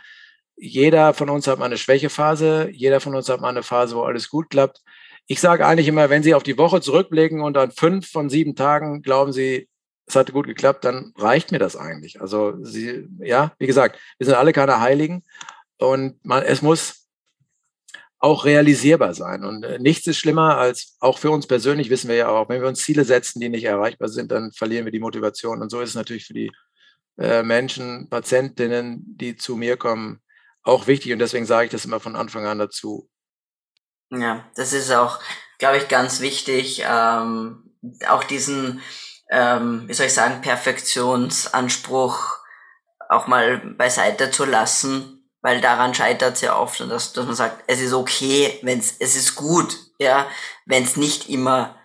jeder 0.56 1.14
von 1.14 1.28
uns 1.30 1.46
hat 1.46 1.58
mal 1.58 1.66
eine 1.66 1.78
Schwächephase, 1.78 2.70
jeder 2.72 3.00
von 3.00 3.14
uns 3.14 3.28
hat 3.28 3.40
mal 3.40 3.50
eine 3.50 3.62
Phase, 3.62 3.94
wo 3.94 4.02
alles 4.02 4.28
gut 4.30 4.50
klappt. 4.50 4.82
Ich 5.26 5.40
sage 5.40 5.66
eigentlich 5.66 5.88
immer, 5.88 6.08
wenn 6.08 6.22
Sie 6.22 6.34
auf 6.34 6.42
die 6.42 6.56
Woche 6.58 6.80
zurückblicken 6.80 7.42
und 7.42 7.56
an 7.56 7.72
fünf 7.72 8.10
von 8.10 8.30
sieben 8.30 8.54
Tagen 8.56 9.02
glauben 9.02 9.32
Sie, 9.32 9.68
es 10.06 10.14
hat 10.14 10.32
gut 10.32 10.46
geklappt, 10.46 10.84
dann 10.84 11.12
reicht 11.16 11.52
mir 11.52 11.58
das 11.58 11.76
eigentlich. 11.76 12.20
Also 12.20 12.54
Sie, 12.62 13.08
ja, 13.18 13.52
wie 13.58 13.66
gesagt, 13.66 13.98
wir 14.18 14.26
sind 14.26 14.36
alle 14.36 14.52
keine 14.52 14.80
Heiligen 14.80 15.24
und 15.78 16.24
man, 16.24 16.42
es 16.44 16.62
muss 16.62 17.05
auch 18.18 18.44
realisierbar 18.44 19.14
sein. 19.14 19.44
Und 19.44 19.64
äh, 19.64 19.78
nichts 19.78 20.06
ist 20.06 20.18
schlimmer 20.18 20.58
als, 20.58 20.96
auch 21.00 21.18
für 21.18 21.30
uns 21.30 21.46
persönlich 21.46 21.90
wissen 21.90 22.08
wir 22.08 22.16
ja 22.16 22.28
auch, 22.28 22.48
wenn 22.48 22.60
wir 22.60 22.68
uns 22.68 22.82
Ziele 22.82 23.04
setzen, 23.04 23.40
die 23.40 23.48
nicht 23.48 23.64
erreichbar 23.64 24.08
sind, 24.08 24.32
dann 24.32 24.52
verlieren 24.52 24.84
wir 24.84 24.92
die 24.92 25.00
Motivation. 25.00 25.62
Und 25.62 25.70
so 25.70 25.80
ist 25.80 25.90
es 25.90 25.94
natürlich 25.94 26.26
für 26.26 26.34
die 26.34 26.50
äh, 27.18 27.42
Menschen, 27.42 28.08
Patientinnen, 28.08 29.02
die 29.06 29.36
zu 29.36 29.56
mir 29.56 29.76
kommen, 29.76 30.20
auch 30.62 30.86
wichtig 30.86 31.12
und 31.12 31.20
deswegen 31.20 31.46
sage 31.46 31.66
ich 31.66 31.70
das 31.70 31.84
immer 31.84 32.00
von 32.00 32.16
Anfang 32.16 32.44
an 32.44 32.58
dazu. 32.58 33.08
Ja, 34.10 34.44
das 34.56 34.72
ist 34.72 34.92
auch, 34.92 35.20
glaube 35.58 35.78
ich, 35.78 35.88
ganz 35.88 36.20
wichtig, 36.20 36.82
ähm, 36.86 37.72
auch 38.08 38.24
diesen, 38.24 38.80
ähm, 39.30 39.84
wie 39.86 39.94
soll 39.94 40.06
ich 40.06 40.14
sagen, 40.14 40.42
Perfektionsanspruch 40.42 42.36
auch 43.08 43.28
mal 43.28 43.58
beiseite 43.58 44.30
zu 44.30 44.44
lassen, 44.44 45.15
weil 45.46 45.60
daran 45.60 45.94
scheitert 45.94 46.34
es 46.34 46.40
ja 46.40 46.58
oft, 46.58 46.80
dass, 46.80 47.12
dass 47.12 47.24
man 47.24 47.36
sagt, 47.36 47.62
es 47.68 47.80
ist 47.80 47.92
okay, 47.92 48.58
wenn 48.62 48.80
es 48.80 48.96
ist 48.98 49.36
gut, 49.36 49.78
ja, 49.96 50.28
wenn 50.64 50.82
es 50.82 50.96
nicht 50.96 51.28
immer 51.28 51.78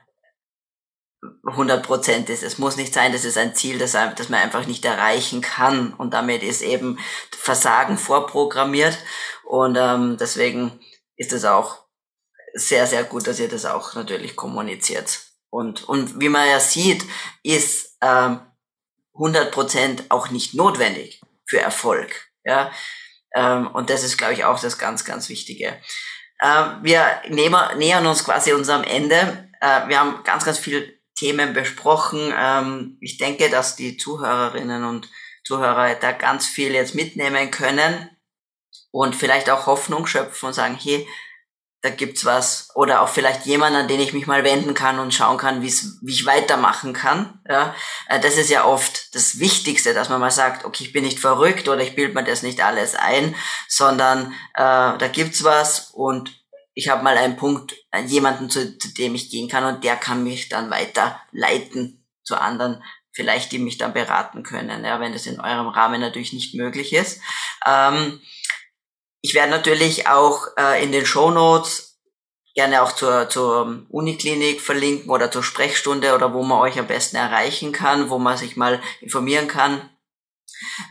100 1.46 1.86
Prozent 1.86 2.32
ist. 2.32 2.42
Es 2.42 2.58
muss 2.58 2.76
nicht 2.76 2.92
sein, 2.92 3.14
dass 3.14 3.24
es 3.24 3.38
ein 3.38 3.54
Ziel, 3.54 3.78
das, 3.78 3.92
das 3.92 4.30
man 4.30 4.40
einfach 4.40 4.66
nicht 4.66 4.84
erreichen 4.84 5.42
kann. 5.42 5.94
Und 5.94 6.16
damit 6.16 6.42
ist 6.42 6.64
eben 6.64 6.98
Versagen 7.38 8.00
vorprogrammiert. 8.00 8.98
Und 9.44 9.78
ähm, 9.80 10.18
deswegen 10.20 10.80
ist 11.16 11.32
es 11.32 11.46
auch 11.46 11.86
sehr, 12.56 12.88
sehr 12.88 13.04
gut, 13.04 13.28
dass 13.28 13.40
ihr 13.40 13.48
das 13.48 13.66
auch 13.66 13.94
natürlich 13.94 14.36
kommuniziert. 14.36 15.20
Und, 15.52 15.88
und 15.88 16.20
wie 16.20 16.30
man 16.30 16.50
ja 16.50 16.60
sieht, 16.60 17.06
ist 17.44 17.96
ähm, 18.02 18.40
100 19.14 19.52
Prozent 19.52 20.06
auch 20.10 20.32
nicht 20.32 20.56
notwendig 20.56 21.22
für 21.46 21.60
Erfolg. 21.60 22.32
Ja, 22.44 22.72
ähm, 23.36 23.68
und 23.68 23.90
das 23.90 24.04
ist, 24.04 24.18
glaube 24.18 24.34
ich, 24.34 24.44
auch 24.46 24.60
das 24.60 24.78
ganz, 24.78 25.06
ganz 25.06 25.30
Wichtige. 25.30 25.78
Äh, 26.40 26.66
wir 26.82 27.22
nähern 27.30 28.06
uns 28.06 28.24
quasi 28.24 28.54
unserem 28.54 28.84
Ende. 28.84 29.50
Äh, 29.62 29.88
wir 29.88 30.00
haben 30.00 30.24
ganz, 30.24 30.46
ganz 30.46 30.58
viel 30.58 31.00
Themen 31.16 31.54
besprochen. 31.54 32.34
Ähm, 32.38 32.98
ich 33.00 33.18
denke, 33.18 33.50
dass 33.50 33.76
die 33.76 33.98
Zuhörerinnen 33.98 34.84
und 34.84 35.10
Zuhörer 35.44 35.96
da 35.96 36.12
ganz 36.12 36.48
viel 36.48 36.74
jetzt 36.74 36.96
mitnehmen 36.96 37.52
können 37.52 38.10
und 38.92 39.16
vielleicht 39.16 39.50
auch 39.50 39.66
Hoffnung 39.66 40.06
schöpfen 40.06 40.48
und 40.48 40.54
sagen, 40.54 40.78
hey, 40.80 41.08
da 41.82 41.90
gibt's 41.90 42.26
was 42.26 42.70
oder 42.76 43.02
auch 43.02 43.10
vielleicht 43.10 43.46
jemand, 43.46 43.76
an 43.76 43.88
den 43.88 44.00
ich 44.00 44.14
mich 44.14 44.28
mal 44.28 44.44
wenden 44.44 44.76
kann 44.76 45.00
und 45.00 45.14
schauen 45.14 45.38
kann, 45.38 45.64
wie 45.64 46.12
ich 46.12 46.26
weitermachen 46.26 46.94
kann. 46.94 47.40
Ja, 47.50 47.76
äh, 48.08 48.20
das 48.20 48.38
ist 48.38 48.50
ja 48.50 48.66
oft 48.66 49.16
das 49.16 49.40
Wichtigste, 49.40 49.94
dass 49.94 50.10
man 50.10 50.20
mal 50.20 50.32
sagt, 50.32 50.64
okay, 50.64 50.84
ich 50.84 50.94
bin 50.94 51.04
nicht 51.04 51.20
verrückt 51.20 51.68
oder 51.68 51.82
ich 51.82 51.96
bilde 51.96 52.14
mir 52.14 52.24
das 52.24 52.44
nicht 52.44 52.62
alles 52.62 52.96
ein, 52.96 53.36
sondern 53.68 54.34
äh, 54.54 54.98
da 54.98 55.10
gibt's 55.12 55.44
was 55.44 55.90
und 55.92 56.32
ich 56.74 56.90
habe 56.90 57.04
mal 57.04 57.18
einen 57.18 57.36
Punkt, 57.36 57.76
äh, 57.92 58.02
jemanden, 58.04 58.50
zu, 58.50 58.78
zu 58.78 58.94
dem 58.94 59.16
ich 59.16 59.32
gehen 59.32 59.50
kann 59.50 59.66
und 59.66 59.84
der 59.84 59.96
kann 59.96 60.24
mich 60.24 60.50
dann 60.50 60.70
weiterleiten 60.70 62.06
zu 62.24 62.36
anderen, 62.36 62.84
vielleicht 63.12 63.52
die 63.52 63.60
mich 63.60 63.78
dann 63.78 63.94
beraten 63.94 64.44
können, 64.44 64.86
ja, 64.86 65.00
wenn 65.00 65.14
das 65.14 65.26
in 65.26 65.42
eurem 65.42 65.68
Rahmen 65.68 66.00
natürlich 66.00 66.32
nicht 66.32 66.54
möglich 66.54 66.94
ist. 66.94 67.22
Ähm, 67.68 68.22
ich 69.22 69.34
werde 69.34 69.52
natürlich 69.52 70.08
auch 70.08 70.48
äh, 70.58 70.84
in 70.84 70.92
den 70.92 71.06
Show 71.06 71.32
Notes 71.32 72.00
gerne 72.54 72.82
auch 72.82 72.92
zur, 72.92 73.30
zur 73.30 73.86
Uniklinik 73.90 74.62
verlinken 74.62 75.10
oder 75.10 75.32
zur 75.32 75.44
Sprechstunde 75.44 76.14
oder 76.14 76.34
wo 76.34 76.44
man 76.44 76.60
euch 76.60 76.78
am 76.80 76.88
besten 76.88 77.16
erreichen 77.16 77.72
kann, 77.72 78.10
wo 78.10 78.18
man 78.18 78.38
sich 78.38 78.58
mal 78.58 78.82
informieren 79.00 79.48
kann. 79.48 79.90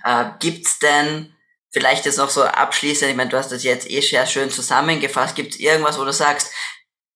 Äh, 0.05 0.31
gibt's 0.39 0.79
denn 0.79 1.35
vielleicht 1.71 2.07
jetzt 2.07 2.19
noch 2.19 2.31
so 2.31 2.43
abschließend, 2.43 3.11
ich 3.11 3.17
meine, 3.17 3.31
du 3.31 3.37
hast 3.37 3.53
das 3.53 3.63
jetzt 3.63 3.91
eh 3.91 4.01
sehr 4.01 4.27
schön 4.27 4.51
zusammengefasst, 4.51 5.37
gibt 5.37 5.55
es 5.55 5.61
irgendwas, 5.61 5.99
wo 5.99 6.05
du 6.05 6.13
sagst, 6.13 6.53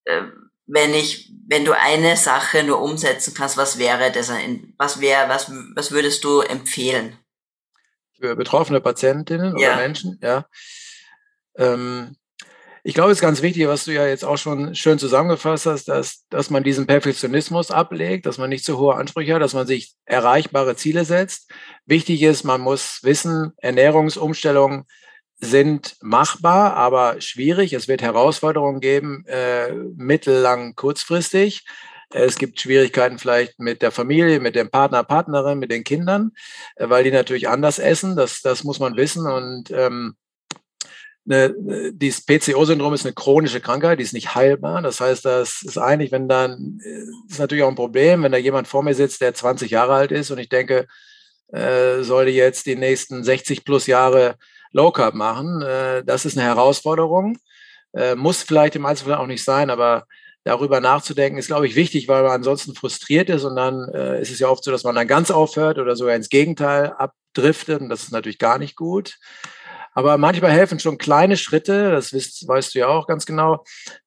äh, 0.05 0.23
wenn 0.67 0.95
ich, 0.95 1.31
wenn 1.47 1.65
du 1.65 1.73
eine 1.73 2.17
Sache 2.17 2.63
nur 2.63 2.81
umsetzen 2.81 3.35
kannst, 3.35 3.57
was 3.57 3.79
wäre 3.79 4.11
das? 4.11 4.31
Was 4.79 5.01
wäre, 5.01 5.29
was, 5.29 5.51
was 5.75 5.91
würdest 5.91 6.25
du 6.25 6.41
empfehlen? 6.41 7.19
Für 8.19 8.35
betroffene 8.35 8.81
Patientinnen 8.81 9.59
ja. 9.59 9.73
oder 9.73 9.77
Menschen, 9.77 10.19
ja. 10.23 10.47
Ähm, 11.57 12.17
ich 12.87 12.93
glaube, 12.93 13.13
es 13.13 13.19
ist 13.19 13.23
ganz 13.23 13.41
wichtig, 13.41 13.67
was 13.67 13.87
du 13.87 13.93
ja 13.93 14.07
jetzt 14.07 14.27
auch 14.27 14.37
schon 14.37 14.75
schön 14.75 14.99
zusammengefasst 14.99 15.65
hast, 15.65 15.89
dass, 15.89 16.27
dass 16.29 16.51
man 16.51 16.63
diesen 16.63 16.87
Perfektionismus 16.87 17.71
ablegt, 17.71 18.27
dass 18.27 18.37
man 18.37 18.51
nicht 18.51 18.65
zu 18.65 18.77
hohe 18.77 18.95
Ansprüche 18.97 19.35
hat, 19.35 19.41
dass 19.41 19.55
man 19.55 19.67
sich 19.67 19.95
erreichbare 20.05 20.77
Ziele 20.77 21.07
setzt. 21.07 21.51
Wichtig 21.87 22.23
ist, 22.23 22.45
man 22.45 22.61
muss 22.61 23.01
wissen, 23.03 23.53
Ernährungsumstellungen 23.57 24.85
sind 25.41 25.97
machbar, 26.03 26.75
aber 26.75 27.23
schwierig. 27.23 27.73
Es 27.73 27.89
wird 27.89 28.03
Herausforderungen 28.03 28.81
geben, 28.81 29.25
äh, 29.29 29.73
mittellang, 29.97 30.75
kurzfristig. 30.75 31.65
Es 32.11 32.37
gibt 32.37 32.61
Schwierigkeiten 32.61 33.19
vielleicht 33.19 33.59
mit 33.59 33.81
der 33.81 33.93
Familie, 33.93 34.41
mit 34.41 34.55
dem 34.55 34.71
Partner, 34.71 35.03
Partnerin, 35.05 35.59
mit 35.59 35.71
den 35.71 35.85
Kindern, 35.85 36.33
äh, 36.77 36.89
weil 36.89 37.03
die 37.03 37.11
natürlich 37.11 37.49
anders 37.49 37.79
essen. 37.79 38.15
Das, 38.15 38.43
das 38.43 38.63
muss 38.63 38.79
man 38.79 38.97
wissen. 38.97 39.27
Und 39.27 39.71
ähm, 39.71 40.17
eine, 41.27 41.55
dieses 41.93 42.25
PCO-Syndrom 42.25 42.93
ist 42.95 43.07
eine 43.07 43.15
chronische 43.15 43.61
Krankheit, 43.61 43.99
die 43.99 44.03
ist 44.03 44.13
nicht 44.13 44.35
heilbar. 44.35 44.83
Das 44.83 45.01
heißt, 45.01 45.25
das 45.25 45.63
ist 45.63 45.79
eigentlich, 45.79 46.13
wenn 46.13 46.29
dann, 46.29 46.81
ist 47.29 47.39
natürlich 47.39 47.65
auch 47.65 47.69
ein 47.69 47.75
Problem, 47.75 48.23
wenn 48.23 48.33
da 48.33 48.39
jemand 48.39 48.69
vor 48.69 48.83
mir 48.83 48.95
sitzt, 48.95 49.21
der 49.21 49.35
20 49.35 49.71
Jahre 49.71 49.95
alt 49.95 50.13
ist 50.13 50.31
und 50.31 50.39
ich 50.39 50.49
denke, 50.49 50.87
äh, 51.53 52.03
sollte 52.03 52.31
jetzt 52.31 52.67
die 52.67 52.77
nächsten 52.77 53.25
60 53.25 53.65
plus 53.65 53.87
Jahre 53.87 54.37
Low 54.73 54.91
Carb 54.91 55.15
machen. 55.15 55.63
Äh, 55.63 56.05
das 56.05 56.25
ist 56.27 56.37
eine 56.37 56.47
Herausforderung. 56.47 57.39
Äh, 57.95 58.17
muss 58.17 58.43
vielleicht 58.43 58.77
im 58.77 58.87
Einzelfall 58.87 59.17
auch 59.17 59.27
nicht 59.27 59.45
sein, 59.45 59.71
aber 59.71 60.05
darüber 60.43 60.81
nachzudenken, 60.81 61.39
ist, 61.39 61.47
glaube 61.47 61.67
ich, 61.67 61.75
wichtig, 61.75 62.07
weil 62.07 62.23
man 62.23 62.33
ansonsten 62.33 62.75
frustriert 62.75 63.31
ist 63.31 63.45
und 63.45 63.57
dann 63.57 63.89
äh, 63.95 64.21
ist 64.21 64.31
es 64.31 64.41
ja 64.41 64.49
oft 64.49 64.63
so, 64.63 64.71
dass 64.71 64.85
man 64.85 64.95
dann 64.95 65.09
ganz 65.09 65.31
aufhört 65.31 65.79
oder 65.79 65.97
sogar 65.97 66.15
ins 66.15 66.29
Gegenteil 66.29 66.93
abdriftet 66.93 67.81
und 67.81 67.89
das 67.89 68.03
ist 68.03 68.13
natürlich 68.13 68.39
gar 68.39 68.59
nicht 68.59 68.77
gut. 68.77 69.17
Aber 69.95 70.19
manchmal 70.19 70.51
helfen 70.51 70.81
schon 70.81 70.99
kleine 70.99 71.37
Schritte, 71.37 71.93
das 71.93 72.13
weißt, 72.13 72.49
weißt 72.49 72.75
du 72.75 72.81
ja 72.81 72.89
auch 72.89 73.07
ganz 73.07 73.27
genau, 73.27 73.65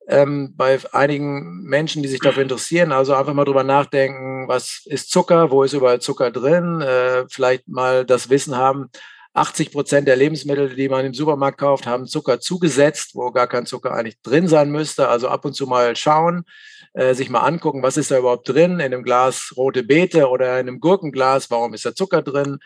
ähm, 0.09 0.53
bei 0.55 0.79
einigen 0.91 1.63
Menschen, 1.63 2.03
die 2.03 2.09
sich 2.09 2.19
dafür 2.19 2.43
interessieren. 2.43 2.91
Also 2.91 3.15
einfach 3.15 3.33
mal 3.33 3.45
drüber 3.45 3.63
nachdenken, 3.63 4.47
was 4.47 4.81
ist 4.85 5.09
Zucker, 5.09 5.49
wo 5.49 5.63
ist 5.63 5.73
überall 5.73 6.01
Zucker 6.01 6.29
drin, 6.29 6.81
äh, 6.81 7.25
vielleicht 7.29 7.67
mal 7.69 8.05
das 8.05 8.29
Wissen 8.29 8.57
haben, 8.57 8.89
80 9.37 9.71
Prozent 9.71 10.07
der 10.07 10.15
Lebensmittel, 10.15 10.75
die 10.75 10.89
man 10.89 11.05
im 11.05 11.13
Supermarkt 11.13 11.59
kauft, 11.59 11.85
haben 11.85 12.07
Zucker 12.07 12.39
zugesetzt, 12.39 13.11
wo 13.13 13.31
gar 13.31 13.47
kein 13.47 13.65
Zucker 13.65 13.93
eigentlich 13.93 14.19
drin 14.21 14.47
sein 14.47 14.71
müsste. 14.71 15.07
Also 15.09 15.29
ab 15.29 15.45
und 15.45 15.53
zu 15.53 15.67
mal 15.67 15.95
schauen, 15.95 16.43
äh, 16.93 17.13
sich 17.13 17.29
mal 17.29 17.41
angucken, 17.41 17.83
was 17.83 17.97
ist 17.97 18.09
da 18.09 18.17
überhaupt 18.17 18.49
drin 18.49 18.73
in 18.73 18.81
einem 18.81 19.03
Glas 19.03 19.53
rote 19.55 19.83
Beete 19.83 20.27
oder 20.29 20.59
in 20.59 20.67
einem 20.67 20.79
Gurkenglas, 20.79 21.51
warum 21.51 21.75
ist 21.75 21.85
da 21.85 21.93
Zucker 21.93 22.23
drin? 22.23 22.57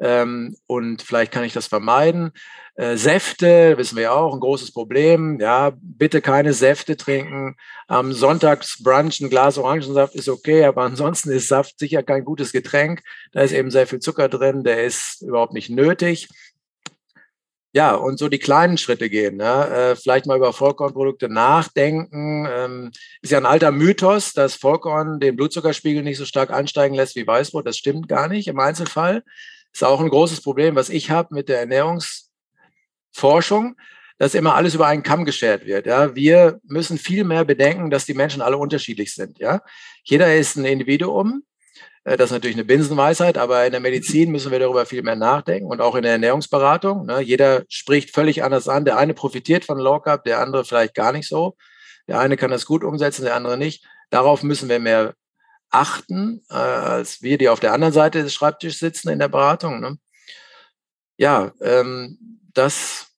Ähm, 0.00 0.56
und 0.66 1.02
vielleicht 1.02 1.30
kann 1.32 1.44
ich 1.44 1.52
das 1.52 1.66
vermeiden. 1.66 2.32
Äh, 2.74 2.96
Säfte, 2.96 3.76
wissen 3.76 3.98
wir 3.98 4.14
auch, 4.14 4.32
ein 4.32 4.40
großes 4.40 4.72
Problem. 4.72 5.38
Ja, 5.38 5.72
bitte 5.80 6.22
keine 6.22 6.54
Säfte 6.54 6.96
trinken. 6.96 7.56
Am 7.86 8.12
Sonntagsbrunch 8.12 9.20
ein 9.20 9.28
Glas 9.28 9.58
Orangensaft 9.58 10.14
ist 10.14 10.28
okay, 10.28 10.64
aber 10.64 10.82
ansonsten 10.82 11.30
ist 11.30 11.48
Saft 11.48 11.78
sicher 11.78 12.02
kein 12.02 12.24
gutes 12.24 12.52
Getränk. 12.52 13.02
Da 13.32 13.42
ist 13.42 13.52
eben 13.52 13.70
sehr 13.70 13.86
viel 13.86 14.00
Zucker 14.00 14.28
drin, 14.28 14.64
der 14.64 14.84
ist 14.84 15.20
überhaupt 15.20 15.52
nicht 15.52 15.68
nötig. 15.68 16.28
Ja, 17.72 17.94
und 17.94 18.18
so 18.18 18.28
die 18.28 18.38
kleinen 18.40 18.78
Schritte 18.78 19.08
gehen. 19.08 19.36
Ne? 19.36 19.44
Äh, 19.68 19.96
vielleicht 19.96 20.26
mal 20.26 20.36
über 20.36 20.52
Vollkornprodukte 20.52 21.28
nachdenken. 21.28 22.48
Ähm, 22.50 22.90
ist 23.22 23.30
ja 23.30 23.38
ein 23.38 23.46
alter 23.46 23.70
Mythos, 23.70 24.32
dass 24.32 24.56
Vollkorn 24.56 25.20
den 25.20 25.36
Blutzuckerspiegel 25.36 26.02
nicht 26.02 26.16
so 26.18 26.24
stark 26.24 26.50
ansteigen 26.50 26.96
lässt 26.96 27.14
wie 27.14 27.26
Weißbrot. 27.26 27.66
Das 27.66 27.76
stimmt 27.76 28.08
gar 28.08 28.26
nicht 28.26 28.48
im 28.48 28.58
Einzelfall. 28.58 29.22
Ist 29.72 29.84
auch 29.84 30.00
ein 30.00 30.08
großes 30.08 30.42
Problem, 30.42 30.74
was 30.74 30.88
ich 30.88 31.10
habe 31.10 31.34
mit 31.34 31.48
der 31.48 31.60
Ernährungsforschung, 31.60 33.76
dass 34.18 34.34
immer 34.34 34.54
alles 34.54 34.74
über 34.74 34.86
einen 34.86 35.02
Kamm 35.02 35.24
geschert 35.24 35.64
wird. 35.64 35.86
Ja, 35.86 36.14
wir 36.14 36.60
müssen 36.64 36.98
viel 36.98 37.24
mehr 37.24 37.44
bedenken, 37.44 37.90
dass 37.90 38.04
die 38.04 38.14
Menschen 38.14 38.42
alle 38.42 38.58
unterschiedlich 38.58 39.14
sind. 39.14 39.38
Ja, 39.38 39.62
jeder 40.04 40.36
ist 40.36 40.56
ein 40.56 40.66
Individuum. 40.66 41.44
Äh, 42.04 42.16
das 42.16 42.26
ist 42.26 42.32
natürlich 42.32 42.56
eine 42.56 42.64
Binsenweisheit, 42.64 43.38
aber 43.38 43.64
in 43.64 43.72
der 43.72 43.80
Medizin 43.80 44.30
müssen 44.30 44.50
wir 44.50 44.58
darüber 44.58 44.86
viel 44.86 45.02
mehr 45.02 45.16
nachdenken 45.16 45.66
und 45.66 45.80
auch 45.80 45.94
in 45.94 46.02
der 46.02 46.12
Ernährungsberatung. 46.12 47.06
Ne? 47.06 47.20
Jeder 47.20 47.64
spricht 47.68 48.14
völlig 48.14 48.44
anders 48.44 48.68
an. 48.68 48.84
Der 48.84 48.98
eine 48.98 49.14
profitiert 49.14 49.64
von 49.64 49.78
Low 49.78 50.00
Carb, 50.00 50.24
der 50.24 50.40
andere 50.40 50.64
vielleicht 50.64 50.94
gar 50.94 51.12
nicht 51.12 51.28
so. 51.28 51.56
Der 52.08 52.18
eine 52.18 52.36
kann 52.36 52.50
das 52.50 52.66
gut 52.66 52.84
umsetzen, 52.84 53.24
der 53.24 53.34
andere 53.34 53.56
nicht. 53.56 53.84
Darauf 54.10 54.42
müssen 54.42 54.68
wir 54.68 54.80
mehr 54.80 55.14
achten, 55.70 56.42
äh, 56.50 56.54
als 56.54 57.22
wir, 57.22 57.38
die 57.38 57.48
auf 57.48 57.60
der 57.60 57.72
anderen 57.72 57.92
Seite 57.92 58.22
des 58.22 58.34
Schreibtisches 58.34 58.78
sitzen 58.80 59.08
in 59.08 59.18
der 59.18 59.28
Beratung. 59.28 59.80
Ne? 59.80 59.98
Ja, 61.16 61.52
ähm, 61.60 62.18
das 62.54 63.10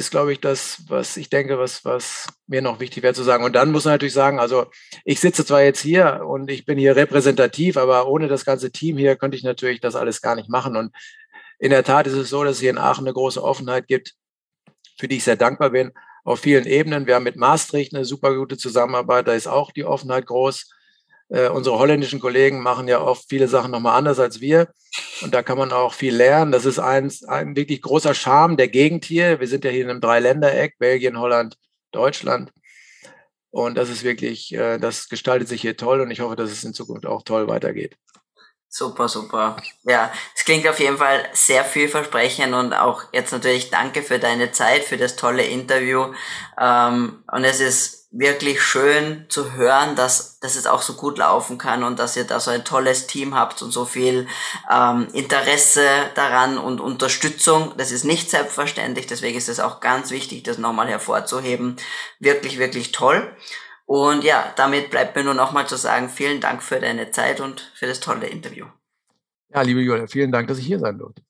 ist, 0.00 0.10
glaube 0.10 0.32
ich, 0.32 0.40
das, 0.40 0.82
was 0.88 1.16
ich 1.16 1.28
denke, 1.28 1.58
was, 1.58 1.84
was 1.84 2.26
mir 2.46 2.62
noch 2.62 2.80
wichtig 2.80 3.02
wäre 3.02 3.14
zu 3.14 3.22
sagen. 3.22 3.44
Und 3.44 3.54
dann 3.54 3.70
muss 3.70 3.84
man 3.84 3.94
natürlich 3.94 4.14
sagen, 4.14 4.40
also 4.40 4.66
ich 5.04 5.20
sitze 5.20 5.44
zwar 5.44 5.62
jetzt 5.62 5.80
hier 5.80 6.22
und 6.26 6.50
ich 6.50 6.64
bin 6.64 6.78
hier 6.78 6.96
repräsentativ, 6.96 7.76
aber 7.76 8.08
ohne 8.08 8.26
das 8.28 8.44
ganze 8.44 8.72
Team 8.72 8.96
hier 8.96 9.16
könnte 9.16 9.36
ich 9.36 9.44
natürlich 9.44 9.80
das 9.80 9.96
alles 9.96 10.22
gar 10.22 10.34
nicht 10.36 10.48
machen. 10.48 10.76
Und 10.76 10.94
in 11.58 11.70
der 11.70 11.84
Tat 11.84 12.06
ist 12.06 12.14
es 12.14 12.30
so, 12.30 12.42
dass 12.44 12.56
es 12.56 12.60
hier 12.60 12.70
in 12.70 12.78
Aachen 12.78 13.06
eine 13.06 13.12
große 13.12 13.42
Offenheit 13.42 13.86
gibt, 13.86 14.14
für 14.98 15.06
die 15.06 15.18
ich 15.18 15.24
sehr 15.24 15.36
dankbar 15.36 15.70
bin, 15.70 15.92
auf 16.24 16.40
vielen 16.40 16.64
Ebenen. 16.64 17.06
Wir 17.06 17.16
haben 17.16 17.24
mit 17.24 17.36
Maastricht 17.36 17.94
eine 17.94 18.04
super 18.04 18.34
gute 18.34 18.56
Zusammenarbeit, 18.56 19.28
da 19.28 19.34
ist 19.34 19.46
auch 19.46 19.70
die 19.70 19.84
Offenheit 19.84 20.26
groß. 20.26 20.70
Äh, 21.30 21.48
unsere 21.48 21.78
holländischen 21.78 22.20
Kollegen 22.20 22.60
machen 22.60 22.88
ja 22.88 23.00
oft 23.00 23.26
viele 23.28 23.48
Sachen 23.48 23.70
nochmal 23.70 23.96
anders 23.96 24.18
als 24.18 24.40
wir. 24.40 24.68
Und 25.22 25.32
da 25.32 25.42
kann 25.42 25.58
man 25.58 25.72
auch 25.72 25.94
viel 25.94 26.14
lernen. 26.14 26.50
Das 26.50 26.64
ist 26.64 26.78
ein, 26.80 27.12
ein 27.28 27.56
wirklich 27.56 27.82
großer 27.82 28.14
Charme 28.14 28.56
der 28.56 28.68
Gegend 28.68 29.04
hier. 29.04 29.38
Wir 29.38 29.46
sind 29.46 29.64
ja 29.64 29.70
hier 29.70 29.84
in 29.84 29.90
einem 29.90 30.00
Dreiländereck, 30.00 30.78
Belgien, 30.78 31.18
Holland, 31.18 31.56
Deutschland. 31.92 32.52
Und 33.50 33.76
das 33.76 33.88
ist 33.90 34.02
wirklich, 34.02 34.52
äh, 34.54 34.78
das 34.78 35.08
gestaltet 35.08 35.48
sich 35.48 35.60
hier 35.60 35.76
toll 35.76 36.00
und 36.00 36.10
ich 36.10 36.20
hoffe, 36.20 36.36
dass 36.36 36.50
es 36.50 36.64
in 36.64 36.74
Zukunft 36.74 37.06
auch 37.06 37.22
toll 37.22 37.48
weitergeht. 37.48 37.96
Super, 38.68 39.08
super. 39.08 39.56
Ja, 39.82 40.12
es 40.36 40.44
klingt 40.44 40.66
auf 40.68 40.78
jeden 40.78 40.96
Fall 40.96 41.28
sehr 41.32 41.64
vielversprechend 41.64 42.54
und 42.54 42.72
auch 42.72 43.02
jetzt 43.12 43.32
natürlich 43.32 43.70
danke 43.70 44.02
für 44.02 44.20
deine 44.20 44.52
Zeit, 44.52 44.84
für 44.84 44.96
das 44.96 45.16
tolle 45.16 45.42
Interview. 45.42 46.12
Ähm, 46.56 47.24
und 47.32 47.44
es 47.44 47.58
ist 47.58 47.99
wirklich 48.12 48.60
schön 48.60 49.26
zu 49.28 49.52
hören, 49.52 49.94
dass, 49.94 50.40
dass 50.40 50.56
es 50.56 50.66
auch 50.66 50.82
so 50.82 50.94
gut 50.94 51.18
laufen 51.18 51.58
kann 51.58 51.84
und 51.84 51.98
dass 51.98 52.16
ihr 52.16 52.24
da 52.24 52.40
so 52.40 52.50
ein 52.50 52.64
tolles 52.64 53.06
Team 53.06 53.34
habt 53.34 53.62
und 53.62 53.70
so 53.70 53.84
viel 53.84 54.26
ähm, 54.70 55.06
Interesse 55.12 55.86
daran 56.16 56.58
und 56.58 56.80
Unterstützung. 56.80 57.72
Das 57.76 57.92
ist 57.92 58.04
nicht 58.04 58.28
selbstverständlich, 58.28 59.06
deswegen 59.06 59.38
ist 59.38 59.48
es 59.48 59.60
auch 59.60 59.80
ganz 59.80 60.10
wichtig, 60.10 60.42
das 60.42 60.58
nochmal 60.58 60.88
hervorzuheben. 60.88 61.76
Wirklich, 62.18 62.58
wirklich 62.58 62.90
toll. 62.90 63.36
Und 63.86 64.24
ja, 64.24 64.52
damit 64.56 64.90
bleibt 64.90 65.14
mir 65.16 65.24
nur 65.24 65.34
nochmal 65.34 65.66
zu 65.66 65.76
sagen, 65.76 66.08
vielen 66.08 66.40
Dank 66.40 66.62
für 66.62 66.80
deine 66.80 67.10
Zeit 67.12 67.40
und 67.40 67.72
für 67.74 67.86
das 67.86 68.00
tolle 68.00 68.26
Interview. 68.26 68.66
Ja, 69.52 69.62
liebe 69.62 69.80
Julia, 69.80 70.06
vielen 70.06 70.32
Dank, 70.32 70.48
dass 70.48 70.58
ich 70.58 70.66
hier 70.66 70.78
sein 70.78 70.98
durfte. 70.98 71.22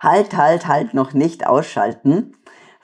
Halt, 0.00 0.34
halt, 0.34 0.66
halt, 0.66 0.94
noch 0.94 1.12
nicht 1.12 1.46
ausschalten. 1.46 2.34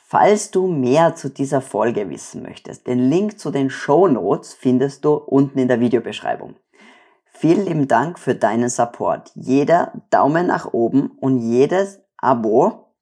Falls 0.08 0.52
du 0.52 0.68
mehr 0.68 1.16
zu 1.16 1.30
dieser 1.30 1.60
Folge 1.60 2.08
wissen 2.08 2.44
möchtest, 2.44 2.86
den 2.86 3.10
Link 3.10 3.40
zu 3.40 3.50
den 3.50 3.70
Show 3.70 4.06
Notes 4.06 4.54
findest 4.54 5.04
du 5.04 5.14
unten 5.14 5.58
in 5.58 5.66
der 5.66 5.80
Videobeschreibung. 5.80 6.54
Vielen 7.24 7.66
lieben 7.66 7.88
Dank 7.88 8.16
für 8.16 8.36
deinen 8.36 8.68
Support. 8.68 9.32
Jeder 9.34 10.00
Daumen 10.10 10.46
nach 10.46 10.72
oben 10.72 11.10
und 11.18 11.38
jedes 11.38 11.98
Abo 12.18 12.94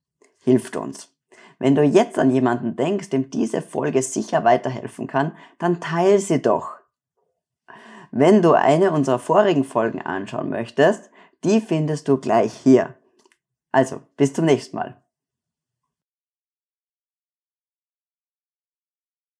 hilft 0.44 0.76
uns. 0.76 1.14
Wenn 1.58 1.74
du 1.74 1.82
jetzt 1.82 2.18
an 2.18 2.30
jemanden 2.30 2.74
denkst, 2.74 3.10
dem 3.10 3.28
diese 3.28 3.60
Folge 3.60 4.00
sicher 4.00 4.42
weiterhelfen 4.44 5.06
kann, 5.06 5.36
dann 5.58 5.80
teile 5.80 6.18
sie 6.18 6.40
doch. 6.40 6.72
Wenn 8.12 8.40
du 8.40 8.54
eine 8.54 8.92
unserer 8.92 9.18
vorigen 9.18 9.64
Folgen 9.64 10.00
anschauen 10.00 10.48
möchtest, 10.48 11.10
die 11.44 11.60
findest 11.60 12.08
du 12.08 12.16
gleich 12.16 12.54
hier. 12.54 12.94
Also, 13.72 14.00
bis 14.16 14.32
zum 14.32 14.46
nächsten 14.46 14.78
Mal. 14.78 15.03